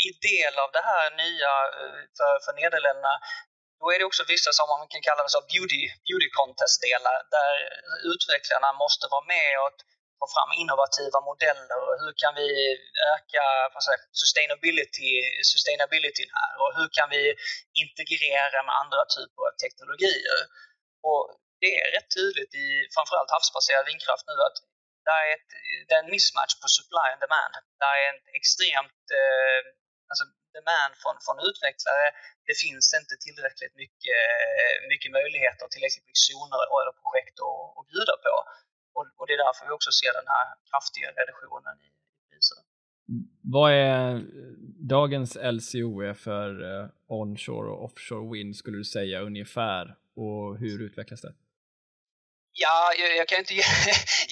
i 0.08 0.10
del 0.30 0.54
av 0.64 0.70
det 0.76 0.84
här 0.90 1.06
nya 1.24 1.52
eh, 1.80 2.00
för, 2.18 2.32
för 2.44 2.52
Nederländerna 2.60 3.14
då 3.80 3.84
är 3.94 3.98
det 3.98 4.08
också 4.10 4.22
vissa 4.34 4.50
som 4.58 4.66
man 4.72 4.88
kan 4.92 5.02
kalla 5.08 5.22
det 5.22 5.34
så 5.36 5.42
beauty, 5.52 5.82
beauty 6.06 6.28
contest-delar 6.38 7.16
där 7.36 7.54
utvecklarna 8.12 8.70
måste 8.84 9.04
vara 9.14 9.26
med 9.34 9.50
och 9.64 9.76
få 10.20 10.26
fram 10.34 10.50
innovativa 10.62 11.18
modeller 11.30 11.78
och 11.86 11.96
hur 12.02 12.12
kan 12.22 12.32
vi 12.40 12.48
öka 13.14 13.44
säga, 13.86 14.00
sustainability, 14.22 15.12
sustainability 15.52 16.24
här 16.38 16.52
och 16.62 16.70
hur 16.78 16.88
kan 16.98 17.08
vi 17.14 17.22
integrera 17.84 18.58
med 18.66 18.74
andra 18.82 19.02
typer 19.16 19.40
av 19.48 19.54
teknologier. 19.64 20.40
Och 21.08 21.22
det 21.64 21.72
är 21.82 21.88
rätt 21.96 22.10
tydligt 22.18 22.52
i 22.64 22.66
framförallt 22.96 23.30
havsbaserad 23.36 23.84
vindkraft 23.90 24.24
nu 24.30 24.36
att 24.48 24.58
det 25.06 25.14
är, 25.22 25.28
ett, 25.36 25.50
det 25.86 25.92
är 25.96 26.02
en 26.04 26.12
mismatch 26.16 26.54
på 26.62 26.66
supply 26.78 27.06
and 27.12 27.20
demand. 27.24 27.54
Det 27.80 27.90
är 27.94 28.02
en 28.12 28.20
extremt 28.38 29.02
eh, 29.20 29.60
alltså 30.10 30.24
demand 30.58 30.92
från, 31.02 31.16
från 31.26 31.38
utvecklare. 31.48 32.06
Det 32.48 32.56
finns 32.64 32.86
inte 33.00 33.14
tillräckligt 33.26 33.74
mycket, 33.82 34.22
mycket 34.92 35.10
möjligheter, 35.18 35.64
tillräckligt 35.74 36.06
mycket 36.08 36.26
zoner 36.30 36.60
eller 36.80 36.94
projekt 37.04 37.36
att, 37.48 37.62
att 37.78 37.86
bjuda 37.92 38.14
på. 38.26 38.34
Och, 38.96 39.04
och, 39.18 39.24
det 39.26 39.32
är 39.36 39.42
därför 39.46 39.62
vi 39.68 39.72
också 39.78 39.92
ser 40.00 40.12
den 40.20 40.28
här 40.34 40.46
kraftiga 40.70 41.08
reduktionen 41.20 41.74
i 41.86 41.90
priser. 42.28 42.58
Vad 43.56 43.70
är 43.72 44.04
dagens 44.94 45.30
LCOE 45.56 46.14
för 46.26 46.48
eh, 46.70 46.84
onshore 47.20 47.68
och 47.72 47.84
offshore 47.86 48.26
wind 48.32 48.52
skulle 48.60 48.78
du 48.82 48.88
säga 48.98 49.16
ungefär 49.30 49.84
och 50.24 50.58
hur 50.58 50.76
utvecklas 50.86 51.20
det? 51.26 51.34
Ja, 52.62 52.78
jag, 53.00 53.10
jag, 53.20 53.26
kan 53.28 53.38
inte 53.42 53.54
ge, 53.60 53.66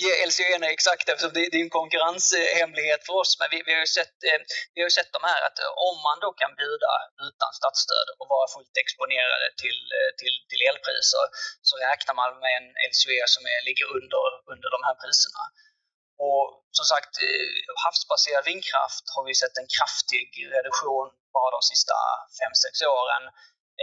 ge 0.03 0.11
LCN 0.29 0.63
exakt 0.77 1.09
eftersom 1.09 1.35
det, 1.37 1.43
det, 1.53 1.59
är 1.61 1.67
en 1.69 1.79
konkurrenshemlighet 1.81 3.03
för 3.07 3.15
oss. 3.23 3.33
Men 3.41 3.49
vi, 3.53 3.59
vi, 3.67 3.73
har 3.77 3.83
ju 3.87 3.93
sett, 3.99 4.17
eh, 4.29 4.41
vi 4.75 4.81
har 4.85 4.91
sett 4.99 5.13
de 5.17 5.23
här 5.31 5.41
att 5.49 5.59
eh, 5.63 5.73
om 5.89 5.97
man 6.07 6.19
då 6.25 6.31
kan 6.41 6.53
bjuda 6.63 6.93
utan 7.29 7.51
statsstöd 7.61 8.09
och 8.19 8.29
vara 8.35 8.47
fullt 8.55 8.75
exponerade 8.83 9.49
till, 9.63 9.81
eh, 9.99 10.11
till, 10.21 10.37
till 10.51 10.63
elpriser 10.69 11.27
så 11.69 11.75
räknar 11.89 12.15
man 12.21 12.31
med 12.45 12.53
en 12.59 12.69
LCE 12.91 13.25
som 13.35 13.43
är, 13.55 13.61
ligger 13.69 13.87
under, 13.99 14.25
under 14.53 14.69
de 14.75 14.81
här 14.87 14.97
priserna. 15.03 15.45
Och 16.27 16.45
som 16.79 16.87
sagt, 16.93 17.13
eh, 17.27 17.51
havsbaserad 17.85 18.45
vindkraft 18.51 19.05
har 19.15 19.23
vi 19.29 19.35
sett 19.43 19.57
en 19.61 19.71
kraftig 19.77 20.29
reduktion 20.57 21.09
bara 21.37 21.51
de 21.57 21.63
sista 21.73 21.97
5-6 22.41 22.87
åren. 22.99 23.25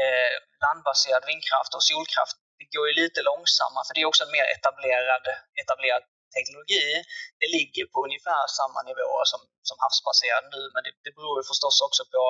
Eh, 0.01 0.33
landbaserad 0.65 1.23
vindkraft 1.31 1.71
och 1.77 1.83
solkraft 1.91 2.37
det 2.59 2.67
går 2.75 2.85
ju 2.89 2.93
lite 3.03 3.19
långsammare 3.31 3.85
för 3.85 3.93
det 3.95 4.01
är 4.03 4.11
också 4.11 4.23
en 4.25 4.35
mer 4.37 4.47
etablerad, 4.55 5.25
etablerad 5.61 6.03
teknologi. 6.37 6.85
Det 7.41 7.49
ligger 7.57 7.83
på 7.93 7.97
ungefär 8.07 8.43
samma 8.59 8.79
nivåer 8.89 9.25
som, 9.31 9.41
som 9.69 9.77
havsbaserad 9.83 10.45
nu 10.55 10.61
men 10.73 10.81
det, 10.85 10.93
det 11.05 11.13
beror 11.17 11.35
ju 11.39 11.43
förstås 11.51 11.77
också 11.87 12.01
på 12.13 12.23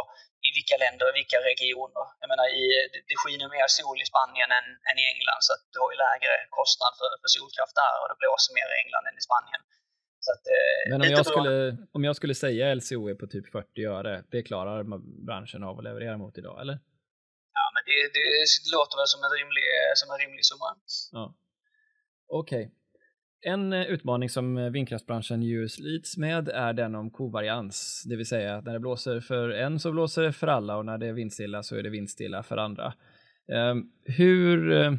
i 0.48 0.50
vilka 0.58 0.76
länder 0.84 1.06
och 1.10 1.16
vilka 1.20 1.40
regioner. 1.52 2.06
Jag 2.22 2.30
menar, 2.34 2.46
i, 2.62 2.64
det, 2.92 3.02
det 3.10 3.18
skiner 3.22 3.48
mer 3.58 3.68
sol 3.78 3.98
i 4.04 4.06
Spanien 4.12 4.50
än, 4.58 4.68
än 4.90 4.98
i 5.04 5.06
England 5.14 5.42
så 5.46 5.52
att 5.56 5.64
du 5.74 5.78
har 5.84 5.90
ju 5.94 5.98
lägre 6.08 6.34
kostnad 6.58 6.94
för, 7.00 7.10
för 7.22 7.30
solkraft 7.36 7.76
där 7.84 7.96
och 8.02 8.08
det 8.12 8.18
blåser 8.22 8.52
mer 8.58 8.70
i 8.74 8.78
England 8.82 9.06
än 9.10 9.18
i 9.22 9.24
Spanien. 9.30 9.62
Att, 10.34 10.46
eh, 10.56 10.90
men 10.92 11.02
om 11.02 11.12
jag, 11.18 11.26
skulle, 11.26 11.78
om 11.98 12.04
jag 12.04 12.16
skulle 12.16 12.36
säga 12.36 12.76
LCOE 12.76 13.16
på 13.16 13.28
typ 13.28 13.52
40 13.52 13.86
öre, 13.86 14.24
det 14.32 14.42
klarar 14.50 14.84
branschen 15.26 15.64
av 15.64 15.78
att 15.78 15.84
leverera 15.84 16.18
mot 16.18 16.38
idag, 16.38 16.62
eller? 16.62 16.78
Ja, 17.60 17.66
det, 17.88 17.98
det 18.16 18.26
låter 18.76 18.96
väl 19.00 19.10
som 19.14 19.22
en 19.28 19.36
rimlig, 19.40 19.66
som 20.00 20.08
en 20.14 20.20
rimlig 20.24 20.44
summa. 20.50 20.70
Ja. 21.18 21.26
Okej. 22.42 22.66
Okay. 22.66 22.80
En 23.42 23.74
eh, 23.74 23.86
utmaning 23.86 24.30
som 24.30 24.58
eh, 24.58 24.70
vindkraftsbranschen 24.70 25.44
ju 25.44 25.70
slits 25.70 26.18
med 26.18 26.50
är 26.50 26.74
den 26.74 26.96
om 26.96 27.12
kovarians, 27.12 28.04
det 28.10 28.16
vill 28.16 28.26
säga 28.26 28.62
när 28.62 28.74
det 28.74 28.80
blåser 28.80 29.20
för 29.20 29.50
en 29.50 29.80
så 29.80 29.92
blåser 29.92 30.22
det 30.22 30.34
för 30.34 30.48
alla 30.48 30.78
och 30.78 30.86
när 30.86 30.98
det 30.98 31.08
är 31.08 31.14
vindstilla 31.14 31.64
så 31.64 31.76
är 31.76 31.84
det 31.84 31.90
vindstilla 31.90 32.44
för 32.44 32.58
andra. 32.58 32.94
Ehm, 33.54 33.84
hur, 34.04 34.72
eh, 34.72 34.94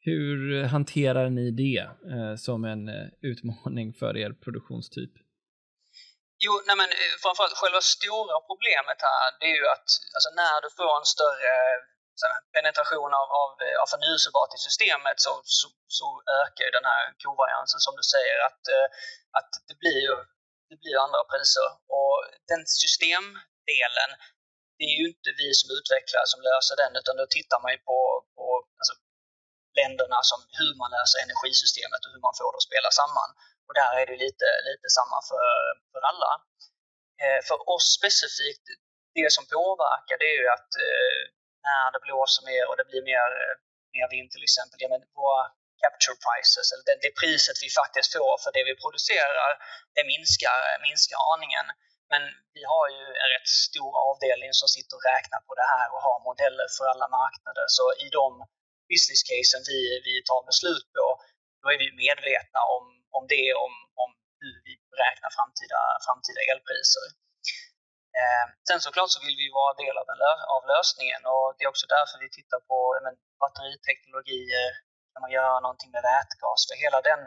hur 0.00 0.62
hanterar 0.62 1.30
ni 1.30 1.50
det 1.50 1.88
som 2.38 2.64
en 2.64 2.90
utmaning 3.22 3.94
för 3.94 4.16
er 4.16 4.32
produktionstyp? 4.32 5.10
Jo, 6.44 6.52
nej 6.66 6.76
men 6.80 6.90
eh, 7.00 7.14
framförallt 7.22 7.60
själva 7.60 7.80
stora 7.96 8.36
problemet 8.50 8.98
här 9.08 9.24
det 9.40 9.46
är 9.52 9.56
ju 9.62 9.68
att 9.76 9.88
alltså 10.14 10.30
när 10.40 10.56
du 10.64 10.68
får 10.78 10.92
en 11.00 11.12
större 11.14 11.54
penetration 12.56 13.12
av, 13.20 13.28
av, 13.42 13.50
eh, 13.66 13.76
av 13.82 13.86
förnyelsebart 13.94 14.52
i 14.56 14.60
systemet 14.68 15.16
så, 15.24 15.32
så, 15.58 15.66
så 15.98 16.06
ökar 16.42 16.64
ju 16.66 16.72
den 16.78 16.88
här 16.92 17.02
kovariansen 17.22 17.80
som 17.86 17.94
du 18.00 18.04
säger 18.14 18.38
att, 18.48 18.62
eh, 18.74 18.86
att 19.38 19.50
det 19.68 19.76
blir 19.82 20.00
ju 20.08 20.14
det 20.70 20.76
blir 20.82 20.96
andra 21.04 21.22
priser. 21.32 21.68
Och 21.96 22.14
den 22.50 22.62
systemdelen, 22.82 24.10
det 24.78 24.84
är 24.90 24.96
ju 25.00 25.06
inte 25.12 25.30
vi 25.42 25.48
som 25.60 25.68
utvecklar 25.78 26.24
som 26.32 26.40
löser 26.50 26.74
den 26.82 26.92
utan 27.00 27.14
då 27.20 27.26
tittar 27.36 27.58
man 27.64 27.72
ju 27.74 27.80
på, 27.90 27.98
på 28.36 28.44
alltså, 28.80 28.94
länderna 29.80 30.18
som 30.30 30.40
hur 30.58 30.72
man 30.80 30.90
löser 30.96 31.18
energisystemet 31.26 32.00
och 32.04 32.12
hur 32.14 32.24
man 32.26 32.38
får 32.38 32.50
det 32.52 32.60
att 32.60 32.70
spela 32.70 32.90
samman. 33.00 33.30
Och 33.68 33.74
där 33.80 33.92
är 34.00 34.06
det 34.10 34.18
lite, 34.26 34.48
lite 34.70 34.88
samma 34.98 35.18
för, 35.30 35.48
för 35.92 36.00
alla. 36.10 36.32
Eh, 37.22 37.40
för 37.48 37.58
oss 37.74 37.86
specifikt, 37.98 38.66
det 39.18 39.30
som 39.36 39.44
påverkar 39.56 40.16
det 40.20 40.28
är 40.34 40.38
ju 40.42 40.48
att 40.56 40.70
eh, 40.86 41.20
när 41.68 41.86
det 41.94 42.00
blåser 42.06 42.42
mer 42.50 42.64
och 42.68 42.76
det 42.80 42.86
blir 42.90 43.04
mer, 43.12 43.28
eh, 43.42 43.54
mer 43.96 44.06
vind 44.14 44.28
till 44.30 44.46
exempel, 44.48 44.78
ja, 44.82 44.88
men 44.94 45.02
våra 45.22 45.42
capture 45.82 46.18
prices, 46.26 46.66
eller 46.72 46.84
det, 46.88 46.96
det 47.06 47.12
priset 47.20 47.58
vi 47.64 47.70
faktiskt 47.80 48.10
får 48.16 48.34
för 48.42 48.50
det 48.56 48.64
vi 48.70 48.74
producerar, 48.82 49.50
det 49.96 50.04
minskar, 50.12 50.58
minskar 50.86 51.18
aningen. 51.34 51.66
Men 52.12 52.22
vi 52.56 52.62
har 52.72 52.86
ju 52.96 53.04
en 53.22 53.30
rätt 53.34 53.50
stor 53.66 53.92
avdelning 54.08 54.52
som 54.60 54.68
sitter 54.76 54.94
och 54.96 55.08
räknar 55.14 55.40
på 55.48 55.52
det 55.60 55.68
här 55.74 55.86
och 55.92 56.00
har 56.08 56.18
modeller 56.28 56.68
för 56.76 56.86
alla 56.92 57.08
marknader. 57.20 57.66
Så 57.76 57.84
i 58.04 58.06
de 58.18 58.28
business 58.92 59.22
casen 59.30 59.62
vi, 59.70 59.80
vi 60.08 60.14
tar 60.28 60.40
beslut 60.50 60.86
på, 60.96 61.06
då 61.62 61.66
är 61.74 61.78
vi 61.82 61.88
medvetna 62.04 62.60
om, 62.76 62.84
om 63.16 63.24
det, 63.32 63.46
om, 63.64 63.72
om 64.04 64.10
hur 64.40 64.56
vi 64.66 64.72
beräknar 64.94 65.30
framtida, 65.38 65.80
framtida 66.06 66.40
elpriser. 66.52 67.06
Eh, 68.20 68.46
sen 68.68 68.80
såklart 68.86 69.10
så 69.14 69.20
vill 69.26 69.38
vi 69.42 69.48
vara 69.60 69.72
del 69.82 69.96
av, 70.00 70.06
en 70.14 70.22
av 70.56 70.62
lösningen 70.72 71.22
och 71.32 71.46
det 71.54 71.62
är 71.64 71.72
också 71.74 71.86
därför 71.96 72.16
vi 72.24 72.28
tittar 72.38 72.60
på 72.70 72.78
men, 73.04 73.14
batteriteknologier, 73.42 74.68
kan 75.12 75.22
man 75.24 75.36
göra 75.38 75.60
någonting 75.66 75.90
med 75.94 76.02
vätgas? 76.10 76.60
För 76.68 76.76
hela 76.84 77.00
den 77.10 77.22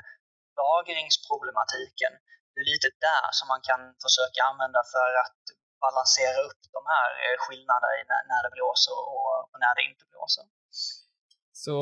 lagringsproblematiken, 0.61 2.13
det 2.51 2.59
är 2.63 2.67
lite 2.73 2.89
där 3.07 3.27
som 3.37 3.47
man 3.53 3.61
kan 3.69 3.81
försöka 4.05 4.39
använda 4.49 4.81
för 4.95 5.09
att 5.23 5.41
balansera 5.85 6.37
upp 6.47 6.61
de 6.77 6.81
här 6.93 7.09
eh, 7.23 7.35
skillnaderna 7.43 8.03
när, 8.11 8.21
när 8.31 8.41
det 8.45 8.51
blåser 8.57 8.97
och, 9.13 9.29
och 9.51 9.59
när 9.63 9.73
det 9.77 9.83
inte 9.91 10.05
blåser. 10.11 10.45
Så 11.65 11.75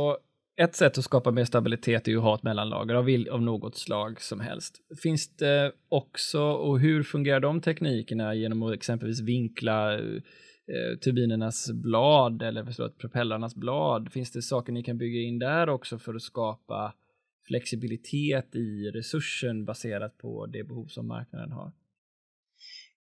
ett 0.60 0.76
sätt 0.76 0.98
att 0.98 1.04
skapa 1.04 1.32
mer 1.32 1.46
stabilitet 1.46 2.08
är 2.08 2.12
ju 2.12 2.18
att 2.18 2.24
ha 2.24 2.36
ett 2.36 2.44
mellanlager 2.44 2.96
av, 2.96 3.08
av 3.32 3.42
något 3.42 3.78
slag 3.78 4.22
som 4.22 4.40
helst. 4.40 4.82
Finns 5.04 5.36
det 5.36 5.72
också, 5.90 6.42
och 6.42 6.80
hur 6.80 7.04
fungerar 7.04 7.40
de 7.40 7.62
teknikerna 7.62 8.36
genom 8.36 8.64
att 8.64 8.74
exempelvis 8.74 9.22
vinkla 9.22 9.94
eh, 9.94 10.98
turbinernas 11.04 11.72
blad 11.72 12.42
eller 12.42 12.66
förstått, 12.66 12.98
propellernas 12.98 13.56
blad? 13.56 14.12
Finns 14.12 14.32
det 14.32 14.42
saker 14.42 14.74
ni 14.74 14.84
kan 14.84 14.98
bygga 14.98 15.20
in 15.22 15.40
där 15.40 15.70
också 15.70 16.00
för 16.00 16.16
att 16.16 16.22
skapa 16.22 16.94
flexibilitet 17.48 18.56
i 18.56 18.92
resursen 18.92 19.66
baserat 19.66 20.18
på 20.18 20.46
det 20.46 20.64
behov 20.64 20.86
som 20.88 21.08
marknaden 21.08 21.52
har? 21.52 21.72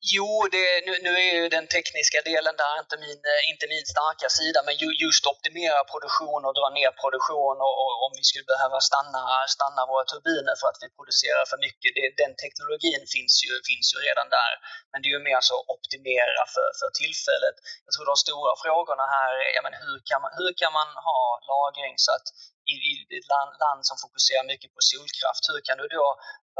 Jo, 0.01 0.47
det, 0.55 0.65
nu, 0.87 0.93
nu, 1.05 1.11
är 1.25 1.33
ju 1.39 1.45
den 1.57 1.67
tekniska 1.75 2.19
delen 2.31 2.55
där 2.61 2.73
inte 2.83 2.97
min, 3.05 3.21
eh, 3.31 3.41
inte 3.51 3.65
min 3.73 3.85
starka 3.93 4.29
sida, 4.39 4.59
men 4.67 4.75
ju, 4.81 4.87
just 5.05 5.23
optimera 5.33 5.81
produktion 5.93 6.41
och 6.47 6.55
dra 6.59 6.67
ner 6.79 6.91
produktion 7.03 7.55
och, 7.65 7.75
och, 7.81 7.91
om 8.05 8.11
vi 8.17 8.23
skulle 8.29 8.51
behöva 8.53 8.79
stanna, 8.89 9.21
stanna 9.55 9.81
våra 9.91 10.05
turbiner 10.11 10.55
för 10.59 10.67
att 10.71 10.79
vi 10.83 10.87
producerar 10.97 11.43
för 11.51 11.59
mycket, 11.65 11.89
det, 11.97 12.05
den 12.23 12.33
teknologin 12.43 13.03
finns 13.15 13.35
ju, 13.45 13.51
finns 13.69 13.87
ju 13.93 13.97
redan 14.07 14.27
där. 14.39 14.53
Men 14.89 14.97
det 14.99 15.07
är 15.09 15.13
ju 15.17 15.23
mer 15.29 15.41
så 15.49 15.57
optimera 15.75 16.43
för, 16.53 16.67
för 16.79 16.89
tillfället. 17.01 17.55
Jag 17.85 17.91
tror 17.93 18.05
de 18.11 18.17
stora 18.25 18.53
frågorna 18.63 19.05
här 19.17 19.31
är 19.45 19.49
ja, 19.57 19.61
men 19.67 19.75
hur, 19.83 19.97
kan 20.09 20.19
man, 20.23 20.31
hur 20.39 20.51
kan 20.61 20.71
man 20.79 20.89
ha 21.09 21.21
lagring 21.53 21.95
så 22.05 22.11
att 22.17 22.27
i, 22.73 22.75
i 22.91 23.17
ett 23.19 23.29
land, 23.35 23.51
land 23.65 23.81
som 23.89 23.97
fokuserar 24.03 24.43
mycket 24.51 24.69
på 24.75 24.81
solkraft, 24.91 25.43
hur 25.51 25.61
kan 25.67 25.77
du 25.81 25.85
då 25.97 26.05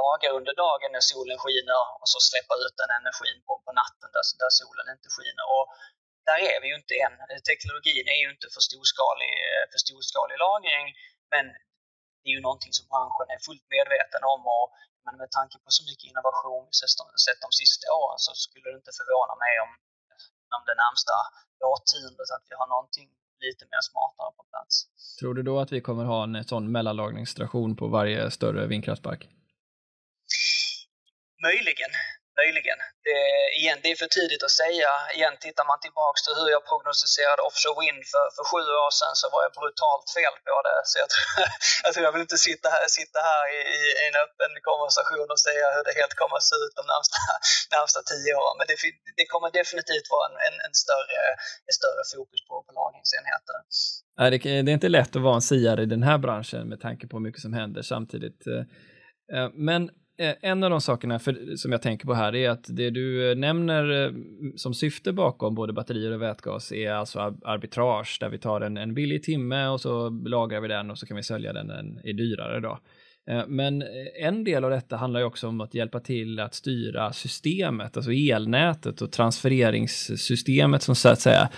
dagar 0.04 0.30
under 0.40 0.54
dagen 0.66 0.90
när 0.96 1.06
solen 1.14 1.38
skiner 1.44 1.82
och 2.02 2.10
så 2.14 2.20
släppa 2.30 2.54
ut 2.64 2.76
den 2.82 2.92
energin 3.00 3.40
på, 3.48 3.54
på 3.66 3.72
natten 3.82 4.10
där, 4.16 4.26
där 4.42 4.52
solen 4.62 4.88
inte 4.96 5.10
skiner. 5.16 5.46
Och 5.56 5.66
där 6.30 6.40
är 6.52 6.58
vi 6.62 6.68
ju 6.72 6.76
inte 6.82 6.96
än. 7.06 7.16
Teknologin 7.50 8.08
är 8.16 8.20
ju 8.24 8.28
inte 8.36 8.48
för 8.56 8.64
storskalig, 8.70 9.34
för 9.72 9.80
storskalig 9.86 10.38
lagring, 10.46 10.86
men 11.34 11.46
det 12.22 12.28
är 12.30 12.36
ju 12.38 12.44
någonting 12.48 12.74
som 12.78 12.86
branschen 12.92 13.28
är 13.36 13.40
fullt 13.48 13.66
medveten 13.76 14.24
om 14.34 14.42
och 14.58 14.68
men 15.06 15.14
med 15.22 15.32
tanke 15.38 15.56
på 15.64 15.70
så 15.78 15.84
mycket 15.90 16.08
innovation 16.12 16.64
vi 17.16 17.20
sett 17.28 17.42
de 17.46 17.52
sista 17.62 17.86
åren 18.02 18.20
så 18.26 18.32
skulle 18.46 18.66
det 18.72 18.78
inte 18.82 18.94
förvåna 19.00 19.36
mig 19.44 19.54
om, 19.66 19.72
om 20.58 20.64
det 20.70 20.76
närmsta 20.84 21.16
årtiondet 21.74 22.28
att 22.36 22.46
vi 22.50 22.56
har 22.62 22.68
någonting 22.76 23.10
lite 23.46 23.64
mer 23.72 23.82
smartare 23.90 24.32
på 24.38 24.44
plats. 24.52 24.74
Tror 25.20 25.34
du 25.34 25.42
då 25.44 25.56
att 25.60 25.72
vi 25.72 25.82
kommer 25.82 26.06
ha 26.14 26.20
en 26.24 26.44
sån 26.44 26.72
mellanlagringsstation 26.72 27.76
på 27.80 27.88
varje 27.88 28.32
större 28.32 28.68
vindkraftspark? 28.68 29.22
Möjligen, 31.47 31.91
möjligen. 32.41 32.80
Det, 33.08 33.19
igen, 33.60 33.80
det 33.84 33.89
är 33.93 33.97
för 34.04 34.12
tidigt 34.19 34.43
att 34.47 34.56
säga. 34.63 34.91
Igen, 35.17 35.36
tittar 35.45 35.65
man 35.71 35.80
tillbaks 35.86 36.19
till 36.23 36.36
hur 36.39 36.49
jag 36.56 36.62
prognostiserade 36.69 37.41
offshore 37.47 37.78
wind 37.82 38.02
för, 38.13 38.25
för 38.36 38.43
sju 38.52 38.63
år 38.86 38.91
sedan 38.99 39.15
så 39.21 39.25
var 39.34 39.41
jag 39.45 39.52
brutalt 39.60 40.08
fel 40.17 40.36
på 40.47 40.58
det. 40.67 40.80
Så 40.89 40.95
jag 41.04 41.10
tror, 41.13 41.25
jag, 41.84 41.91
tror 41.91 42.04
jag 42.08 42.13
vill 42.15 42.25
inte 42.28 42.41
sitta 42.49 42.67
här, 42.75 42.84
sitta 42.99 43.19
här 43.32 43.43
i, 43.58 43.60
i 43.99 44.04
en 44.10 44.17
öppen 44.25 44.52
konversation 44.69 45.28
och 45.34 45.41
säga 45.47 45.65
hur 45.75 45.84
det 45.88 45.93
helt 46.02 46.15
kommer 46.21 46.36
att 46.39 46.47
se 46.52 46.58
ut 46.63 46.73
de 46.80 46.84
närmsta, 46.93 47.17
närmsta 47.75 47.99
tio 48.12 48.32
åren. 48.41 48.56
Men 48.60 48.65
det, 48.69 48.75
det 49.19 49.25
kommer 49.34 49.49
definitivt 49.60 50.08
vara 50.15 50.23
en, 50.30 50.36
en, 50.47 50.56
en 50.65 50.75
större, 50.84 51.19
en 51.69 51.75
större 51.80 52.04
fokus 52.13 52.41
på, 52.47 52.54
på 52.65 52.71
lagringsenheter. 52.80 53.58
det, 54.32 54.38
det 54.65 54.71
är 54.71 54.78
inte 54.82 54.93
lätt 54.99 55.13
att 55.17 55.25
vara 55.30 55.38
en 55.41 55.47
siare 55.52 55.82
i 55.88 55.89
den 55.95 56.04
här 56.10 56.19
branschen 56.25 56.63
med 56.71 56.80
tanke 56.88 57.04
på 57.08 57.13
hur 57.17 57.25
mycket 57.28 57.43
som 57.47 57.54
händer 57.62 57.82
samtidigt. 57.93 58.41
Eh, 58.54 58.63
eh, 59.36 59.49
men 59.69 59.81
Eh, 60.20 60.36
en 60.42 60.63
av 60.63 60.70
de 60.70 60.82
sakerna 60.82 61.20
för, 61.20 61.56
som 61.56 61.72
jag 61.72 61.82
tänker 61.82 62.06
på 62.06 62.13
här 62.13 62.36
är 62.36 62.50
att 62.50 62.65
det 62.70 62.90
du 62.90 63.32
eh, 63.32 63.38
nämner 63.38 64.06
eh, 64.06 64.12
som 64.56 64.74
syfte 64.74 65.13
bakom 65.13 65.56
både 65.56 65.74
batterier 65.74 66.12
och 66.12 66.22
vätgas 66.22 66.72
är 66.72 66.92
alltså 66.92 67.20
arbitrage 67.20 68.17
där 68.20 68.30
vi 68.30 68.38
tar 68.38 68.62
en, 68.62 68.78
en 68.78 68.94
billig 68.94 69.24
timme 69.24 69.67
och 69.67 69.82
så 69.82 70.10
lagrar 70.10 70.62
vi 70.62 70.67
den 70.67 70.92
och 70.92 70.98
så 70.98 71.06
kan 71.06 71.17
vi 71.17 71.24
sälja 71.24 71.54
den, 71.54 71.67
den 71.67 72.00
är 72.04 72.13
dyrare 72.13 72.60
då. 72.60 72.80
Men 73.48 73.84
en 74.22 74.44
del 74.44 74.63
av 74.63 74.70
detta 74.70 74.98
handlar 74.98 75.20
ju 75.20 75.26
också 75.26 75.48
om 75.48 75.62
att 75.62 75.74
hjälpa 75.74 76.00
till 76.00 76.40
att 76.40 76.54
styra 76.54 77.13
systemet, 77.13 77.98
alltså 77.98 78.12
elnätet 78.12 79.02
och 79.02 79.12
transfereringssystemet 79.12 80.82
som 80.84 80.96
så 80.96 81.10
att 81.10 81.20
säga, 81.20 81.50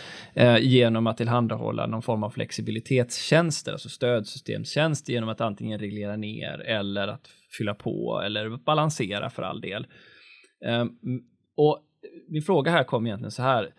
genom 0.60 1.08
att 1.08 1.18
tillhandahålla 1.18 1.88
någon 1.88 2.02
form 2.02 2.24
av 2.24 2.30
flexibilitetstjänster, 2.30 3.72
alltså 3.72 3.90
stödsystemstjänster 3.90 5.14
genom 5.14 5.30
att 5.30 5.42
antingen 5.42 5.80
reglera 5.80 6.16
ner 6.16 6.60
eller 6.60 7.08
att 7.08 7.28
fylla 7.58 7.74
på 7.74 8.22
eller 8.26 8.50
balansera 8.50 9.30
för 9.30 9.44
all 9.44 9.62
del. 9.62 9.88
Ehm, 10.66 10.90
och 11.56 11.84
min 12.28 12.42
fråga 12.42 12.72
här 12.72 12.84
kom 12.84 13.06
egentligen 13.06 13.32
så 13.32 13.42
här. 13.42 13.74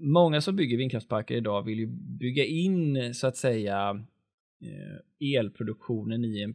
Många 0.00 0.40
som 0.40 0.56
bygger 0.56 0.76
vindkraftsparker 0.76 1.34
idag 1.34 1.62
vill 1.62 1.78
ju 1.78 1.86
bygga 2.18 2.44
in 2.44 3.14
så 3.14 3.26
att 3.26 3.36
säga 3.36 4.04
eh, 4.62 5.36
elproduktionen 5.38 6.24
i 6.24 6.42
en 6.42 6.54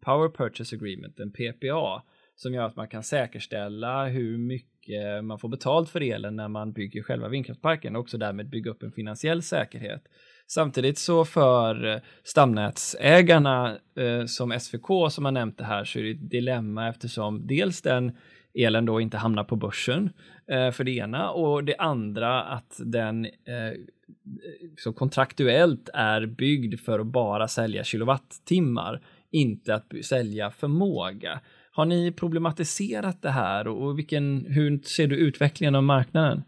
Power 0.00 0.28
Purchase 0.28 0.76
Agreement, 0.76 1.20
en 1.20 1.32
PPA, 1.32 2.02
som 2.34 2.54
gör 2.54 2.66
att 2.66 2.76
man 2.76 2.88
kan 2.88 3.02
säkerställa 3.02 4.06
hur 4.06 4.38
mycket 4.38 5.24
man 5.24 5.38
får 5.38 5.48
betalt 5.48 5.90
för 5.90 6.00
elen 6.00 6.36
när 6.36 6.48
man 6.48 6.72
bygger 6.72 7.02
själva 7.02 7.28
vindkraftsparken 7.28 7.96
och 7.96 8.02
också 8.02 8.18
därmed 8.18 8.50
bygga 8.50 8.70
upp 8.70 8.82
en 8.82 8.92
finansiell 8.92 9.42
säkerhet. 9.42 10.02
Samtidigt 10.54 10.98
så 10.98 11.24
för 11.24 11.86
eh, 11.86 11.98
stamnätsägarna 12.24 13.78
eh, 13.96 14.26
som 14.26 14.60
SVK 14.60 14.86
som 15.10 15.24
har 15.24 15.32
nämnt 15.32 15.58
det 15.58 15.64
här 15.64 15.84
så 15.84 15.98
är 15.98 16.02
det 16.02 16.10
ett 16.10 16.30
dilemma 16.30 16.88
eftersom 16.88 17.46
dels 17.46 17.82
den 17.82 18.12
elen 18.54 18.86
då 18.86 19.00
inte 19.00 19.16
hamnar 19.16 19.44
på 19.44 19.56
börsen 19.56 20.10
eh, 20.50 20.70
för 20.70 20.84
det 20.84 20.90
ena 20.90 21.30
och 21.30 21.64
det 21.64 21.76
andra 21.76 22.42
att 22.42 22.80
den 22.84 23.24
eh, 23.24 23.72
så 24.78 24.92
kontraktuellt 24.92 25.88
är 25.94 26.26
byggd 26.26 26.80
för 26.80 26.98
att 26.98 27.06
bara 27.06 27.48
sälja 27.48 27.84
kilowattimmar, 27.84 29.00
inte 29.30 29.74
att 29.74 29.92
sälja 30.02 30.50
förmåga. 30.50 31.40
Har 31.70 31.84
ni 31.84 32.12
problematiserat 32.12 33.22
det 33.22 33.30
här 33.30 33.68
och 33.68 33.98
vilken, 33.98 34.46
hur 34.48 34.78
ser 34.82 35.06
du 35.06 35.16
utvecklingen 35.16 35.74
av 35.74 35.82
marknaden? 35.82 36.42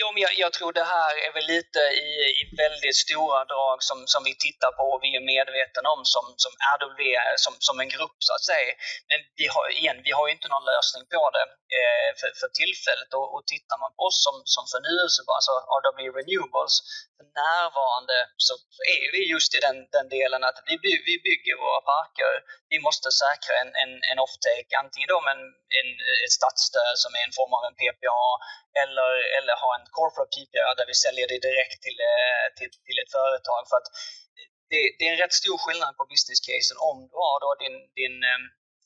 Jo, 0.00 0.06
men 0.12 0.20
jag, 0.26 0.32
jag, 0.44 0.52
tror 0.52 0.72
det 0.72 0.88
här 0.96 1.12
är 1.26 1.32
väl 1.36 1.46
lite 1.56 1.80
i, 2.06 2.10
i 2.40 2.42
väldigt 2.64 2.96
stora 3.04 3.40
drag 3.52 3.78
som, 3.88 3.98
som 4.12 4.22
vi 4.28 4.34
tittar 4.46 4.72
på 4.78 4.84
och 4.92 5.00
vi 5.04 5.10
är 5.20 5.24
medvetna 5.34 5.86
om 5.96 6.02
som, 6.14 6.26
som 6.44 6.52
RW, 6.78 7.02
som, 7.44 7.54
som 7.66 7.76
en 7.82 7.90
grupp 7.94 8.18
så 8.26 8.32
att 8.36 8.44
säga. 8.52 8.72
Men 9.10 9.18
vi 9.40 9.46
har, 9.54 9.64
igen, 9.80 9.98
vi 10.06 10.12
har 10.16 10.24
ju 10.28 10.32
inte 10.36 10.48
någon 10.54 10.66
lösning 10.72 11.02
på 11.14 11.22
det 11.36 11.46
eh, 11.80 12.10
för, 12.18 12.30
för 12.40 12.50
tillfället 12.62 13.10
och, 13.18 13.28
och 13.34 13.44
tittar 13.52 13.78
man 13.84 13.92
på 13.96 14.02
oss 14.08 14.18
som, 14.26 14.36
som 14.54 14.64
förnyelsebar, 14.72 15.34
alltså 15.38 15.54
RW 15.80 16.06
Renewables, 16.18 16.74
för 17.16 17.26
närvarande 17.42 18.16
så 18.46 18.54
är 18.98 19.06
vi 19.14 19.20
just 19.34 19.50
i 19.56 19.60
den, 19.66 19.76
den 19.96 20.08
delen 20.18 20.40
att 20.48 20.58
vi, 20.68 20.74
by, 20.84 20.92
vi 21.10 21.16
bygger 21.28 21.54
våra 21.64 21.82
parker. 21.92 22.32
Vi 22.72 22.78
måste 22.86 23.08
säkra 23.24 23.54
en, 23.62 23.70
en, 23.82 23.92
en 24.10 24.18
offtake, 24.26 24.72
antingen 24.82 25.08
då 25.14 25.18
med 25.26 25.32
en, 25.38 25.46
en, 25.78 25.90
ett 26.24 26.36
statsstöd 26.38 26.96
som 27.02 27.12
är 27.18 27.24
en 27.28 27.36
form 27.38 27.52
av 27.58 27.62
en 27.68 27.76
PPA 27.80 28.26
eller, 28.82 29.12
eller 29.38 29.54
ha 29.64 29.70
en 29.78 29.86
corporate 29.98 30.32
PPA 30.34 30.70
där 30.78 30.86
vi 30.90 30.96
säljer 31.04 31.26
det 31.32 31.46
direkt 31.48 31.78
till, 31.86 31.98
eh, 32.12 32.46
till, 32.56 32.70
till 32.86 32.98
ett 33.02 33.12
företag. 33.18 33.62
För 33.70 33.76
att 33.80 33.88
det, 34.70 34.80
det 34.98 35.04
är 35.06 35.12
en 35.14 35.22
rätt 35.24 35.40
stor 35.42 35.58
skillnad 35.62 35.92
på 35.98 36.04
business 36.12 36.40
casen 36.48 36.78
om 36.90 36.96
du 37.10 37.16
har 37.24 37.38
då 37.44 37.50
din, 37.62 37.76
din 38.00 38.16
eh, 38.30 38.40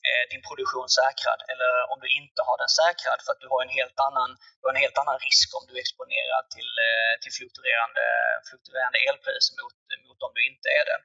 Eh, 0.07 0.23
din 0.33 0.43
produktion 0.49 0.89
säkrad 0.99 1.39
eller 1.51 1.71
om 1.91 1.97
du 2.03 2.09
inte 2.21 2.41
har 2.47 2.57
den 2.63 2.73
säkrad 2.81 3.19
för 3.23 3.31
att 3.31 3.43
du 3.43 3.47
har 3.53 3.61
en 3.65 3.75
helt 3.79 3.99
annan, 4.07 4.29
du 4.57 4.63
har 4.65 4.73
en 4.75 4.85
helt 4.85 5.01
annan 5.03 5.19
risk 5.27 5.47
om 5.57 5.63
du 5.69 5.73
exponerar 5.83 6.41
till, 6.55 6.71
eh, 6.89 7.13
till 7.21 7.33
fluktuerande, 7.37 8.05
fluktuerande 8.49 8.97
elpriser 9.07 9.53
mot, 9.61 9.75
mot 10.07 10.19
om 10.27 10.33
du 10.37 10.41
inte 10.51 10.67
är 10.79 10.85
det. 10.91 10.99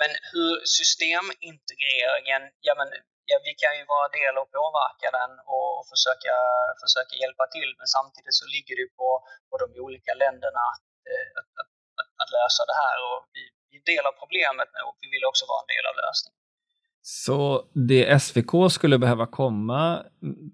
Men 0.00 0.10
hur 0.32 0.52
systemintegreringen, 0.78 2.42
ja 2.66 2.74
men 2.80 2.88
ja, 3.30 3.36
vi 3.48 3.52
kan 3.62 3.74
ju 3.78 3.84
vara 3.94 4.08
del 4.18 4.34
och 4.40 4.48
påverka 4.58 5.08
den 5.20 5.32
och, 5.54 5.68
och 5.78 5.86
försöka, 5.92 6.34
försöka 6.84 7.14
hjälpa 7.22 7.44
till 7.54 7.70
men 7.78 7.88
samtidigt 7.96 8.36
så 8.40 8.46
ligger 8.54 8.74
det 8.80 8.88
på, 9.00 9.08
på 9.50 9.54
de 9.62 9.66
olika 9.86 10.12
länderna 10.24 10.66
eh, 11.10 11.28
att, 11.38 11.50
att, 11.60 11.70
att, 12.00 12.10
att 12.22 12.30
lösa 12.38 12.62
det 12.70 12.76
här 12.84 12.96
och 13.08 13.18
vi, 13.34 13.42
vi 13.70 13.74
är 13.80 13.84
del 13.92 14.04
av 14.10 14.14
problemet 14.22 14.68
nu 14.76 14.80
och 14.88 14.96
vi 15.02 15.08
vill 15.14 15.24
också 15.30 15.44
vara 15.52 15.62
en 15.64 15.72
del 15.74 15.86
av 15.90 15.96
lösningen. 16.04 16.47
Så 17.10 17.68
det 17.72 18.22
SVK 18.22 18.50
skulle 18.70 18.98
behöva 18.98 19.26
komma 19.26 20.02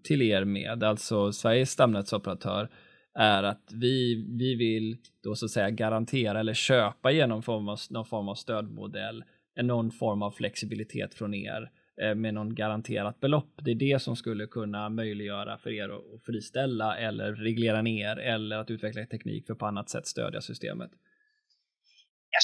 till 0.03 0.23
er 0.23 0.45
med, 0.45 0.83
alltså 0.83 1.33
Sveriges 1.33 1.71
stamnätsoperatör, 1.71 2.71
är 3.15 3.43
att 3.43 3.71
vi, 3.73 4.27
vi 4.39 4.55
vill 4.55 4.97
då 5.25 5.35
så 5.35 5.45
att 5.45 5.51
säga 5.51 5.71
garantera 5.71 6.41
eller 6.41 6.55
köpa 6.55 7.11
genom 7.11 7.43
form 7.43 7.69
av, 7.69 7.79
någon 7.91 8.05
form 8.05 8.29
av 8.29 8.35
stödmodell, 8.35 9.25
någon 9.63 9.91
form 9.91 10.23
av 10.23 10.31
flexibilitet 10.31 11.15
från 11.15 11.35
er 11.35 11.71
eh, 12.03 12.15
med 12.15 12.35
någon 12.35 12.55
garanterat 12.55 13.21
belopp. 13.21 13.53
Det 13.65 13.71
är 13.71 13.75
det 13.75 14.03
som 14.03 14.17
skulle 14.17 14.47
kunna 14.47 14.89
möjliggöra 14.89 15.59
för 15.59 15.71
er 15.71 15.89
att 15.89 16.25
friställa 16.27 16.97
eller 16.97 17.35
reglera 17.35 17.83
ner 17.83 18.17
eller 18.17 18.59
att 18.59 18.71
utveckla 18.71 19.07
teknik 19.07 19.47
för 19.47 19.55
på 19.55 19.67
annat 19.67 19.89
sätt 19.89 20.07
stödja 20.07 20.41
systemet. 20.41 20.91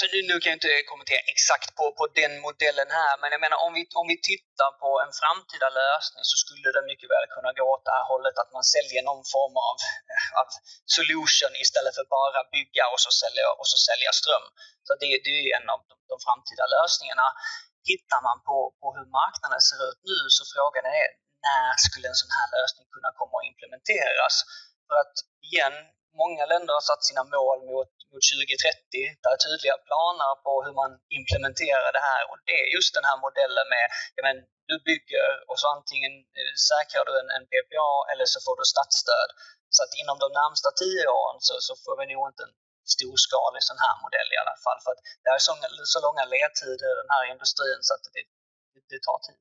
Alltså 0.00 0.16
nu, 0.30 0.34
kan 0.40 0.50
jag 0.52 0.58
inte 0.60 0.74
kommentera 0.92 1.22
exakt 1.34 1.70
på, 1.78 1.84
på 1.98 2.04
den 2.20 2.32
modellen 2.46 2.90
här, 3.00 3.14
men 3.20 3.28
jag 3.34 3.40
menar 3.44 3.58
om 3.66 3.72
vi, 3.78 3.82
om 4.00 4.06
vi 4.12 4.18
tittar 4.30 4.70
på 4.82 4.90
en 5.04 5.12
framtida 5.20 5.68
lösning 5.80 6.22
så 6.30 6.36
skulle 6.42 6.68
det 6.76 6.82
mycket 6.90 7.08
väl 7.14 7.26
kunna 7.36 7.50
gå 7.58 7.64
åt 7.74 7.84
det 7.86 7.94
här 7.98 8.06
hållet 8.12 8.36
att 8.42 8.52
man 8.56 8.64
säljer 8.74 9.02
någon 9.10 9.24
form 9.34 9.56
av, 9.68 9.76
eh, 10.12 10.28
av 10.40 10.46
solution 10.96 11.52
istället 11.64 11.94
för 11.98 12.06
bara 12.18 12.40
bygga 12.56 12.84
och 12.92 13.00
så 13.04 13.10
sälja, 13.22 13.44
och 13.60 13.68
så 13.72 13.78
sälja 13.88 14.10
ström. 14.20 14.46
Så 14.86 14.90
det, 15.00 15.10
det 15.26 15.32
är 15.38 15.46
en 15.58 15.66
av 15.74 15.80
de, 15.90 15.94
de 16.12 16.16
framtida 16.26 16.64
lösningarna. 16.76 17.26
Tittar 17.90 18.20
man 18.28 18.38
på, 18.48 18.56
på 18.80 18.86
hur 18.96 19.06
marknaden 19.20 19.60
ser 19.68 19.80
ut 19.88 20.00
nu 20.10 20.18
så 20.36 20.42
frågan 20.54 20.84
är 21.00 21.08
när 21.46 21.66
skulle 21.86 22.06
en 22.12 22.20
sån 22.22 22.34
här 22.38 22.48
lösning 22.56 22.84
kunna 22.94 23.10
komma 23.20 23.34
att 23.38 23.48
implementeras? 23.50 24.34
För 24.86 24.96
att 25.02 25.14
igen, 25.48 25.76
många 26.22 26.44
länder 26.52 26.72
har 26.78 26.84
satt 26.90 27.02
sina 27.10 27.24
mål 27.36 27.58
mot, 27.70 27.92
mot 28.10 28.24
2030. 28.32 29.16
Det 29.22 29.28
är 29.34 29.44
tydliga 29.46 29.76
planer 29.88 30.32
på 30.44 30.52
hur 30.64 30.74
man 30.82 30.92
implementerar 31.18 31.90
det 31.96 32.04
här 32.10 32.22
och 32.30 32.38
det 32.48 32.56
är 32.62 32.68
just 32.76 32.92
den 32.98 33.06
här 33.08 33.18
modellen 33.26 33.66
med 33.74 33.86
ja, 34.16 34.22
men, 34.28 34.36
du 34.70 34.76
bygger 34.90 35.28
och 35.48 35.58
så 35.60 35.66
antingen 35.76 36.14
eh, 36.38 36.54
säkrar 36.70 37.04
du 37.08 37.12
en, 37.20 37.30
en 37.36 37.46
PPA 37.50 37.92
eller 38.10 38.26
så 38.32 38.38
får 38.46 38.54
du 38.60 38.64
statsstöd. 38.74 39.30
Så 39.76 39.80
att 39.84 39.92
inom 40.02 40.16
de 40.24 40.28
närmsta 40.40 40.70
tio 40.82 41.06
åren 41.20 41.38
så, 41.46 41.54
så 41.66 41.72
får 41.84 41.94
vi 42.00 42.04
nog 42.12 42.24
inte 42.30 42.42
en 42.48 42.54
storskalig 42.94 43.62
sån 43.68 43.82
här 43.84 43.96
modell 44.04 44.30
i 44.36 44.40
alla 44.42 44.56
fall. 44.64 44.78
För 44.84 44.90
att 44.94 45.02
det 45.22 45.30
är 45.36 45.40
så, 45.48 45.52
så 45.92 45.98
långa 46.06 46.24
ledtider 46.34 46.88
i 46.92 46.96
den 47.02 47.12
här 47.14 47.24
industrin 47.32 47.80
så 47.86 47.92
att 47.96 48.04
det, 48.14 48.22
det 48.92 49.00
tar 49.06 49.18
tid 49.26 49.38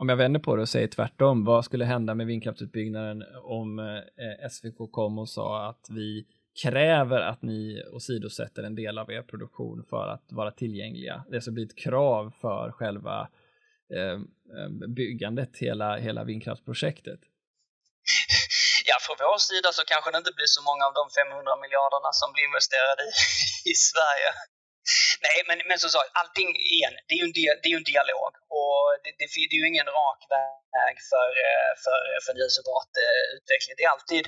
om 0.00 0.08
jag 0.08 0.16
vänder 0.16 0.40
på 0.40 0.56
det 0.56 0.62
och 0.62 0.68
säger 0.68 0.88
tvärtom, 0.88 1.44
vad 1.44 1.64
skulle 1.64 1.84
hända 1.84 2.14
med 2.14 2.26
vindkraftsutbyggnaden 2.26 3.24
om 3.42 3.78
eh, 3.78 4.48
SVK 4.50 4.92
kom 4.92 5.18
och 5.18 5.28
sa 5.28 5.68
att 5.68 5.86
vi 5.90 6.26
kräver 6.62 7.20
att 7.20 7.42
ni 7.42 7.82
åsidosätter 7.92 8.62
en 8.62 8.74
del 8.74 8.98
av 8.98 9.12
er 9.12 9.22
produktion 9.22 9.86
för 9.90 10.08
att 10.08 10.26
vara 10.40 10.50
tillgängliga. 10.50 11.24
Det 11.30 11.40
ska 11.40 11.50
bli 11.50 11.64
ett 11.64 11.78
krav 11.78 12.32
för 12.40 12.72
själva 12.72 13.28
eh, 13.96 14.16
eh 14.56 14.68
byggandet, 14.98 15.52
hela, 15.56 15.96
hela 15.96 16.24
vindkraftsprojektet. 16.24 17.20
Ja, 18.88 18.96
från 19.06 19.16
vår 19.18 19.38
sida 19.38 19.68
så 19.72 19.82
kanske 19.92 20.10
det 20.10 20.18
inte 20.18 20.36
blir 20.38 20.50
så 20.56 20.62
många 20.68 20.84
av 20.88 20.94
de 21.00 21.04
500 21.18 21.56
miljarderna 21.64 22.10
som 22.20 22.28
blir 22.32 22.44
investerade 22.50 23.02
i, 23.10 23.12
i 23.70 23.74
Sverige. 23.88 24.30
Nej, 25.26 25.38
men, 25.48 25.58
men 25.68 25.78
som 25.82 25.90
sagt, 25.90 26.10
allting 26.20 26.50
igen, 26.76 26.94
det 27.06 27.12
är 27.14 27.18
ju 27.22 27.26
en, 27.28 27.34
det 27.62 27.68
är 27.72 27.76
en 27.80 27.90
dialog 27.94 28.32
och 28.58 28.80
det, 29.04 29.12
det, 29.18 29.26
det, 29.50 29.56
är 29.56 29.60
ju 29.62 29.68
ingen 29.72 29.88
rak 30.00 30.20
väg 30.76 30.96
för, 31.10 31.28
eh, 31.46 31.72
för, 31.84 32.00
för 32.12 32.20
förnyelsebart 32.26 32.92
utveckling. 33.36 33.74
Det 33.78 33.84
är 33.88 33.92
alltid 33.96 34.24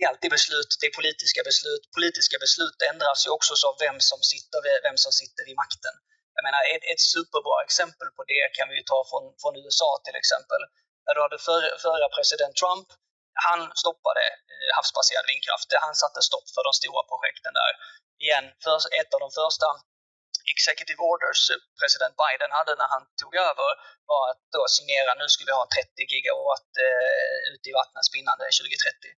det 0.00 0.04
är 0.06 0.12
alltid 0.14 0.30
beslut, 0.38 0.70
det 0.80 0.86
är 0.90 0.94
politiska 1.00 1.40
beslut. 1.50 1.82
Politiska 1.98 2.36
beslut 2.44 2.78
ändras 2.90 3.20
ju 3.26 3.30
också 3.36 3.52
av 3.70 3.76
vem 3.86 3.98
som 4.10 4.20
sitter, 4.32 4.58
vem 4.88 4.98
som 5.04 5.12
sitter 5.20 5.42
vid 5.48 5.56
makten. 5.64 5.94
Jag 6.36 6.44
menar, 6.48 6.62
ett, 6.74 6.84
ett 6.92 7.02
superbra 7.14 7.56
exempel 7.66 8.08
på 8.16 8.22
det 8.32 8.44
kan 8.56 8.66
vi 8.70 8.74
ju 8.80 8.84
ta 8.92 9.00
från, 9.10 9.24
från 9.40 9.54
USA 9.62 9.90
till 10.06 10.16
exempel. 10.20 10.62
När 11.04 11.12
du 11.14 11.20
hade 11.26 11.40
för, 11.48 11.60
förra 11.86 12.08
president 12.16 12.54
Trump, 12.60 12.88
han 13.46 13.60
stoppade 13.82 14.24
eh, 14.52 14.70
havsbaserad 14.76 15.26
vindkraft. 15.32 15.68
Han 15.86 15.96
satte 16.02 16.20
stopp 16.28 16.46
för 16.54 16.62
de 16.68 16.72
stora 16.80 17.02
projekten 17.12 17.52
där. 17.60 17.72
Igen, 18.24 18.46
för, 18.64 18.76
ett 19.00 19.10
av 19.14 19.20
de 19.24 19.30
första 19.40 19.66
executive 20.54 21.00
orders 21.10 21.42
president 21.80 22.14
Biden 22.22 22.50
hade 22.58 22.72
när 22.80 22.88
han 22.94 23.04
tog 23.22 23.32
över 23.48 23.70
var 24.10 24.22
att 24.30 24.42
då 24.56 24.62
signera, 24.78 25.10
nu 25.22 25.26
ska 25.32 25.42
vi 25.48 25.54
ha 25.60 25.66
30 25.76 26.12
gigawatt 26.12 26.70
eh, 26.86 27.36
ute 27.52 27.66
i 27.70 27.76
vattnet 27.80 28.04
spinnande 28.10 28.44
2030. 28.44 29.10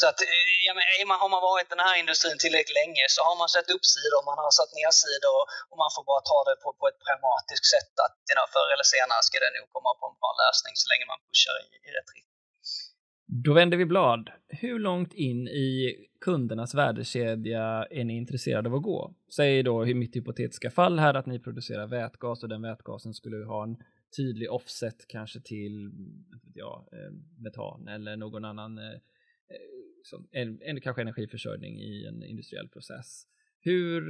Så 0.00 0.04
att, 0.10 0.18
eh, 0.20 0.54
ja, 0.66 0.72
men, 0.76 0.84
har 1.22 1.30
man 1.34 1.42
varit 1.50 1.68
i 1.68 1.74
den 1.74 1.86
här 1.88 1.96
industrin 2.02 2.38
tillräckligt 2.44 2.80
länge 2.82 3.04
så 3.14 3.20
har 3.28 3.36
man 3.42 3.48
sett 3.54 3.74
uppsidor, 3.76 4.18
man 4.30 4.38
har 4.44 4.52
satt 4.58 4.72
nedsidor 4.80 5.42
och 5.70 5.78
man 5.82 5.90
får 5.94 6.04
bara 6.10 6.22
ta 6.32 6.38
det 6.48 6.56
på, 6.62 6.68
på 6.80 6.84
ett 6.90 7.00
pragmatiskt 7.06 7.66
sätt 7.74 7.94
att 8.04 8.16
you 8.28 8.34
know, 8.36 8.46
förr 8.54 8.68
eller 8.74 8.86
senare 8.96 9.22
ska 9.28 9.36
det 9.44 9.52
nog 9.58 9.66
komma 9.76 9.90
på 10.00 10.04
en 10.10 10.16
bra 10.20 10.32
lösning 10.42 10.74
så 10.80 10.86
länge 10.90 11.04
man 11.12 11.20
pushar 11.26 11.56
i, 11.64 11.66
i 11.86 11.90
rätt 11.96 12.10
riktning. 12.16 12.33
Då 13.42 13.52
vänder 13.52 13.76
vi 13.76 13.86
blad. 13.86 14.30
Hur 14.48 14.78
långt 14.78 15.14
in 15.14 15.48
i 15.48 15.96
kundernas 16.20 16.74
värdekedja 16.74 17.86
är 17.90 18.04
ni 18.04 18.16
intresserade 18.16 18.68
av 18.68 18.74
att 18.74 18.82
gå? 18.82 19.14
Säg 19.34 19.62
då 19.62 19.86
i 19.86 19.94
mitt 19.94 20.16
hypotetiska 20.16 20.70
fall 20.70 20.98
här 20.98 21.14
att 21.14 21.26
ni 21.26 21.38
producerar 21.38 21.86
vätgas 21.86 22.42
och 22.42 22.48
den 22.48 22.62
vätgasen 22.62 23.14
skulle 23.14 23.44
ha 23.44 23.62
en 23.62 23.76
tydlig 24.16 24.50
offset 24.50 25.08
kanske 25.08 25.40
till 25.40 25.92
ja, 26.54 26.88
eh, 26.92 27.12
metan 27.38 27.88
eller 27.88 28.16
någon 28.16 28.44
annan 28.44 28.78
eh, 28.78 28.84
eh, 28.84 28.98
som, 30.02 30.28
en, 30.30 30.60
en, 30.62 30.80
kanske 30.80 31.02
energiförsörjning 31.02 31.78
i 31.80 32.06
en 32.06 32.22
industriell 32.22 32.68
process. 32.68 33.26
Hur, 33.60 34.02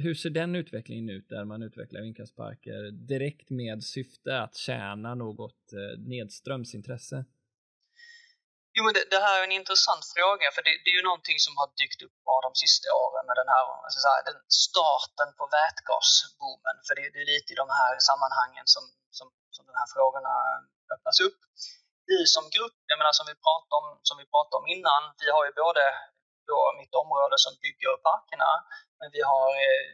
hur 0.00 0.14
ser 0.14 0.30
den 0.30 0.54
utvecklingen 0.56 1.08
ut 1.08 1.28
där 1.28 1.44
man 1.44 1.62
utvecklar 1.62 2.02
vindkraftsparker 2.02 2.90
direkt 2.90 3.50
med 3.50 3.82
syfte 3.82 4.40
att 4.40 4.54
tjäna 4.54 5.14
något 5.14 5.72
nedströmsintresse? 5.98 7.24
Jo, 8.74 8.80
men 8.84 8.92
det, 8.96 9.04
det, 9.12 9.20
här 9.26 9.34
är 9.38 9.44
en 9.48 9.58
intressant 9.60 10.04
fråga 10.14 10.46
för 10.54 10.62
det, 10.66 10.74
det, 10.82 10.90
är 10.92 10.96
ju 11.00 11.06
någonting 11.10 11.38
som 11.46 11.54
har 11.60 11.68
dykt 11.80 12.00
upp 12.06 12.16
bara 12.28 12.42
de 12.48 12.52
sista 12.64 12.86
åren 13.04 13.24
med 13.28 13.36
den 13.40 13.50
här 13.54 13.64
alltså 13.84 13.98
så 14.04 14.08
här, 14.12 14.20
den 14.28 14.38
starten 14.64 15.28
på 15.38 15.44
vätgasboomen. 15.56 16.76
För 16.86 16.94
det, 16.98 17.04
det, 17.12 17.20
är 17.24 17.28
lite 17.34 17.50
i 17.54 17.60
de 17.62 17.68
här 17.80 17.92
sammanhangen 18.08 18.66
som, 18.74 18.84
som, 19.18 19.26
som 19.54 19.62
de 19.70 19.74
här 19.80 19.88
frågorna 19.94 20.32
eh, 20.50 20.60
öppnas 20.94 21.18
upp. 21.26 21.40
Vi 22.10 22.18
som 22.34 22.44
grupp, 22.56 22.78
jag 22.90 22.98
menar 23.00 23.14
som 23.18 23.26
vi 23.30 23.36
pratade 23.46 23.74
om, 23.80 23.86
som 24.08 24.16
vi 24.20 24.26
pratade 24.34 24.58
om 24.60 24.66
innan, 24.74 25.02
vi 25.22 25.28
har 25.34 25.42
ju 25.48 25.52
både 25.64 25.82
då 26.50 26.58
mitt 26.80 26.94
område 27.02 27.36
som 27.44 27.52
bygger 27.64 27.94
parkerna, 28.08 28.50
men 28.98 29.08
vi 29.16 29.22
har 29.32 29.46
eh, 29.64 29.86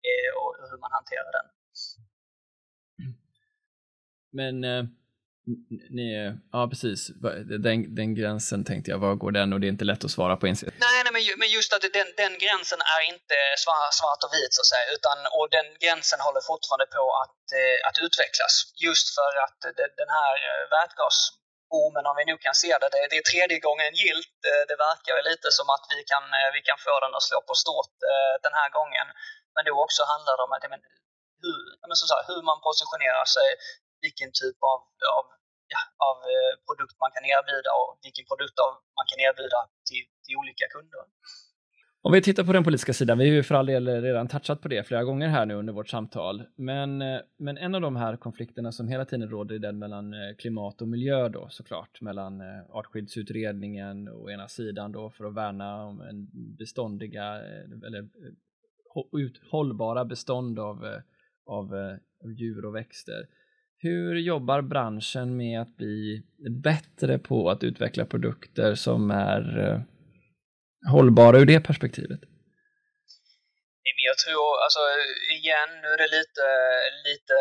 eh, 0.09 0.30
och 0.40 0.51
hur 0.68 0.78
man 0.84 0.92
hanterar 0.99 1.32
den. 1.38 1.49
Men 4.38 4.55
eh, 4.72 4.84
ni, 5.99 6.07
ja 6.57 6.61
precis, 6.72 7.01
den, 7.66 7.76
den 7.99 8.11
gränsen 8.18 8.61
tänkte 8.70 8.88
jag, 8.90 8.99
var 9.05 9.14
går 9.22 9.32
den? 9.40 9.49
Och 9.53 9.61
det 9.61 9.66
är 9.68 9.74
inte 9.76 9.90
lätt 9.90 10.05
att 10.07 10.16
svara 10.18 10.34
på 10.40 10.44
insidan. 10.51 10.74
Nej, 10.86 10.99
nej 11.05 11.12
men 11.40 11.51
just 11.59 11.70
att 11.74 11.82
den, 11.99 12.09
den 12.22 12.34
gränsen 12.44 12.80
är 12.94 13.03
inte 13.12 13.36
svart, 13.62 13.94
svart 14.01 14.20
och 14.26 14.32
vit 14.38 14.53
så 14.57 14.61
att 14.62 14.72
säga, 14.74 14.86
utan 14.96 15.16
och 15.36 15.49
den 15.57 15.68
gränsen 15.82 16.20
håller 16.26 16.42
fortfarande 16.51 16.88
på 16.96 17.05
att, 17.22 17.42
eh, 17.61 17.78
att 17.88 17.96
utvecklas. 18.07 18.55
Just 18.86 19.07
för 19.16 19.32
att 19.44 19.59
den 20.03 20.11
här 20.18 20.34
eh, 20.49 20.62
vätgasboomen, 20.76 22.05
om 22.11 22.16
vi 22.20 22.24
nu 22.30 22.36
kan 22.44 22.57
se 22.62 22.70
det, 22.80 22.88
det, 22.94 23.01
det 23.11 23.18
är 23.22 23.26
tredje 23.32 23.59
gången 23.66 23.90
gilt. 24.03 24.38
Det 24.70 24.76
verkar 24.88 25.14
lite 25.30 25.49
som 25.59 25.66
att 25.74 25.84
vi 25.94 25.99
kan, 26.12 26.24
eh, 26.38 26.51
vi 26.57 26.62
kan 26.68 26.78
få 26.86 26.94
den 27.05 27.12
att 27.16 27.26
slå 27.28 27.38
på 27.49 27.55
stort 27.64 27.96
eh, 28.12 28.34
den 28.46 28.55
här 28.61 28.70
gången. 28.78 29.07
Men 29.55 29.62
då 29.68 29.74
också 29.86 30.03
handlar 30.12 30.34
det 30.36 30.44
om 30.46 30.53
att, 30.57 30.64
men, 30.74 30.82
hur, 31.42 31.59
men 31.88 31.96
så 31.96 32.14
här, 32.16 32.24
hur 32.30 32.42
man 32.51 32.59
positionerar 32.68 33.26
sig, 33.36 33.49
vilken 34.05 34.30
typ 34.42 34.59
av, 34.72 34.80
av 35.18 35.24
ja, 35.74 35.82
av 36.08 36.16
eh, 36.32 36.52
produkt 36.68 36.96
man 37.04 37.10
kan 37.14 37.24
erbjuda 37.34 37.70
och 37.80 37.90
vilken 38.06 38.24
produkt 38.30 38.58
man 38.98 39.06
kan 39.10 39.18
erbjuda 39.28 39.60
till, 39.88 40.04
till 40.24 40.36
olika 40.40 40.66
kunder. 40.74 41.02
Om 42.02 42.12
vi 42.12 42.22
tittar 42.22 42.44
på 42.44 42.52
den 42.52 42.64
politiska 42.64 42.92
sidan, 42.92 43.18
vi 43.18 43.28
har 43.28 43.34
ju 43.34 43.42
för 43.42 43.54
all 43.54 43.66
del 43.66 44.02
redan 44.02 44.28
touchat 44.28 44.62
på 44.62 44.68
det 44.68 44.86
flera 44.86 45.04
gånger 45.04 45.28
här 45.28 45.46
nu 45.46 45.54
under 45.54 45.72
vårt 45.72 45.88
samtal, 45.88 46.42
men, 46.56 47.02
eh, 47.02 47.20
men 47.38 47.58
en 47.58 47.74
av 47.74 47.80
de 47.80 47.96
här 47.96 48.16
konflikterna 48.16 48.72
som 48.72 48.88
hela 48.88 49.04
tiden 49.04 49.30
råder 49.30 49.54
är 49.54 49.58
den 49.58 49.78
mellan 49.78 50.14
eh, 50.14 50.36
klimat 50.38 50.82
och 50.82 50.88
miljö 50.88 51.28
då 51.28 51.48
såklart, 51.50 52.00
mellan 52.00 52.42
artskyddsutredningen 52.70 54.08
å 54.08 54.30
ena 54.30 54.48
sidan 54.48 54.92
då 54.92 55.10
för 55.10 55.24
att 55.24 55.34
värna 55.34 55.84
om 55.84 56.00
en 56.00 56.28
beståndiga 56.58 57.24
eller 57.86 58.08
hållbara 59.50 60.04
bestånd 60.04 60.58
av, 60.58 61.00
av, 61.46 61.74
av 62.24 62.32
djur 62.32 62.64
och 62.64 62.74
växter 62.74 63.26
hur 63.80 64.16
jobbar 64.16 64.62
branschen 64.62 65.36
med 65.36 65.60
att 65.60 65.76
bli 65.76 66.22
bättre 66.62 67.18
på 67.18 67.50
att 67.50 67.62
utveckla 67.62 68.04
produkter 68.04 68.74
som 68.74 69.10
är 69.10 69.42
eh, 69.64 69.80
hållbara 70.92 71.38
ur 71.38 71.46
det 71.46 71.60
perspektivet? 71.60 72.20
Jag 74.10 74.18
tror, 74.24 74.48
alltså 74.64 74.82
igen, 75.38 75.70
nu 75.82 75.88
är 75.94 76.00
det 76.04 76.10
lite, 76.18 76.46
lite 77.08 77.36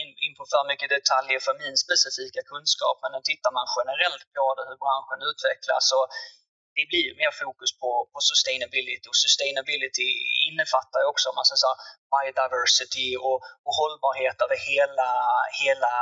in, 0.00 0.10
in 0.24 0.32
på 0.38 0.42
för 0.52 0.62
mycket 0.72 0.90
detaljer 0.96 1.40
för 1.46 1.54
min 1.64 1.76
specifika 1.84 2.40
kunskap, 2.52 2.96
men 3.02 3.10
tittar 3.30 3.52
man 3.58 3.66
generellt 3.76 4.24
på 4.36 4.46
det, 4.56 4.64
hur 4.68 4.78
branschen 4.84 5.20
utvecklas 5.30 5.84
så 5.92 6.00
det 6.76 6.84
blir 6.90 7.06
mer 7.20 7.32
fokus 7.42 7.70
på, 7.80 7.90
på 8.12 8.18
sustainability 8.30 9.06
och 9.12 9.18
sustainability 9.24 10.08
innefattar 10.48 10.98
ju 11.02 11.06
också 11.12 11.26
man 11.38 11.44
säga, 11.44 11.74
biodiversity 12.14 13.08
och, 13.26 13.38
och 13.66 13.74
hållbarhet 13.80 14.38
över 14.44 14.58
hela, 14.70 15.10
hela 15.62 15.92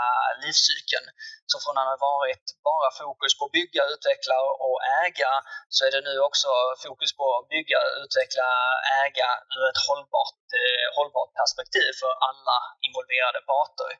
livscykeln. 0.44 1.06
Så 1.50 1.56
från 1.62 1.78
att 1.78 1.90
ha 1.92 1.98
varit 2.12 2.44
bara 2.68 2.90
fokus 3.02 3.32
på 3.40 3.44
bygga, 3.56 3.82
utveckla 3.94 4.36
och 4.66 4.78
äga 5.04 5.32
så 5.74 5.80
är 5.86 5.90
det 5.94 6.02
nu 6.08 6.14
också 6.28 6.48
fokus 6.86 7.12
på 7.20 7.26
bygga, 7.52 7.80
utveckla, 8.02 8.48
äga 9.04 9.28
ur 9.56 9.64
ett 9.70 9.82
hållbart, 9.86 10.42
eh, 10.60 10.86
hållbart 10.96 11.32
perspektiv 11.40 11.90
för 12.00 12.12
alla 12.28 12.58
involverade 12.86 13.40
parter. 13.52 13.90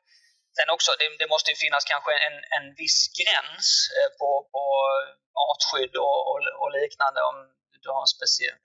Sen 0.57 0.69
också, 0.75 0.91
det, 0.99 1.07
det 1.21 1.29
måste 1.33 1.49
finnas 1.63 1.83
kanske 1.93 2.13
en, 2.27 2.37
en 2.55 2.65
viss 2.81 2.99
gräns 3.19 3.67
eh, 3.97 4.09
på, 4.19 4.29
på 4.53 4.63
artskydd 5.49 5.95
och, 6.05 6.19
och, 6.29 6.39
och 6.61 6.71
liknande 6.81 7.19
om 7.29 7.37
du 7.83 7.89
har 7.95 8.01
en 8.07 8.13
speciell... 8.17 8.61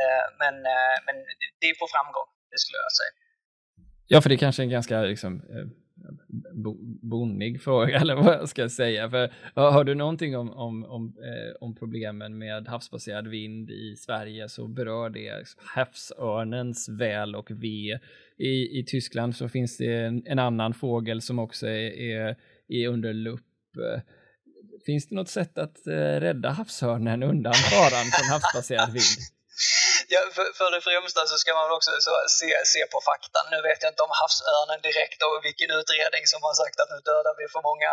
Eh, 0.00 0.26
men, 0.42 0.54
eh, 0.74 0.96
men 1.06 1.16
det 1.60 1.66
är 1.70 1.74
på 1.82 1.88
framgång, 1.94 2.28
det 2.50 2.58
skulle 2.62 2.78
jag 2.86 2.94
säga. 3.00 3.14
Ja, 4.12 4.20
för 4.20 4.28
det 4.28 4.34
är 4.34 4.44
kanske 4.46 4.62
en 4.62 4.70
ganska 4.78 4.96
liksom, 5.00 5.32
bonnig 7.02 7.62
fråga, 7.62 7.96
eller 8.00 8.14
vad 8.14 8.34
jag 8.34 8.48
ska 8.48 8.68
säga. 8.68 9.10
För, 9.10 9.32
har 9.54 9.84
du 9.84 9.94
någonting 9.94 10.36
om, 10.36 10.50
om, 10.50 10.84
om, 10.84 11.14
om 11.60 11.74
problemen 11.74 12.38
med 12.38 12.68
havsbaserad 12.68 13.28
vind 13.28 13.70
i 13.70 13.96
Sverige 13.96 14.48
så 14.48 14.68
berör 14.68 15.10
det 15.10 15.38
liksom 15.38 15.62
havsörnens 15.66 16.88
väl 16.88 17.36
och 17.36 17.50
ve 17.50 17.98
i, 18.40 18.78
i 18.78 18.84
Tyskland 18.86 19.36
så 19.36 19.48
finns 19.48 19.76
det 19.76 19.94
en, 19.94 20.22
en 20.26 20.38
annan 20.38 20.74
fågel 20.74 21.22
som 21.22 21.38
också 21.38 21.66
är, 21.66 22.00
är, 22.00 22.36
är 22.68 22.88
under 22.88 23.12
lupp. 23.12 23.46
Finns 24.86 25.08
det 25.08 25.14
något 25.14 25.28
sätt 25.28 25.58
att 25.58 25.86
eh, 25.86 25.92
rädda 25.92 26.50
havshörnen 26.50 27.22
undan 27.22 27.54
faran 27.54 28.04
från 28.04 28.32
havsbaserad 28.32 28.92
vind? 28.92 29.39
Ja, 30.14 30.20
för, 30.36 30.46
för 30.58 30.68
det 30.74 30.82
främsta 30.88 31.20
så 31.30 31.36
ska 31.42 31.50
man 31.60 31.70
också 31.78 31.90
så, 32.06 32.14
se, 32.38 32.50
se 32.74 32.82
på 32.92 32.98
faktan. 33.10 33.44
Nu 33.54 33.58
vet 33.68 33.80
jag 33.82 33.90
inte 33.92 34.06
om 34.08 34.14
havsörnen 34.22 34.80
direkt 34.88 35.20
och 35.26 35.36
vilken 35.48 35.70
utredning 35.80 36.24
som 36.32 36.40
har 36.46 36.54
sagt 36.62 36.76
att 36.82 36.90
nu 36.94 36.98
dödar 37.10 37.34
vi 37.40 37.46
för 37.54 37.62
många, 37.70 37.92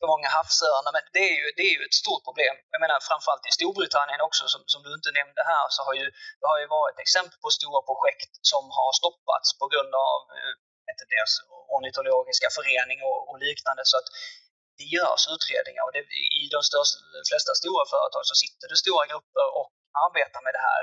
för 0.00 0.06
många 0.12 0.28
havsörnar. 0.38 0.92
Men 0.96 1.04
det 1.16 1.24
är, 1.30 1.36
ju, 1.40 1.46
det 1.56 1.64
är 1.68 1.72
ju 1.76 1.82
ett 1.88 1.98
stort 2.02 2.22
problem. 2.28 2.54
Jag 2.74 2.80
menar 2.84 2.96
framförallt 3.10 3.44
i 3.50 3.52
Storbritannien 3.58 4.20
också 4.28 4.42
som, 4.52 4.60
som 4.72 4.80
du 4.86 4.90
inte 4.98 5.10
nämnde 5.18 5.42
här 5.52 5.66
så 5.76 5.80
har 5.86 5.94
ju 6.00 6.06
det 6.40 6.46
har 6.52 6.58
ju 6.62 6.68
varit 6.78 6.98
exempel 7.04 7.38
på 7.44 7.48
stora 7.58 7.80
projekt 7.90 8.32
som 8.52 8.64
har 8.78 8.90
stoppats 9.00 9.48
på 9.60 9.66
grund 9.72 9.92
av 10.08 10.18
eh, 10.36 10.54
inte 10.92 11.04
deras 11.14 11.32
ornitologiska 11.76 12.48
förening 12.58 12.98
och, 13.08 13.18
och 13.30 13.38
liknande. 13.46 13.82
Så 13.90 13.96
att 14.00 14.08
det 14.78 14.86
görs 14.96 15.24
utredningar 15.34 15.82
och 15.86 15.92
det, 15.96 16.02
i 16.42 16.44
de 16.56 16.60
största, 16.70 16.98
flesta 17.30 17.52
stora 17.62 17.84
företag 17.94 18.22
så 18.30 18.34
sitter 18.42 18.66
det 18.72 18.78
stora 18.84 19.04
grupper 19.10 19.46
och 19.58 19.68
arbetar 20.06 20.42
med 20.46 20.54
det 20.58 20.64
här. 20.70 20.82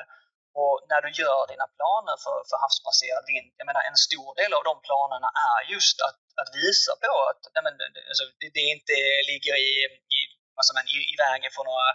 Och 0.61 0.75
när 0.91 1.01
du 1.05 1.09
gör 1.21 1.41
dina 1.51 1.67
planer 1.77 2.15
för, 2.23 2.37
för 2.49 2.57
havsbaserad 2.63 3.23
vind, 3.31 3.49
jag 3.59 3.67
menar 3.69 3.83
en 3.89 3.99
stor 4.07 4.29
del 4.39 4.51
av 4.57 4.63
de 4.69 4.75
planerna 4.87 5.29
är 5.51 5.59
just 5.73 5.97
att, 6.07 6.19
att 6.41 6.49
visa 6.61 6.93
på 7.03 7.13
att 7.29 7.41
nej 7.53 7.63
men, 7.67 7.75
alltså, 8.11 8.25
det, 8.39 8.49
det 8.57 8.65
inte 8.75 8.95
ligger 9.31 9.55
i, 9.67 9.71
i, 10.17 10.19
alltså, 10.59 10.71
men, 10.77 10.85
i, 10.97 10.99
i 11.13 11.15
vägen 11.25 11.51
för 11.57 11.63
några, 11.69 11.89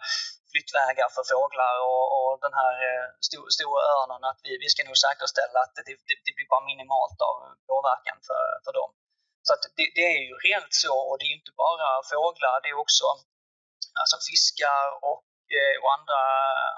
flyttvägar 0.53 1.09
för 1.15 1.25
fåglar 1.33 1.75
och, 1.91 2.07
och 2.17 2.31
den 2.45 2.55
här 2.61 2.75
eh, 2.89 3.07
stor, 3.29 3.45
stora 3.57 3.83
örnen, 3.97 4.23
att 4.31 4.41
vi, 4.47 4.53
vi 4.65 4.69
ska 4.73 4.81
nog 4.85 4.99
säkerställa 5.07 5.59
att 5.65 5.75
det, 5.77 5.95
det, 6.09 6.17
det 6.27 6.33
blir 6.37 6.49
bara 6.53 6.69
minimalt 6.73 7.19
av 7.29 7.37
påverkan 7.71 8.19
för, 8.29 8.45
för 8.65 8.73
dem. 8.81 8.91
Så 9.47 9.51
att 9.55 9.63
det, 9.77 9.87
det, 9.97 10.05
är 10.17 10.23
ju 10.29 10.37
helt 10.51 10.73
så 10.85 10.95
och 11.09 11.17
det 11.19 11.27
är 11.31 11.35
inte 11.39 11.53
bara 11.65 11.89
fåglar, 12.13 12.55
det 12.63 12.71
är 12.75 12.79
också 12.87 13.07
alltså 14.01 14.17
fiskar 14.29 14.87
och, 15.09 15.19
Eh, 15.57 15.77
och 15.83 15.91
andra, 15.99 16.21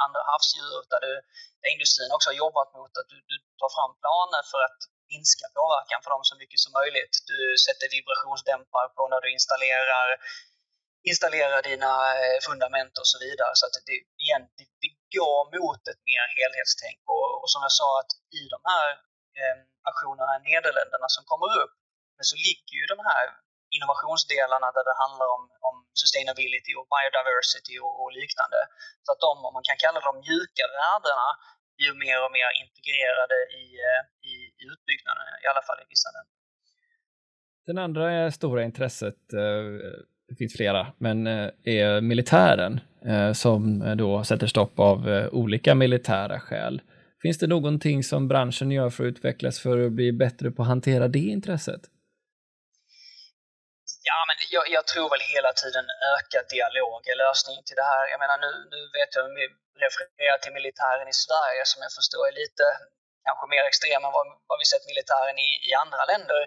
andra 0.04 0.20
havsdjur 0.30 0.80
där, 0.92 1.00
det, 1.04 1.14
där 1.60 1.70
industrin 1.76 2.10
också 2.16 2.28
har 2.30 2.36
jobbat 2.44 2.70
mot 2.78 2.92
att 3.00 3.08
du, 3.12 3.16
du 3.30 3.36
tar 3.60 3.70
fram 3.76 3.92
planer 4.02 4.42
för 4.52 4.60
att 4.68 4.80
minska 5.12 5.46
påverkan 5.58 6.00
för 6.02 6.10
dem 6.14 6.24
så 6.30 6.34
mycket 6.42 6.60
som 6.64 6.72
möjligt. 6.80 7.14
Du 7.32 7.38
sätter 7.66 7.86
vibrationsdämpare 7.96 8.88
på 8.96 9.02
när 9.12 9.20
du 9.24 9.28
installerar 9.36 10.08
installerar 11.10 11.60
dina 11.70 11.92
eh, 12.20 12.38
fundament 12.48 12.94
och 13.02 13.08
så 13.12 13.18
vidare. 13.26 13.52
Så 13.58 13.64
att 13.66 13.74
det, 13.88 13.98
igen, 14.24 14.44
det 14.82 14.90
går 15.16 15.40
mot 15.56 15.82
ett 15.92 16.02
mer 16.10 16.26
helhetstänk. 16.38 17.00
Och, 17.14 17.28
och 17.42 17.50
som 17.52 17.60
jag 17.66 17.74
sa, 17.80 17.88
att 18.00 18.12
i 18.40 18.42
de 18.54 18.60
här 18.72 18.88
eh, 19.38 19.56
aktionerna 19.90 20.32
i 20.38 20.40
Nederländerna 20.48 21.08
som 21.16 21.24
kommer 21.30 21.48
upp, 21.62 21.74
men 22.16 22.24
så 22.30 22.36
ligger 22.46 22.74
ju 22.80 22.84
de 22.94 22.98
här 23.10 23.26
innovationsdelarna 23.76 24.68
där 24.76 24.84
det 24.88 24.96
handlar 25.04 25.28
om, 25.36 25.42
om 25.68 25.76
sustainability 26.00 26.72
och 26.78 26.86
biodiversity 26.94 27.76
och, 27.84 27.94
och, 28.00 28.10
liknande. 28.20 28.58
Så 29.04 29.08
att 29.12 29.20
de, 29.26 29.32
om 29.46 29.52
man 29.56 29.64
kan 29.68 29.78
kalla 29.84 30.00
de 30.08 30.12
mjuka 30.26 30.64
värdena, 30.78 31.28
blir 31.76 31.92
mer 32.04 32.18
och 32.26 32.32
mer 32.38 32.50
integrerade 32.62 33.36
i, 33.62 33.64
eh, 33.88 34.02
i, 34.30 34.34
i 34.60 34.64
utbyggnaden, 34.72 35.24
i 35.44 35.46
alla 35.52 35.62
fall 35.66 35.78
i 35.84 35.86
vissa 35.94 36.08
länder. 36.16 36.34
Den 37.68 37.78
andra 37.86 38.06
stora 38.38 38.60
intresset 38.68 39.20
eh, 39.42 39.66
det 40.28 40.34
finns 40.40 40.54
flera, 40.60 40.82
men 40.98 41.16
eh, 41.26 41.48
är 41.64 42.00
militären 42.00 42.80
som 43.34 43.94
då 43.96 44.24
sätter 44.24 44.46
stopp 44.46 44.78
av 44.78 45.28
olika 45.32 45.74
militära 45.74 46.40
skäl. 46.40 46.82
Finns 47.22 47.38
det 47.38 47.46
någonting 47.46 48.04
som 48.04 48.28
branschen 48.28 48.70
gör 48.70 48.90
för 48.90 49.04
att 49.04 49.08
utvecklas 49.08 49.60
för 49.60 49.86
att 49.86 49.92
bli 49.92 50.12
bättre 50.12 50.50
på 50.50 50.62
att 50.62 50.68
hantera 50.68 51.08
det 51.08 51.18
intresset? 51.18 51.80
Ja, 54.08 54.18
men 54.28 54.36
jag, 54.56 54.64
jag, 54.76 54.84
tror 54.92 55.08
väl 55.12 55.24
hela 55.36 55.52
tiden 55.62 55.86
ökad 56.14 56.44
dialog 56.56 57.00
är 57.12 57.16
lösningen 57.24 57.64
till 57.64 57.78
det 57.80 57.88
här. 57.92 58.04
Jag 58.12 58.20
menar 58.22 58.38
nu, 58.46 58.50
nu 58.74 58.80
vet 58.98 59.10
jag, 59.16 59.24
vi 59.40 59.44
refererar 59.84 60.38
till 60.40 60.56
militären 60.58 61.08
i 61.14 61.16
Sverige 61.26 61.62
som 61.70 61.80
jag 61.84 61.92
förstår 61.98 62.24
är 62.30 62.34
lite 62.42 62.64
kanske 63.26 63.44
mer 63.54 63.64
extrem 63.70 64.02
än 64.06 64.16
vad, 64.18 64.26
vad 64.48 64.58
vi 64.60 64.66
sett 64.72 64.90
militären 64.92 65.36
i, 65.46 65.50
i 65.68 65.70
andra 65.82 66.02
länder. 66.12 66.40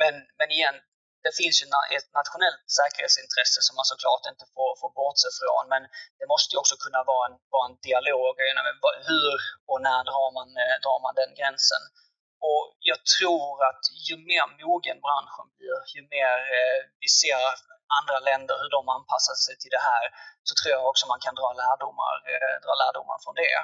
Men, 0.00 0.14
men 0.38 0.48
igen, 0.56 0.76
det 1.24 1.32
finns 1.40 1.56
ju 1.60 1.66
ett 1.96 2.10
nationellt 2.20 2.62
säkerhetsintresse 2.78 3.60
som 3.66 3.74
man 3.78 3.88
såklart 3.92 4.24
inte 4.32 4.46
får, 4.54 4.70
får 4.80 4.90
bortse 5.00 5.28
från, 5.40 5.64
men 5.72 5.82
det 6.20 6.26
måste 6.32 6.50
ju 6.52 6.58
också 6.62 6.76
kunna 6.84 7.00
vara 7.12 7.24
en, 7.28 7.36
vara 7.54 7.66
en 7.68 7.76
dialog. 7.88 8.34
Hur 9.10 9.34
och 9.70 9.80
när 9.88 10.00
drar 10.10 10.28
man, 10.38 10.48
eh, 10.62 10.76
drar 10.84 10.98
man 11.04 11.14
den 11.20 11.32
gränsen? 11.38 11.82
Och 12.48 12.62
jag 12.90 13.00
tror 13.14 13.48
att 13.68 13.82
ju 14.08 14.14
mer 14.30 14.44
mogen 14.62 14.98
branschen 15.06 15.46
blir, 15.56 15.78
ju 15.94 16.02
mer 16.16 16.36
eh, 16.56 16.78
vi 17.02 17.08
ser 17.20 17.40
andra 17.98 18.18
länder, 18.28 18.54
hur 18.62 18.70
de 18.76 18.82
anpassar 18.96 19.36
sig 19.46 19.54
till 19.62 19.74
det 19.76 19.84
här, 19.90 20.04
så 20.46 20.52
tror 20.58 20.70
jag 20.74 20.82
också 20.90 21.04
man 21.12 21.24
kan 21.26 21.34
dra 21.40 21.48
lärdomar, 21.62 22.14
eh, 22.32 22.54
dra 22.64 22.74
lärdomar 22.82 23.18
från 23.24 23.34
det. 23.42 23.56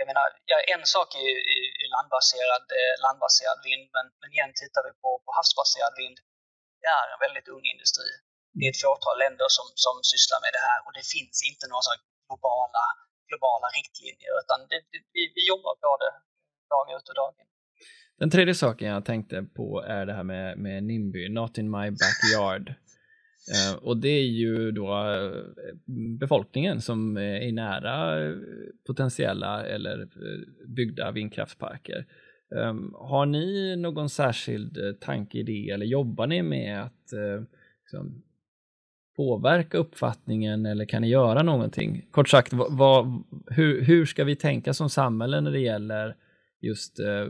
Jag 0.00 0.06
menar, 0.10 0.26
ja, 0.50 0.58
en 0.74 0.84
sak 0.94 1.08
är, 1.24 1.34
är, 1.54 1.64
är 1.82 1.88
landbaserad, 1.96 2.64
eh, 2.78 2.94
landbaserad 3.06 3.58
vind, 3.68 3.84
men, 3.96 4.06
men 4.20 4.28
igen 4.34 4.52
tittar 4.62 4.82
vi 4.86 4.92
på, 5.02 5.10
på 5.24 5.30
havsbaserad 5.38 5.94
vind 6.02 6.18
det 6.82 6.88
är 7.00 7.06
en 7.14 7.20
väldigt 7.26 7.48
ung 7.54 7.64
industri. 7.74 8.08
Det 8.56 8.64
är 8.66 8.70
ett 8.74 8.84
fåtal 8.86 9.16
länder 9.24 9.48
som, 9.56 9.66
som 9.84 9.96
sysslar 10.12 10.40
med 10.44 10.52
det 10.56 10.64
här 10.68 10.78
och 10.86 10.92
det 10.98 11.06
finns 11.14 11.36
inte 11.50 11.64
några 11.74 11.92
globala, 12.26 12.84
globala 13.28 13.66
riktlinjer 13.78 14.32
utan 14.40 14.58
det, 14.70 14.80
det, 14.90 15.00
vi, 15.14 15.22
vi 15.36 15.42
jobbar 15.52 15.74
på 15.82 15.90
det 16.02 16.14
dag 16.72 16.86
ut 16.96 17.08
och 17.10 17.16
dag 17.20 17.30
in. 17.40 17.50
Den 18.18 18.30
tredje 18.30 18.54
saken 18.54 18.88
jag 18.88 19.04
tänkte 19.04 19.42
på 19.54 19.82
är 19.82 20.06
det 20.06 20.12
här 20.12 20.22
med, 20.22 20.58
med 20.58 20.84
NIMBY, 20.84 21.28
Not 21.28 21.58
in 21.58 21.70
my 21.70 21.90
backyard. 21.90 22.74
Uh, 23.48 23.78
och 23.82 23.96
det 23.96 24.08
är 24.08 24.26
ju 24.26 24.70
då 24.70 24.88
eh, 24.88 25.74
befolkningen 26.18 26.80
som 26.80 27.16
är 27.16 27.52
nära 27.52 28.26
eh, 28.26 28.36
potentiella 28.86 29.66
eller 29.66 30.08
byggda 30.66 31.10
vindkraftsparker. 31.10 32.06
Um, 32.50 32.94
har 32.98 33.26
ni 33.26 33.76
någon 33.76 34.08
särskild 34.10 35.00
tanke 35.00 35.38
i 35.38 35.42
det 35.42 35.70
eller 35.70 35.86
jobbar 35.86 36.26
ni 36.26 36.42
med 36.42 36.82
att 36.82 37.12
uh, 37.12 37.42
liksom, 37.82 38.22
påverka 39.16 39.78
uppfattningen 39.78 40.66
eller 40.66 40.84
kan 40.84 41.02
ni 41.02 41.08
göra 41.08 41.42
någonting? 41.42 42.06
Kort 42.10 42.28
sagt, 42.28 42.52
vad, 42.52 43.24
hur, 43.46 43.82
hur 43.82 44.06
ska 44.06 44.24
vi 44.24 44.36
tänka 44.36 44.74
som 44.74 44.90
samhälle 44.90 45.40
när 45.40 45.50
det 45.50 45.60
gäller 45.60 46.16
just 46.60 47.00
uh, 47.00 47.28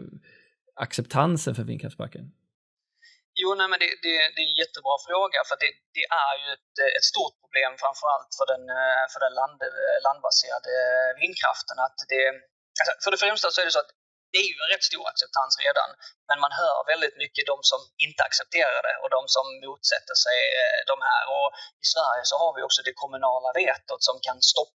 acceptansen 0.87 1.53
för 1.55 1.65
vindkraftsparken? 1.71 2.25
Jo, 3.41 3.49
nej, 3.59 3.69
men 3.71 3.79
det, 3.83 3.91
det, 4.05 4.15
det, 4.35 4.41
är 4.45 4.49
en 4.53 4.61
jättebra 4.63 4.95
fråga 5.09 5.39
för 5.49 5.57
det, 5.63 5.71
det 5.99 6.07
är 6.27 6.35
ju 6.43 6.47
ett, 6.57 6.75
ett, 6.99 7.09
stort 7.13 7.35
problem 7.43 7.73
framförallt 7.85 8.31
för 8.39 8.47
den, 8.53 8.65
eh, 8.79 9.05
för 9.13 9.21
den 9.27 9.35
land, 9.41 9.59
eh, 9.67 9.99
landbaserade 10.07 10.73
vindkraften. 11.23 11.77
Att 11.87 11.99
det, 12.13 12.23
alltså 12.79 12.93
för 13.03 13.11
det 13.13 13.23
främsta 13.25 13.47
så 13.51 13.61
är 13.61 13.67
det 13.69 13.77
så 13.79 13.85
att 13.85 13.93
det 14.33 14.39
är 14.45 14.49
ju 14.53 14.59
en 14.65 14.73
rätt 14.75 14.89
stor 14.91 15.05
acceptans 15.13 15.55
redan. 15.65 15.91
Men 16.29 16.39
man 16.45 16.53
hör 16.61 16.79
väldigt 16.93 17.17
mycket 17.23 17.45
de 17.53 17.57
som 17.71 17.81
inte 18.07 18.23
accepterar 18.29 18.81
det 18.89 18.97
och 19.03 19.11
de 19.17 19.23
som 19.37 19.47
motsätter 19.67 20.17
sig 20.27 20.39
eh, 20.61 20.81
de 20.91 20.97
här. 21.11 21.25
Och 21.37 21.49
I 21.85 21.87
Sverige 21.95 22.25
så 22.31 22.35
har 22.43 22.53
vi 22.57 22.61
också 22.67 22.81
det 22.89 22.95
kommunala 23.03 23.51
vetot 23.61 24.03
som 24.09 24.17
kan 24.27 24.39
stoppa 24.53 24.78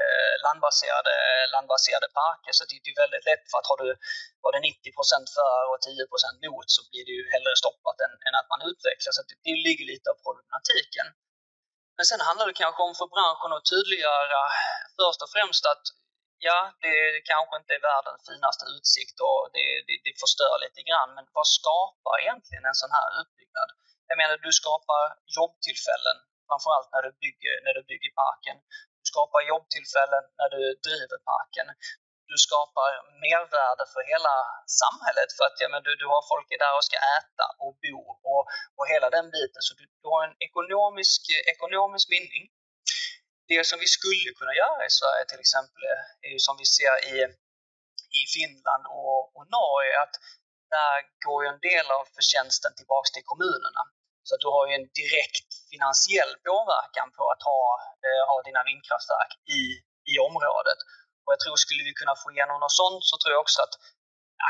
eh, 0.00 0.34
landbaserade, 0.46 1.14
landbaserade 1.54 2.08
parker. 2.20 2.52
Så 2.56 2.62
det 2.68 2.76
är 2.90 3.02
väldigt 3.04 3.26
lätt 3.30 3.44
för 3.50 3.56
att 3.58 3.70
har 3.70 3.78
du 3.82 3.90
var 4.44 4.50
det 4.54 4.62
90% 4.68 5.36
för 5.36 5.60
och 5.70 5.78
10% 5.88 6.54
mot 6.54 6.68
så 6.76 6.80
blir 6.90 7.04
det 7.08 7.14
ju 7.18 7.24
hellre 7.34 7.52
stoppat 7.62 7.96
än, 8.04 8.12
än 8.26 8.34
att 8.40 8.50
man 8.52 8.60
utvecklas. 8.70 9.14
Så 9.16 9.22
det, 9.28 9.36
det 9.46 9.56
ligger 9.66 9.86
lite 9.92 10.06
av 10.12 10.16
problematiken. 10.26 11.06
Men 11.96 12.04
sen 12.10 12.26
handlar 12.28 12.46
det 12.50 12.62
kanske 12.64 12.80
om 12.88 12.94
för 13.00 13.08
branschen 13.14 13.52
att 13.56 13.70
tydliggöra 13.72 14.42
först 14.98 15.20
och 15.24 15.32
främst 15.36 15.64
att 15.72 15.84
ja, 16.48 16.58
det 16.84 16.94
kanske 17.32 17.54
inte 17.60 17.72
är 17.76 17.86
världens 17.90 18.22
finaste 18.30 18.64
utsikt 18.74 19.16
och 19.28 19.40
det, 19.54 19.66
det, 19.86 19.96
det 20.06 20.14
förstör 20.24 20.54
lite 20.64 20.80
grann. 20.88 21.10
Men 21.16 21.26
vad 21.38 21.48
skapar 21.58 22.14
egentligen 22.24 22.64
en 22.70 22.80
sån 22.82 22.94
här 22.98 23.10
utbyggnad? 23.20 23.70
Jag 24.10 24.16
menar, 24.20 24.34
du 24.46 24.52
skapar 24.60 25.02
jobbtillfällen, 25.38 26.18
framförallt 26.48 26.90
när 26.94 27.02
du 27.06 27.10
bygger, 27.24 27.54
när 27.64 27.74
du 27.78 27.82
bygger 27.92 28.12
parken. 28.22 28.56
Du 29.10 29.14
skapar 29.16 29.40
jobbtillfällen 29.54 30.24
när 30.38 30.48
du 30.54 30.60
driver 30.86 31.18
parken. 31.32 31.66
Du 32.30 32.36
skapar 32.46 32.90
mervärde 33.24 33.84
för 33.94 34.02
hela 34.12 34.34
samhället 34.82 35.30
för 35.36 35.44
att 35.48 35.56
ja, 35.62 35.68
men 35.72 35.82
du, 35.86 35.90
du 36.02 36.06
har 36.14 36.22
folk 36.32 36.48
där 36.64 36.74
och 36.78 36.86
ska 36.88 36.98
äta 37.18 37.46
och 37.64 37.74
bo 37.82 37.98
och, 38.32 38.42
och 38.78 38.86
hela 38.94 39.08
den 39.16 39.26
biten. 39.36 39.60
Så 39.66 39.72
du, 39.78 39.84
du 40.02 40.06
har 40.14 40.20
en 40.28 40.36
ekonomisk, 40.48 41.20
ekonomisk 41.54 42.06
vinning 42.16 42.44
det 43.52 43.64
som 43.70 43.78
vi 43.84 43.88
skulle 43.96 44.30
kunna 44.40 44.54
göra 44.62 44.82
i 44.90 44.92
Sverige 45.00 45.24
till 45.28 45.42
exempel 45.44 45.82
är 46.26 46.32
ju 46.34 46.40
som 46.46 46.54
vi 46.62 46.66
ser 46.76 46.94
i, 47.12 47.16
i 48.20 48.22
Finland 48.36 48.84
och, 49.00 49.20
och 49.36 49.44
Norge 49.58 49.94
att 50.04 50.14
där 50.76 50.96
går 51.26 51.38
ju 51.42 51.48
en 51.54 51.62
del 51.70 51.86
av 51.98 52.04
förtjänsten 52.16 52.72
tillbaks 52.78 53.08
till 53.12 53.28
kommunerna. 53.30 53.82
Så 54.26 54.30
att 54.34 54.42
du 54.44 54.48
har 54.56 54.64
ju 54.68 54.72
en 54.80 54.88
direkt 55.00 55.50
finansiell 55.72 56.32
påverkan 56.48 57.08
på 57.16 57.24
att 57.32 57.42
ha, 57.50 57.62
eh, 58.06 58.22
ha 58.30 58.36
dina 58.48 58.62
vindkraftverk 58.70 59.32
i, 59.58 59.60
i 60.12 60.14
området. 60.28 60.80
Och 61.22 61.30
jag 61.34 61.40
tror 61.40 61.56
skulle 61.64 61.84
vi 61.88 61.92
kunna 62.00 62.14
få 62.22 62.26
igenom 62.34 62.56
något 62.60 62.78
sånt 62.82 63.02
så 63.10 63.14
tror 63.18 63.32
jag 63.34 63.42
också 63.46 63.60
att 63.66 63.74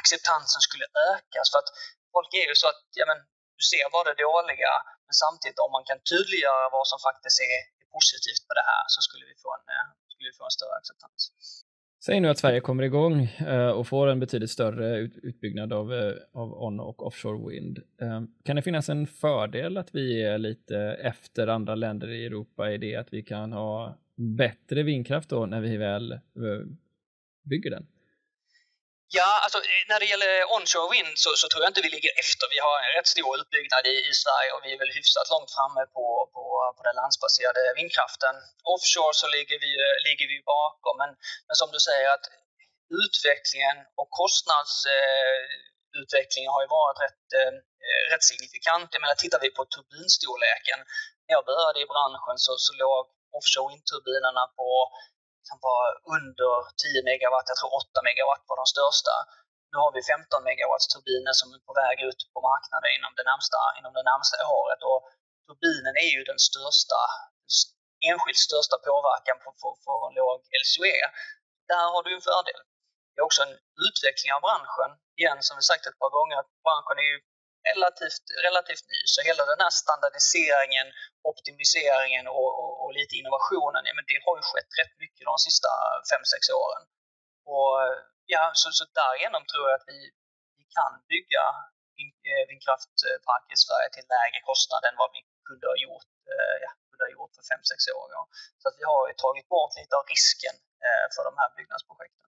acceptansen 0.00 0.62
skulle 0.68 0.86
ökas. 1.10 1.46
För 1.52 1.58
att 1.62 1.70
folk 2.14 2.30
är 2.42 2.46
ju 2.50 2.54
så 2.62 2.66
att 2.72 2.82
ja, 3.00 3.04
men, 3.10 3.18
du 3.58 3.62
ser 3.72 3.86
bara 3.94 4.06
det 4.10 4.18
dåliga, 4.28 4.72
men 5.06 5.14
samtidigt 5.24 5.64
om 5.66 5.72
man 5.76 5.84
kan 5.88 6.00
tydliggöra 6.12 6.66
vad 6.76 6.86
som 6.92 6.98
faktiskt 7.08 7.38
är 7.50 7.60
positivt 7.96 8.42
på 8.48 8.52
det 8.58 8.66
här 8.70 8.84
så 8.94 9.00
skulle 9.06 9.24
vi 9.30 9.34
få 9.44 9.50
en, 9.58 9.64
eh, 9.74 9.86
skulle 10.12 10.28
vi 10.30 10.36
få 10.40 10.44
en 10.48 10.56
större 10.58 10.76
acceptans. 10.80 11.22
Säg 12.04 12.20
nu 12.20 12.28
att 12.28 12.38
Sverige 12.38 12.60
kommer 12.60 12.82
igång 12.82 13.22
eh, 13.22 13.68
och 13.70 13.86
får 13.86 14.06
en 14.06 14.20
betydligt 14.20 14.50
större 14.50 14.98
utbyggnad 14.98 15.72
av, 15.72 15.94
eh, 15.94 16.12
av 16.32 16.62
on 16.62 16.80
och 16.80 17.06
offshore 17.06 17.50
wind. 17.50 17.78
Ehm, 18.00 18.28
kan 18.44 18.56
det 18.56 18.62
finnas 18.62 18.88
en 18.88 19.06
fördel 19.06 19.76
att 19.76 19.94
vi 19.94 20.22
är 20.22 20.38
lite 20.38 20.78
efter 20.78 21.46
andra 21.46 21.74
länder 21.74 22.08
i 22.08 22.26
Europa 22.26 22.72
i 22.72 22.78
det 22.78 22.96
att 22.96 23.12
vi 23.12 23.22
kan 23.22 23.52
ha 23.52 23.98
bättre 24.16 24.82
vindkraft 24.82 25.28
då 25.28 25.46
när 25.46 25.60
vi 25.60 25.76
väl 25.76 26.12
eh, 26.12 26.18
bygger 27.42 27.70
den? 27.70 27.86
Ja, 29.18 29.30
alltså 29.44 29.58
eh, 29.58 29.84
när 29.90 29.98
det 30.00 30.08
gäller 30.12 30.32
onshore 30.56 30.88
wind 30.94 31.14
så, 31.24 31.30
så, 31.40 31.46
tror 31.48 31.62
jag 31.62 31.70
inte 31.72 31.86
vi 31.86 31.94
ligger 31.96 32.12
efter. 32.24 32.44
Vi 32.54 32.60
har 32.66 32.76
en 32.86 32.94
rätt 32.96 33.08
stor 33.14 33.32
utbyggnad 33.40 33.84
i, 33.94 33.96
i 34.10 34.12
Sverige 34.22 34.50
och 34.54 34.62
vi 34.64 34.70
är 34.74 34.80
väl 34.82 34.96
hyfsat 34.98 35.32
långt 35.34 35.50
framme 35.56 35.82
på, 35.96 36.06
på, 36.34 36.44
på 36.76 36.82
den 36.88 36.96
landsbaserade 37.00 37.62
vindkraften. 37.78 38.34
Offshore 38.74 39.14
så 39.20 39.26
ligger 39.36 39.58
vi, 39.64 39.72
ligger 40.06 40.26
vi 40.32 40.38
bakom, 40.54 40.94
men, 41.02 41.10
men 41.46 41.56
som 41.60 41.68
du 41.74 41.80
säger 41.88 42.08
att 42.16 42.26
utvecklingen 43.02 43.76
och 44.00 44.08
kostnadsutvecklingen 44.20 46.50
eh, 46.50 46.54
har 46.54 46.60
ju 46.64 46.70
varit 46.80 46.98
rätt, 47.06 47.26
eh, 47.40 47.54
rätt 48.12 48.24
signifikant. 48.30 48.88
Jag 48.94 49.02
menar, 49.02 49.16
tittar 49.24 49.40
vi 49.44 49.50
på 49.58 49.62
turbinstorleken, 49.74 50.80
när 51.24 51.32
jag 51.38 51.44
började 51.52 51.78
i 51.84 51.86
branschen 51.94 52.36
så, 52.46 52.52
så 52.66 52.72
låg 52.84 53.02
offshore 53.38 53.68
windturbinerna 53.70 54.44
på 54.58 54.68
kan 55.50 55.60
vara 55.70 55.88
under 56.16 56.52
10 56.82 57.08
megawatt, 57.10 57.50
jag 57.52 57.58
tror 57.58 57.72
8 57.82 58.08
megawatt 58.08 58.42
var 58.48 58.56
de 58.62 58.66
största. 58.74 59.14
Nu 59.72 59.76
har 59.84 59.90
vi 59.96 60.00
15 60.02 60.48
megawatts 60.48 60.86
turbiner 60.92 61.34
som 61.40 61.48
är 61.54 61.60
på 61.68 61.74
väg 61.82 61.96
ut 62.08 62.20
på 62.34 62.40
marknaden 62.50 62.90
inom 62.98 63.12
det 63.18 63.26
närmsta, 63.30 63.60
inom 63.78 63.92
det 63.98 64.04
närmsta 64.12 64.36
året. 64.60 64.80
Och 64.90 65.00
turbinen 65.46 65.96
är 66.06 66.10
ju 66.16 66.22
den 66.30 66.40
största, 66.48 67.00
enskilt 68.10 68.42
största 68.48 68.76
påverkan 68.88 69.36
på, 69.42 69.48
på, 69.60 69.68
på 69.84 69.92
en 70.08 70.14
låg 70.20 70.38
LCOE. 70.62 71.06
Där 71.70 71.86
har 71.94 72.02
du 72.06 72.10
en 72.18 72.26
fördel. 72.30 72.60
Det 73.12 73.18
är 73.20 73.28
också 73.28 73.42
en 73.46 73.56
utveckling 73.86 74.30
av 74.36 74.40
branschen. 74.46 74.90
Igen, 75.20 75.38
som 75.46 75.54
vi 75.58 75.62
sagt 75.70 75.86
ett 75.86 76.02
par 76.02 76.12
gånger, 76.18 76.38
branschen 76.66 76.98
är 77.02 77.08
ju 77.12 77.18
relativt, 77.68 78.24
relativt 78.46 78.86
ny. 78.92 79.00
Så 79.12 79.18
hela 79.28 79.42
den 79.52 79.60
här 79.64 79.74
standardiseringen, 79.82 80.86
optimiseringen 81.32 82.24
och, 82.38 82.50
och, 82.62 82.72
och 82.90 82.98
lite 83.00 83.14
innovationen, 83.20 83.82
ja, 83.88 83.92
men 83.98 84.06
det 84.10 84.18
har 84.26 84.34
ju 84.40 84.44
skett 84.50 84.72
rätt 84.80 84.94
mycket 85.04 85.24
de 85.30 85.36
sista 85.46 85.70
5-6 86.10 86.50
åren. 86.64 86.82
Och 87.54 87.74
ja, 88.34 88.42
så, 88.60 88.66
så 88.78 88.84
därigenom 89.00 89.42
tror 89.50 89.64
jag 89.68 89.76
att 89.78 89.88
vi, 89.92 90.00
vi 90.58 90.64
kan 90.76 90.92
bygga 91.12 91.44
eh, 92.30 92.44
vindkraftparker 92.50 93.52
i 93.56 93.60
Sverige 93.66 93.88
till 93.94 94.06
lägre 94.16 94.40
kostnad 94.50 94.82
än 94.88 94.96
vad 95.02 95.10
vi 95.16 95.20
kunde 95.48 95.66
ha 95.72 95.76
gjort, 95.86 96.10
eh, 96.32 96.56
ja, 96.64 96.70
kunde 96.88 97.02
ha 97.06 97.12
gjort 97.16 97.32
för 97.36 97.44
5-6 97.54 97.98
år. 97.98 98.06
Så 98.60 98.64
att 98.68 98.76
vi 98.80 98.84
har 98.92 99.02
ju 99.10 99.14
tagit 99.24 99.46
bort 99.54 99.72
lite 99.80 99.94
av 100.00 100.04
risken 100.14 100.54
eh, 100.86 101.06
för 101.14 101.22
de 101.28 101.32
här 101.40 101.48
byggnadsprojekten. 101.56 102.26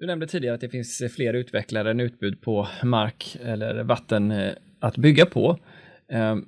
Du 0.00 0.04
nämnde 0.10 0.26
tidigare 0.34 0.54
att 0.56 0.64
det 0.66 0.72
finns 0.78 0.92
fler 1.16 1.32
utvecklare 1.42 1.88
än 1.90 2.00
utbud 2.08 2.34
på 2.46 2.56
mark 2.96 3.20
eller 3.52 3.72
vatten 3.94 4.22
att 4.80 4.96
bygga 4.96 5.26
på. 5.26 5.58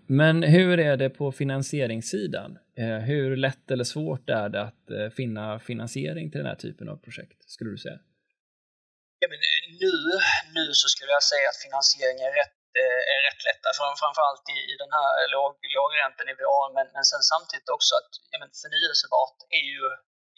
Men 0.07 0.43
hur 0.43 0.81
är 0.81 0.97
det 0.97 1.11
på 1.11 1.33
finansieringssidan? 1.33 2.59
Eh, 2.83 3.01
hur 3.11 3.29
lätt 3.47 3.66
eller 3.72 3.87
svårt 3.95 4.27
är 4.41 4.49
det 4.55 4.62
att 4.70 4.85
eh, 4.97 5.09
finna 5.20 5.45
finansiering 5.68 6.27
till 6.31 6.41
den 6.43 6.51
här 6.53 6.61
typen 6.66 6.87
av 6.93 6.97
projekt, 7.07 7.39
skulle 7.55 7.70
du 7.77 7.81
säga? 7.87 7.99
Ja, 9.20 9.27
men 9.33 9.41
eh, 9.51 9.62
nu, 9.83 9.95
nu 10.57 10.64
så 10.81 10.87
skulle 10.95 11.12
jag 11.18 11.25
säga 11.33 11.47
att 11.51 11.61
finansiering 11.66 12.18
är 12.29 12.33
rätt, 12.41 12.59
är 13.14 13.20
rätt 13.29 13.43
lätt. 13.49 13.62
Framförallt 14.03 14.47
i, 14.57 14.59
i 14.72 14.75
den 14.83 14.93
här 14.99 15.11
låg, 15.35 15.53
lågräntenivån, 15.77 16.70
men, 16.77 16.87
men 16.97 17.05
sen 17.11 17.22
samtidigt 17.33 17.70
också 17.77 17.93
att 18.01 18.12
ja, 18.31 18.37
men 18.43 18.51
förnyelsebart 18.62 19.39
är 19.59 19.64
ju, 19.72 19.83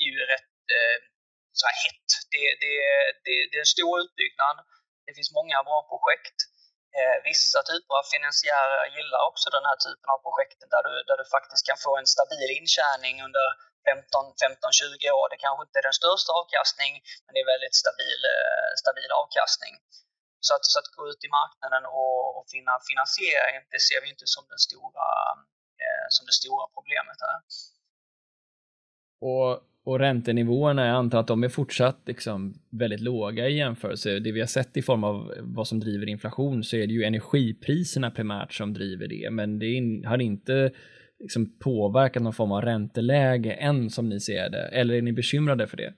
är 0.03 0.09
ju 0.17 0.21
rätt 0.33 0.57
så 1.59 1.65
här 1.69 1.77
hett. 1.85 2.09
Det, 2.33 2.45
det, 2.63 2.75
det, 3.25 3.35
det 3.51 3.57
är 3.61 3.65
en 3.67 3.75
stor 3.77 3.95
utbyggnad. 4.05 4.57
Det 5.07 5.13
finns 5.19 5.33
många 5.41 5.59
bra 5.69 5.79
projekt. 5.93 6.39
Eh, 7.01 7.19
vissa 7.31 7.61
typer 7.71 7.93
av 8.01 8.07
finansiärer 8.15 8.83
gillar 8.97 9.21
också 9.31 9.47
den 9.57 9.67
här 9.69 9.79
typen 9.87 10.09
av 10.15 10.19
projekt 10.27 10.61
där 10.75 10.83
du, 10.89 10.95
där 11.09 11.17
du 11.21 11.27
faktiskt 11.37 11.65
kan 11.69 11.79
få 11.87 11.93
en 12.01 12.13
stabil 12.17 12.51
intjäning 12.61 13.15
under 13.27 13.47
15-20 13.87 15.19
år. 15.19 15.27
Det 15.33 15.41
kanske 15.45 15.63
inte 15.67 15.79
är 15.81 15.87
den 15.89 16.01
största 16.03 16.31
avkastning, 16.41 16.93
men 17.25 17.31
det 17.33 17.41
är 17.45 17.53
väldigt 17.55 17.77
stabil, 17.85 18.21
eh, 18.35 18.71
stabil 18.83 19.11
avkastning. 19.23 19.75
Så 20.47 20.51
att, 20.57 20.65
så 20.73 20.77
att 20.81 20.91
gå 20.97 21.03
ut 21.11 21.23
i 21.27 21.31
marknaden 21.41 21.83
och, 22.01 22.21
och 22.37 22.45
finna 22.55 22.75
finansiering, 22.91 23.57
det 23.75 23.83
ser 23.89 23.99
vi 24.03 24.09
inte 24.15 24.27
som, 24.35 24.45
den 24.53 24.63
stora, 24.69 25.09
eh, 25.85 26.07
som 26.15 26.23
det 26.29 26.37
stora 26.43 26.65
problemet 26.77 27.19
här. 27.29 27.39
Och 29.29 29.51
och 29.87 29.99
räntenivåerna, 29.99 30.87
jag 30.87 30.97
antar 30.97 31.21
att 31.21 31.27
de 31.27 31.45
är 31.45 31.49
fortsatt 31.49 32.01
liksom 32.07 32.55
väldigt 32.71 33.01
låga 33.01 33.49
i 33.49 33.57
jämförelse. 33.57 34.19
Det 34.19 34.33
vi 34.33 34.41
har 34.41 34.47
sett 34.47 34.77
i 34.77 34.83
form 34.83 35.05
av 35.05 35.33
vad 35.41 35.69
som 35.69 35.81
driver 35.81 36.09
inflation 36.09 36.65
så 36.65 36.77
är 36.77 36.87
det 36.87 36.93
ju 36.93 37.05
energipriserna 37.05 38.11
primärt 38.11 38.53
som 38.53 38.73
driver 38.73 39.09
det, 39.09 39.31
men 39.31 39.59
det 39.59 40.03
har 40.05 40.23
inte 40.23 40.71
liksom 41.21 41.59
påverkat 41.59 42.23
någon 42.23 42.33
form 42.33 42.53
av 42.53 42.63
ränteläge 42.63 43.53
än 43.53 43.91
som 43.91 44.09
ni 44.09 44.21
ser 44.21 44.51
det, 44.51 44.63
eller 44.63 44.95
är 44.95 45.03
ni 45.03 45.13
bekymrade 45.13 45.67
för 45.67 45.77
det? 45.77 45.95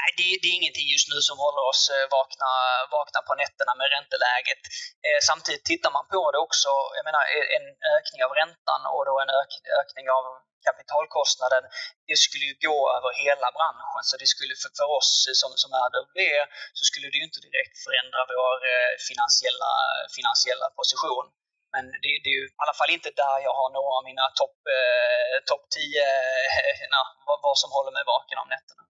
Nej, 0.00 0.10
det, 0.18 0.26
det, 0.40 0.48
är 0.50 0.56
ingenting 0.60 0.88
just 0.94 1.08
nu 1.12 1.18
som 1.28 1.36
håller 1.46 1.64
oss 1.70 1.82
eh, 1.94 2.06
vakna, 2.16 2.50
vakna 2.96 3.20
på 3.28 3.32
nätterna 3.42 3.72
med 3.80 3.88
ränteläget. 3.96 4.62
Eh, 5.06 5.20
samtidigt 5.30 5.64
tittar 5.70 5.92
man 5.96 6.06
på 6.14 6.22
det 6.32 6.40
också, 6.46 6.70
jag 6.98 7.04
menar 7.08 7.22
eh, 7.34 7.46
en 7.56 7.66
ökning 7.96 8.20
av 8.26 8.32
räntan 8.40 8.80
och 8.94 9.02
då 9.08 9.14
en 9.24 9.32
ök, 9.40 9.52
ökning 9.80 10.06
av 10.18 10.24
kapitalkostnaden, 10.68 11.64
det 12.08 12.18
skulle 12.24 12.46
ju 12.50 12.54
gå 12.68 12.78
över 12.96 13.10
hela 13.24 13.48
branschen. 13.56 14.02
Så 14.08 14.14
det 14.22 14.28
skulle 14.34 14.54
för, 14.62 14.70
för 14.78 14.88
oss 14.98 15.10
som, 15.40 15.50
som 15.62 15.70
RWE 15.90 16.40
så 16.78 16.82
skulle 16.88 17.06
det 17.10 17.18
ju 17.20 17.26
inte 17.30 17.42
direkt 17.48 17.74
förändra 17.86 18.20
vår 18.32 18.56
eh, 18.72 18.92
finansiella, 19.08 19.72
finansiella 20.16 20.68
position. 20.80 21.26
Men 21.74 21.84
det, 22.02 22.12
det, 22.22 22.30
är 22.32 22.36
ju 22.40 22.46
i 22.48 22.60
alla 22.62 22.76
fall 22.78 22.90
inte 22.96 23.10
där 23.22 23.36
jag 23.46 23.54
har 23.60 23.68
några 23.76 23.92
av 23.98 24.04
mina 24.10 24.26
topp 24.40 24.58
eh, 24.76 25.36
top 25.50 25.64
10, 25.70 25.80
eh, 25.80 26.86
na, 26.94 27.02
vad, 27.26 27.38
vad 27.46 27.56
som 27.62 27.70
håller 27.76 27.92
mig 27.96 28.04
vaken 28.14 28.38
om 28.42 28.48
nätterna. 28.54 28.82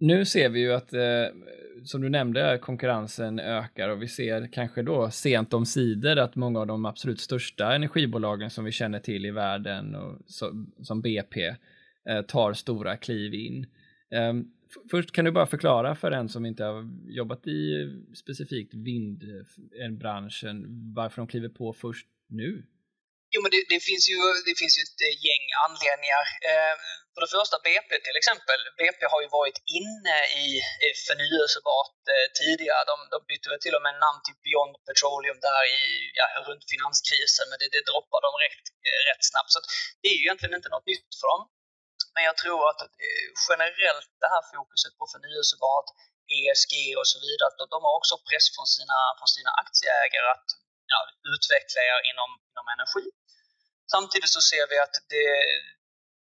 Nu 0.00 0.24
ser 0.24 0.48
vi 0.48 0.60
ju 0.60 0.72
att, 0.72 0.92
eh, 0.92 1.26
som 1.84 2.00
du 2.00 2.08
nämnde, 2.08 2.58
konkurrensen 2.62 3.38
ökar 3.38 3.88
och 3.88 4.02
vi 4.02 4.08
ser 4.08 4.52
kanske 4.52 4.82
då 4.82 5.10
sent 5.10 5.54
om 5.54 5.66
sidor 5.66 6.18
att 6.18 6.36
många 6.36 6.60
av 6.60 6.66
de 6.66 6.84
absolut 6.84 7.20
största 7.20 7.74
energibolagen 7.74 8.50
som 8.50 8.64
vi 8.64 8.72
känner 8.72 9.00
till 9.00 9.26
i 9.26 9.30
världen, 9.30 9.94
och 9.94 10.18
så, 10.26 10.66
som 10.82 11.02
BP, 11.02 11.56
eh, 12.08 12.22
tar 12.22 12.52
stora 12.52 12.96
kliv 12.96 13.34
in. 13.34 13.66
Eh, 14.14 14.34
först 14.90 15.12
kan 15.12 15.24
du 15.24 15.30
bara 15.30 15.46
förklara 15.46 15.94
för 15.94 16.10
en 16.10 16.28
som 16.28 16.46
inte 16.46 16.64
har 16.64 16.84
jobbat 17.08 17.46
i 17.46 17.88
specifikt 18.14 18.74
vindbranschen 18.74 20.64
eh, 20.64 20.70
varför 20.96 21.16
de 21.22 21.26
kliver 21.28 21.48
på 21.48 21.72
först 21.72 22.06
nu? 22.28 22.62
Jo, 23.32 23.38
men 23.42 23.50
det, 23.54 23.62
det, 23.74 23.80
finns 23.88 24.04
ju, 24.12 24.18
det 24.48 24.56
finns 24.60 24.74
ju 24.78 24.82
ett 24.88 25.00
eh, 25.08 25.14
gäng 25.28 25.44
anledningar. 25.66 26.24
Ehm, 26.50 26.80
för 27.20 27.26
det 27.28 27.40
första 27.42 27.58
BP 27.70 27.90
till 28.06 28.20
exempel. 28.20 28.60
BP 28.82 29.00
har 29.12 29.20
ju 29.24 29.28
varit 29.40 29.58
inne 29.80 30.18
i 30.44 30.46
förnyelsebart 31.06 32.00
eh, 32.14 32.28
tidigare. 32.40 32.82
De, 32.90 32.96
de 33.14 33.18
bytte 33.30 33.46
väl 33.50 33.62
till 33.64 33.76
och 33.78 33.84
med 33.86 33.94
namn 34.04 34.20
till 34.26 34.38
Beyond 34.44 34.74
Petroleum 34.86 35.38
där 35.46 35.62
i, 35.78 35.80
ja, 36.18 36.26
runt 36.48 36.64
finanskrisen, 36.72 37.46
men 37.50 37.56
det, 37.60 37.68
det 37.76 37.84
droppade 37.90 38.24
de 38.28 38.32
rätt, 38.44 38.64
eh, 38.88 39.00
rätt 39.08 39.24
snabbt. 39.30 39.50
Så 39.54 39.58
det 40.00 40.08
är 40.10 40.16
ju 40.18 40.22
egentligen 40.26 40.56
inte 40.58 40.72
något 40.74 40.90
nytt 40.92 41.12
för 41.20 41.28
dem. 41.32 41.42
Men 42.14 42.22
jag 42.28 42.36
tror 42.42 42.62
att 42.70 42.80
eh, 43.06 43.28
generellt 43.48 44.10
det 44.22 44.30
här 44.34 44.42
fokuset 44.52 44.94
på 44.98 45.04
förnyelsebart, 45.14 45.88
ESG 46.38 46.74
och 47.00 47.08
så 47.12 47.18
vidare, 47.26 47.48
att 47.48 47.74
de 47.74 47.80
har 47.86 47.94
också 48.00 48.14
press 48.28 48.46
från 48.54 48.68
sina, 48.76 48.98
från 49.18 49.30
sina 49.36 49.52
aktieägare 49.62 50.28
att 50.36 50.48
ja, 50.92 51.00
utveckla 51.32 51.80
er 51.90 51.98
inom, 52.10 52.30
inom 52.50 52.66
energi. 52.76 53.06
Samtidigt 53.94 54.32
så 54.36 54.42
ser 54.50 54.64
vi 54.72 54.76
att 54.86 54.96
det, 55.12 55.26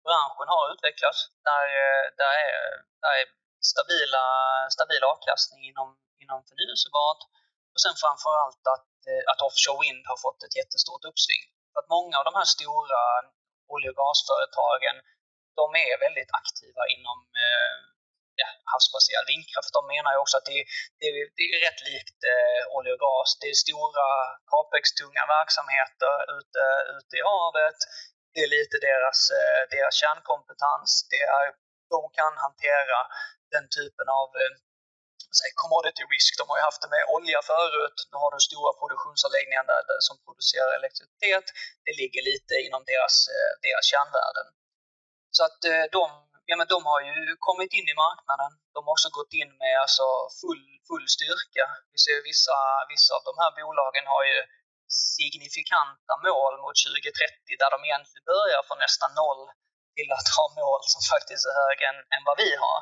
branschen 0.08 0.48
har 0.54 0.64
utvecklats. 0.74 1.20
Där, 1.50 1.66
eh, 1.84 2.04
där, 2.22 2.34
är, 2.48 2.60
där 3.04 3.14
är 3.22 3.28
stabila, 3.72 4.26
stabil 4.76 5.04
avkastning 5.14 5.62
inom, 5.72 5.90
inom 6.24 6.40
förnyelsebart 6.50 7.22
och 7.74 7.82
sen 7.84 7.96
framförallt 8.04 8.64
att, 8.76 8.94
eh, 9.10 9.24
att 9.32 9.42
offshore 9.48 9.80
wind 9.84 10.04
har 10.12 10.20
fått 10.26 10.40
ett 10.46 10.58
jättestort 10.62 11.04
uppsving. 11.10 11.44
För 11.72 11.80
att 11.82 11.94
många 11.98 12.16
av 12.20 12.26
de 12.30 12.34
här 12.40 12.50
stora 12.58 13.04
olje 13.74 13.90
och 13.92 14.00
gasföretagen 14.02 14.96
de 15.60 15.66
är 15.88 15.96
väldigt 16.06 16.32
aktiva 16.40 16.84
inom 16.96 17.20
eh, 17.44 17.78
ja, 18.42 18.48
havsbaserad 18.72 19.26
vindkraft. 19.34 19.76
De 19.78 19.84
menar 19.96 20.12
ju 20.14 20.20
också 20.24 20.36
att 20.38 20.50
det, 20.52 20.60
det, 21.00 21.10
det 21.38 21.46
är 21.54 21.60
rätt 21.68 21.82
likt 21.92 22.20
eh, 22.34 22.62
olja 22.76 22.92
och 22.96 23.04
gas. 23.08 23.30
Det 23.42 23.48
är 23.54 23.58
stora 23.66 24.08
capex-tunga 24.52 25.24
verksamheter 25.38 26.16
ute, 26.38 26.64
ute 26.96 27.14
i 27.20 27.24
havet. 27.32 27.80
Det 28.34 28.42
är 28.46 28.52
lite 28.58 28.78
deras, 28.90 29.20
eh, 29.40 29.62
deras 29.76 29.96
kärnkompetens. 30.02 30.92
Det 31.14 31.24
är, 31.40 31.46
de 31.94 32.02
kan 32.20 32.34
hantera 32.46 33.00
den 33.56 33.66
typen 33.78 34.08
av 34.22 34.30
eh, 34.42 34.54
commodity 35.62 36.04
risk. 36.16 36.32
De 36.40 36.44
har 36.50 36.58
ju 36.60 36.66
haft 36.70 36.82
det 36.84 36.92
med 36.96 37.04
olja 37.18 37.40
förut. 37.54 37.98
Nu 38.12 38.16
har 38.24 38.30
de 38.36 38.40
stora 38.50 38.72
produktionsanläggningar 38.80 39.66
där, 39.72 39.84
där, 39.90 40.02
som 40.08 40.16
producerar 40.26 40.72
elektricitet. 40.80 41.46
Det 41.86 41.94
ligger 42.02 42.22
lite 42.32 42.54
inom 42.68 42.82
deras, 42.92 43.16
eh, 43.36 43.52
deras 43.66 43.86
kärnvärden. 43.94 44.48
Så 45.36 45.42
att 45.48 45.60
eh, 45.72 45.86
de, 45.98 46.04
ja, 46.50 46.56
men 46.60 46.68
de 46.74 46.80
har 46.92 47.02
ju 47.10 47.18
kommit 47.48 47.72
in 47.80 47.88
i 47.94 47.96
marknaden. 48.06 48.52
De 48.76 48.80
har 48.86 48.94
också 48.96 49.10
gått 49.20 49.34
in 49.42 49.52
med 49.64 49.74
alltså 49.84 50.08
full, 50.42 50.66
full 50.90 51.08
styrka. 51.16 51.66
Vi 51.94 51.98
ser 52.06 52.20
vissa, 52.32 52.58
vissa 52.94 53.12
av 53.18 53.24
de 53.30 53.34
här 53.42 53.52
bolagen 53.60 54.06
har 54.14 54.24
ju 54.32 54.40
signifikanta 55.16 56.14
mål 56.28 56.54
mot 56.64 56.76
2030 56.76 57.62
där 57.62 57.70
de 57.74 57.80
egentligen 57.88 58.26
börjar 58.34 58.62
från 58.68 58.80
nästan 58.86 59.12
noll 59.22 59.44
till 59.98 60.10
att 60.18 60.28
ha 60.38 60.46
mål 60.62 60.82
som 60.94 61.02
faktiskt 61.14 61.44
är 61.50 61.56
högre 61.64 61.86
än, 61.92 62.00
än 62.16 62.24
vad 62.30 62.38
vi 62.44 62.50
har. 62.64 62.80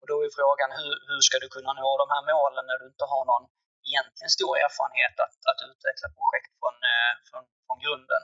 Och 0.00 0.06
då 0.10 0.16
är 0.24 0.30
frågan 0.40 0.70
hur, 0.78 0.94
hur 1.08 1.20
ska 1.26 1.36
du 1.44 1.48
kunna 1.56 1.72
nå 1.82 1.88
de 2.02 2.06
här 2.14 2.24
målen 2.32 2.64
när 2.68 2.78
du 2.80 2.86
inte 2.92 3.06
har 3.12 3.24
någon 3.30 3.44
egentligen 3.90 4.32
stor 4.38 4.52
erfarenhet 4.64 5.16
att, 5.24 5.36
att 5.50 5.60
utveckla 5.70 6.08
projekt 6.18 6.52
från, 6.60 6.76
eh, 6.92 7.12
från, 7.28 7.42
från 7.66 7.78
grunden. 7.84 8.22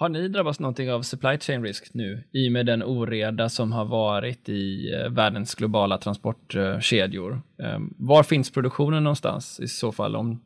Har 0.00 0.08
ni 0.08 0.28
drabbats 0.28 0.60
någonting 0.60 0.92
av 0.92 1.02
supply 1.02 1.38
chain 1.38 1.62
risk 1.62 1.94
nu 1.94 2.28
i 2.32 2.48
och 2.48 2.52
med 2.52 2.66
den 2.66 2.82
oreda 2.82 3.48
som 3.48 3.72
har 3.72 3.84
varit 3.84 4.48
i 4.48 4.94
eh, 4.94 5.08
världens 5.08 5.54
globala 5.54 5.98
transportkedjor? 5.98 7.42
Ehm, 7.62 7.94
var 7.98 8.22
finns 8.22 8.52
produktionen 8.52 9.04
någonstans 9.04 9.60
i 9.60 9.68
så 9.68 9.92
fall 9.92 10.16
om, 10.16 10.44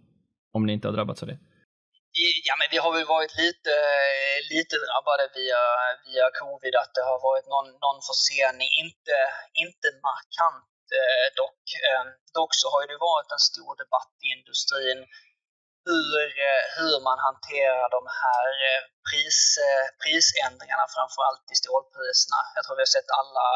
om 0.53 0.67
ni 0.67 0.73
inte 0.73 0.89
har 0.89 0.93
drabbats 0.93 1.23
av 1.23 1.29
det? 1.29 1.39
Ja, 2.49 2.55
men 2.61 2.69
vi 2.73 2.79
har 2.85 2.93
väl 2.97 3.13
varit 3.17 3.35
lite, 3.45 3.75
lite 4.53 4.77
drabbade 4.85 5.25
via, 5.39 5.63
via 6.07 6.27
covid, 6.41 6.75
att 6.83 6.95
det 6.97 7.05
har 7.11 7.21
varit 7.29 7.47
någon, 7.55 7.69
någon 7.85 8.01
försening. 8.11 8.71
Inte, 8.85 9.17
inte 9.65 9.89
markant 10.09 10.71
eh, 10.99 11.27
dock. 11.41 11.65
Eh, 11.89 12.05
dock 12.39 12.53
så 12.61 12.67
har 12.73 12.81
det 12.91 13.07
varit 13.11 13.31
en 13.37 13.45
stor 13.51 13.73
debatt 13.83 14.15
i 14.25 14.27
industrin 14.37 15.01
hur, 15.89 16.23
eh, 16.49 16.65
hur 16.79 16.97
man 17.09 17.19
hanterar 17.29 17.89
de 17.99 18.03
här 18.25 18.47
eh, 18.67 18.83
pris, 19.09 19.41
eh, 19.67 19.87
prisändringarna, 20.03 20.85
framförallt 20.97 21.47
i 21.55 21.57
stålpriserna. 21.63 22.41
Jag 22.57 22.63
tror 22.63 22.77
vi 22.79 22.87
har 22.87 22.95
sett 22.97 23.17
alla 23.21 23.49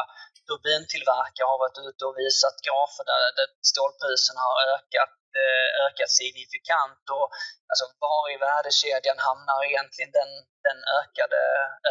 turbintillverkare 0.47 1.51
har 1.53 1.59
varit 1.65 1.79
ute 1.87 2.01
och 2.07 2.17
visat 2.23 2.57
grafer 2.67 3.03
där, 3.11 3.21
där 3.37 3.49
stålpriserna 3.71 4.41
har 4.49 4.57
ökat, 4.75 5.11
Eh, 5.39 5.69
ökat 5.85 6.11
signifikant. 6.21 7.03
Och, 7.15 7.27
alltså, 7.71 7.85
var 8.03 8.21
i 8.33 8.37
värdekedjan 8.47 9.19
hamnar 9.27 9.59
egentligen 9.69 10.11
den, 10.19 10.31
den 10.67 10.79
ökade, 10.99 11.41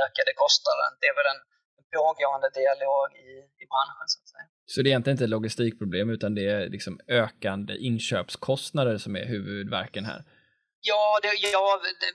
ökade 0.05 0.33
kostnaden? 0.43 0.91
Det 1.01 1.07
är 1.13 1.17
väl 1.21 1.31
en 1.35 1.43
pågående 1.97 2.49
dialog 2.61 3.07
i, 3.29 3.31
i 3.63 3.65
branschen. 3.73 4.07
Så, 4.13 4.19
att 4.21 4.29
säga. 4.35 4.47
så 4.73 4.77
det 4.83 4.89
är 4.89 4.91
egentligen 4.93 5.15
inte 5.15 5.27
ett 5.29 5.37
logistikproblem 5.37 6.09
utan 6.17 6.31
det 6.39 6.47
är 6.57 6.63
liksom 6.77 6.95
ökande 7.23 7.73
inköpskostnader 7.89 8.97
som 9.05 9.13
är 9.21 9.25
huvudverken 9.35 10.05
här? 10.05 10.21
Ja, 10.89 11.05
det, 11.23 11.31
ja 11.57 11.67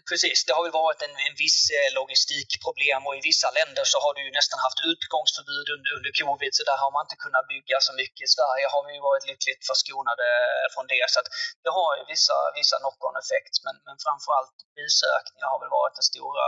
precis. 0.09 0.37
Det 0.45 0.53
har 0.57 0.63
väl 0.65 0.79
varit 0.83 1.01
en, 1.07 1.15
en 1.27 1.35
viss 1.43 1.61
eh, 1.77 1.89
logistikproblem 1.99 3.01
och 3.07 3.15
i 3.19 3.21
vissa 3.31 3.49
länder 3.59 3.83
så 3.91 3.97
har 4.03 4.11
du 4.17 4.21
ju 4.27 4.31
nästan 4.39 4.59
haft 4.65 4.79
utgångsförbud 4.91 5.67
under, 5.75 5.89
under 5.97 6.11
covid 6.21 6.53
så 6.57 6.63
där 6.69 6.77
har 6.83 6.91
man 6.95 7.05
inte 7.05 7.19
kunnat 7.25 7.45
bygga 7.53 7.77
så 7.87 7.93
mycket. 8.01 8.23
I 8.27 8.31
Sverige 8.37 8.65
har 8.73 8.81
vi 8.87 8.91
ju 8.97 9.01
varit 9.09 9.25
lyckligt 9.31 9.63
förskonade 9.69 10.27
från 10.73 10.85
det 10.93 11.05
så 11.13 11.17
att 11.21 11.29
det 11.63 11.71
har 11.79 11.91
ju 11.97 12.03
vissa, 12.13 12.37
vissa 12.59 12.75
knock-on 12.81 13.15
effekt 13.23 13.55
men, 13.65 13.75
men 13.87 13.95
framförallt 14.05 14.57
prisökningar 14.75 15.47
har 15.53 15.59
väl 15.63 15.73
varit 15.79 15.95
den 15.99 16.07
stora 16.13 16.45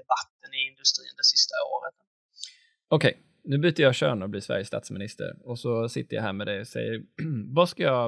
debatten 0.00 0.50
i 0.58 0.60
industrin 0.70 1.14
det 1.20 1.28
sista 1.34 1.56
året. 1.74 1.96
Okej, 2.96 3.14
okay, 3.14 3.14
nu 3.50 3.56
byter 3.64 3.82
jag 3.88 3.94
kön 4.00 4.18
och 4.22 4.30
blir 4.32 4.44
Sveriges 4.48 4.70
statsminister 4.72 5.30
och 5.50 5.58
så 5.64 5.72
sitter 5.96 6.12
jag 6.16 6.22
här 6.28 6.36
med 6.40 6.46
dig 6.50 6.58
och 6.64 6.70
säger 6.76 6.94
vad 7.58 7.68
ska 7.72 7.82
jag 7.94 8.06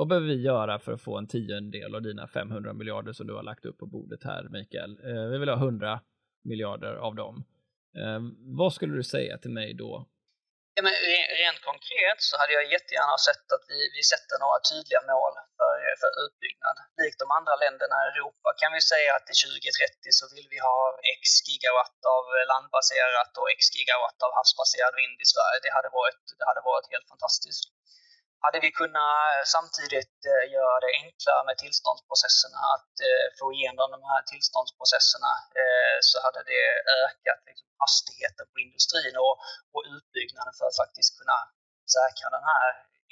vad 0.00 0.08
behöver 0.10 0.28
vi 0.34 0.38
göra 0.52 0.74
för 0.84 0.92
att 0.92 1.06
få 1.08 1.14
en 1.20 1.28
tiondel 1.34 1.90
av 1.98 2.02
dina 2.08 2.24
500 2.28 2.72
miljarder 2.80 3.12
som 3.18 3.24
du 3.28 3.34
har 3.38 3.46
lagt 3.50 3.64
upp 3.68 3.78
på 3.82 3.86
bordet 3.96 4.22
här, 4.30 4.42
Mikael? 4.56 4.92
Eh, 5.08 5.24
vi 5.32 5.36
vill 5.40 5.52
ha 5.54 5.58
100 5.68 6.00
miljarder 6.50 6.94
av 7.06 7.12
dem. 7.22 7.34
Eh, 8.00 8.20
vad 8.60 8.70
skulle 8.76 8.94
du 9.00 9.04
säga 9.16 9.34
till 9.42 9.54
mig 9.60 9.68
då? 9.84 9.92
Ja, 10.76 10.80
men 10.86 10.94
rent 11.42 11.60
konkret 11.70 12.18
så 12.28 12.32
hade 12.40 12.52
jag 12.58 12.64
jättegärna 12.76 13.16
sett 13.28 13.46
att 13.54 13.64
vi, 13.72 13.78
vi 13.96 14.02
sätter 14.12 14.36
några 14.44 14.58
tydliga 14.70 15.02
mål 15.12 15.34
för, 15.58 15.74
för 16.02 16.10
utbyggnad. 16.24 16.76
Likt 17.02 17.18
de 17.24 17.28
andra 17.38 17.54
länderna 17.64 17.96
i 18.04 18.08
Europa 18.14 18.48
kan 18.62 18.70
vi 18.76 18.82
säga 18.92 19.10
att 19.16 19.24
till 19.28 19.40
2030 19.42 20.18
så 20.18 20.24
vill 20.36 20.48
vi 20.54 20.58
ha 20.70 20.78
x 21.16 21.24
gigawatt 21.48 22.00
av 22.16 22.24
landbaserat 22.52 23.32
och 23.40 23.48
x 23.56 23.60
gigawatt 23.76 24.18
av 24.26 24.30
havsbaserad 24.38 24.94
vind 25.00 25.16
i 25.24 25.26
Sverige. 25.32 25.58
Det 25.64 25.72
hade 25.78 25.90
varit, 26.00 26.22
det 26.38 26.46
hade 26.50 26.62
varit 26.70 26.86
helt 26.94 27.08
fantastiskt. 27.12 27.64
Hade 28.44 28.58
vi 28.64 28.70
kunnat 28.80 29.20
eh, 29.34 29.42
samtidigt 29.56 30.18
eh, 30.32 30.44
göra 30.56 30.76
det 30.84 30.92
enklare 31.02 31.42
med 31.48 31.56
tillståndsprocesserna, 31.64 32.60
att 32.74 32.94
eh, 33.08 33.26
få 33.38 33.46
igenom 33.56 33.88
de 33.96 34.00
här 34.10 34.22
tillståndsprocesserna, 34.32 35.32
så 36.10 36.16
hade 36.24 36.42
det 36.52 36.64
ökat 37.04 37.40
liksom, 37.48 37.68
hastigheten 37.82 38.46
på 38.52 38.56
industrin 38.66 39.16
och, 39.26 39.34
och 39.74 39.82
utbyggnaden 39.96 40.52
för 40.58 40.64
att 40.68 40.80
faktiskt 40.82 41.12
kunna 41.18 41.38
säkra 41.96 42.26
den 42.36 42.46
här 42.52 42.66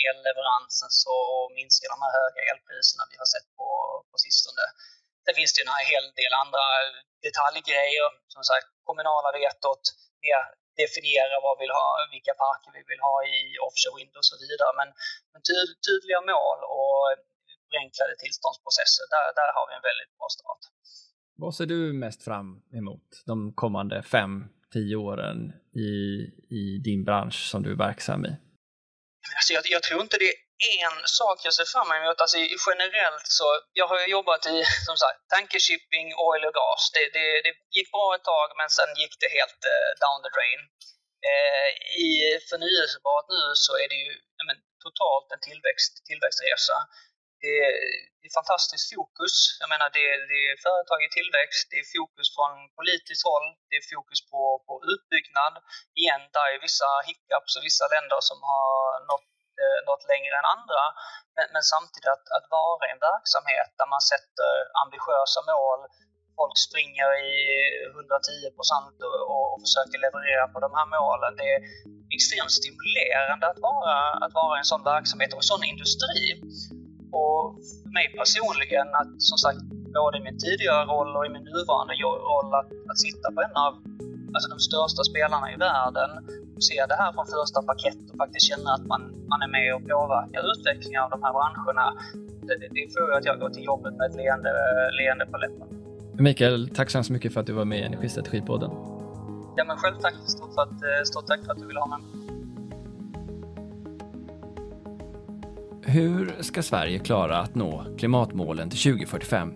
elleveransen 0.08 0.90
och 1.14 1.44
minska 1.58 1.86
de 1.94 1.98
här 2.04 2.12
höga 2.20 2.40
elpriserna 2.50 3.04
vi 3.10 3.16
har 3.22 3.28
sett 3.34 3.48
på, 3.58 3.68
på 4.10 4.16
sistone. 4.26 4.64
Sen 5.24 5.34
finns 5.38 5.52
det 5.54 5.62
en 5.62 5.90
hel 5.92 6.06
del 6.20 6.32
andra 6.42 6.64
detaljgrejer, 7.26 8.08
som 8.34 8.42
sagt 8.50 8.68
kommunala 8.88 9.30
vetot, 9.38 9.84
mer 10.24 10.40
definiera 10.82 11.34
vad 11.46 11.54
vi 11.56 11.62
vill 11.64 11.74
ha, 11.82 11.88
vilka 12.16 12.34
parker 12.44 12.70
vi 12.78 12.82
vill 12.90 13.02
ha 13.08 13.16
i 13.36 13.40
offshore 13.66 13.94
wind 13.98 14.14
och 14.20 14.26
så 14.30 14.36
vidare. 14.42 14.72
Men, 14.80 14.88
men 15.32 15.40
tydliga 15.86 16.20
mål 16.32 16.58
och 16.78 17.02
förenklade 17.68 18.14
tillståndsprocesser, 18.22 19.04
där, 19.14 19.26
där 19.40 19.50
har 19.56 19.64
vi 19.68 19.72
en 19.78 19.86
väldigt 19.90 20.12
bra 20.18 20.28
start. 20.36 20.62
Vad 21.42 21.52
ser 21.56 21.66
du 21.74 21.80
mest 22.04 22.20
fram 22.28 22.48
emot 22.80 23.08
de 23.30 23.36
kommande 23.62 23.96
fem, 24.02 24.32
tio 24.72 24.96
åren 24.96 25.38
i, 25.86 25.92
i 26.60 26.64
din 26.88 27.04
bransch 27.08 27.40
som 27.50 27.62
du 27.62 27.70
är 27.72 27.80
verksam 27.88 28.20
i? 28.30 28.32
Alltså 29.36 29.52
jag, 29.56 29.62
jag 29.76 29.82
tror 29.82 30.00
inte 30.02 30.18
det 30.18 30.32
en 30.58 30.96
sak 31.18 31.36
jag 31.46 31.54
ser 31.54 31.68
fram 31.74 31.90
emot. 31.92 32.20
Alltså 32.20 32.38
generellt 32.68 33.26
så, 33.38 33.46
jag 33.80 33.86
har 33.90 33.98
ju 34.02 34.06
jobbat 34.16 34.46
i 34.46 34.56
som 34.88 34.96
sagt 35.02 35.20
tankershipping, 35.34 36.06
oil 36.28 36.44
och 36.48 36.56
gas. 36.62 36.82
Det, 36.94 37.04
det, 37.16 37.26
det 37.46 37.54
gick 37.76 37.90
bra 37.96 38.08
ett 38.14 38.28
tag 38.34 38.48
men 38.60 38.68
sen 38.78 38.90
gick 39.00 39.14
det 39.22 39.30
helt 39.38 39.60
uh, 39.74 39.90
down 40.04 40.20
the 40.24 40.30
drain. 40.36 40.62
Uh, 41.28 41.70
I 42.08 42.10
förnyelsebart 42.50 43.26
nu 43.36 43.42
så 43.66 43.72
är 43.82 43.88
det 43.92 44.00
ju 44.04 44.12
men, 44.46 44.56
totalt 44.86 45.28
en 45.34 45.42
tillväxt, 45.48 45.92
tillväxtresa. 46.08 46.76
Det 47.42 47.54
är, 47.66 47.72
det 48.18 48.26
är 48.30 48.38
fantastiskt 48.40 48.86
fokus. 48.94 49.34
Jag 49.62 49.68
menar 49.72 49.88
det, 49.98 50.08
det 50.32 50.40
är 50.50 50.56
företag 50.68 51.00
i 51.06 51.10
tillväxt, 51.18 51.64
det 51.70 51.78
är 51.82 51.88
fokus 51.98 52.28
från 52.36 52.52
politiskt 52.78 53.24
håll, 53.30 53.46
det 53.68 53.76
är 53.80 53.84
fokus 53.94 54.20
på, 54.30 54.42
på 54.66 54.74
utbyggnad. 54.92 55.54
Igen, 56.00 56.22
där 56.36 56.48
är 56.54 56.66
vissa 56.68 56.90
hiccups 57.08 57.52
och 57.56 57.64
vissa 57.68 57.86
länder 57.94 58.20
som 58.30 58.38
har 58.52 58.76
nått 59.10 59.37
eh, 59.62 59.78
något 59.88 60.04
längre 60.12 60.34
än 60.40 60.52
andra. 60.56 60.82
Men, 61.36 61.46
men 61.54 61.64
samtidigt 61.74 62.14
att, 62.14 62.26
att 62.36 62.46
vara 62.56 62.82
i 62.86 62.90
en 62.94 63.04
verksamhet 63.10 63.70
där 63.78 63.88
man 63.94 64.02
sätter 64.12 64.52
ambitiösa 64.82 65.40
mål, 65.52 65.80
folk 66.38 66.56
springer 66.68 67.10
i 67.30 67.32
110 67.96 68.50
procent 68.58 68.94
och, 69.06 69.20
och, 69.52 69.58
försöker 69.64 69.98
leverera 70.06 70.46
på 70.54 70.58
de 70.64 70.70
här 70.78 70.88
målen. 70.96 71.32
Det 71.40 71.48
är 71.54 71.60
extremt 72.16 72.52
stimulerande 72.60 73.44
att 73.52 73.60
vara, 73.68 73.96
att 74.24 74.32
vara 74.40 74.52
i 74.56 74.60
en 74.62 74.70
sån 74.72 74.84
verksamhet 74.94 75.30
och 75.32 75.42
en 75.42 75.52
sån 75.52 75.64
industri. 75.72 76.20
Och 77.20 77.40
för 77.82 77.90
mig 77.96 78.06
personligen, 78.20 78.88
att 79.00 79.12
som 79.30 79.38
sagt, 79.44 79.62
både 79.98 80.14
i 80.18 80.22
min 80.28 80.38
tidigare 80.46 80.84
roll 80.92 81.10
och 81.16 81.26
i 81.28 81.30
min 81.36 81.46
nuvarande 81.52 81.94
roll, 82.32 82.50
att, 82.60 82.70
att 82.90 82.98
sitta 83.06 83.26
på 83.34 83.40
en 83.46 83.56
av 83.66 83.72
alltså 84.34 84.48
de 84.54 84.58
största 84.68 85.02
spelarna 85.10 85.46
i 85.54 85.56
världen 85.68 86.10
se 86.60 86.86
det 86.88 86.98
här 87.02 87.12
från 87.12 87.26
första 87.26 87.62
paket 87.62 87.98
och 88.10 88.16
faktiskt 88.22 88.46
känna 88.50 88.70
att 88.76 88.86
man, 88.92 89.00
man 89.32 89.40
är 89.46 89.50
med 89.56 89.74
och 89.76 89.82
påverkar 89.88 90.42
utvecklingen 90.52 91.02
av 91.04 91.10
de 91.10 91.22
här 91.24 91.32
branscherna. 91.36 91.86
Det, 92.46 92.68
det 92.76 92.84
får 92.92 93.12
att 93.18 93.24
jag 93.24 93.40
går 93.40 93.50
till 93.50 93.64
jobbet 93.64 93.92
med 93.98 94.04
ett 94.10 94.16
leende, 94.16 94.50
leende 95.00 95.26
på 95.26 95.36
läpparna. 95.36 95.78
Mikael, 96.18 96.68
tack 96.68 96.90
så 96.90 96.98
hemskt 96.98 97.10
mycket 97.10 97.32
för 97.32 97.40
att 97.40 97.46
du 97.46 97.52
var 97.52 97.64
med 97.64 97.78
i 97.78 97.82
Energistrategipodden. 97.82 98.70
Ja, 99.56 99.64
men 99.64 99.76
själv 99.76 99.96
tack. 100.00 100.14
Stort, 100.26 100.54
för 100.54 100.62
att, 100.62 100.82
eh, 100.82 101.04
stort 101.04 101.26
tack 101.26 101.44
för 101.44 101.52
att 101.52 101.58
du 101.58 101.66
ville 101.66 101.80
ha 101.80 101.86
mig. 101.86 102.00
Hur 105.82 106.42
ska 106.42 106.62
Sverige 106.62 106.98
klara 106.98 107.38
att 107.38 107.54
nå 107.54 107.84
klimatmålen 107.98 108.70
till 108.70 108.78
2045? 108.78 109.52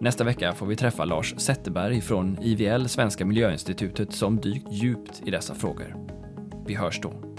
Nästa 0.00 0.24
vecka 0.24 0.52
får 0.52 0.66
vi 0.66 0.76
träffa 0.76 1.04
Lars 1.04 1.34
Zetterberg 1.36 2.00
från 2.00 2.38
IVL, 2.42 2.88
Svenska 2.88 3.24
Miljöinstitutet, 3.24 4.12
som 4.12 4.40
dykt 4.40 4.72
djupt 4.72 5.22
i 5.26 5.30
dessa 5.30 5.54
frågor. 5.54 6.13
Vi 6.66 6.74
hörs 6.74 7.00
då. 7.00 7.33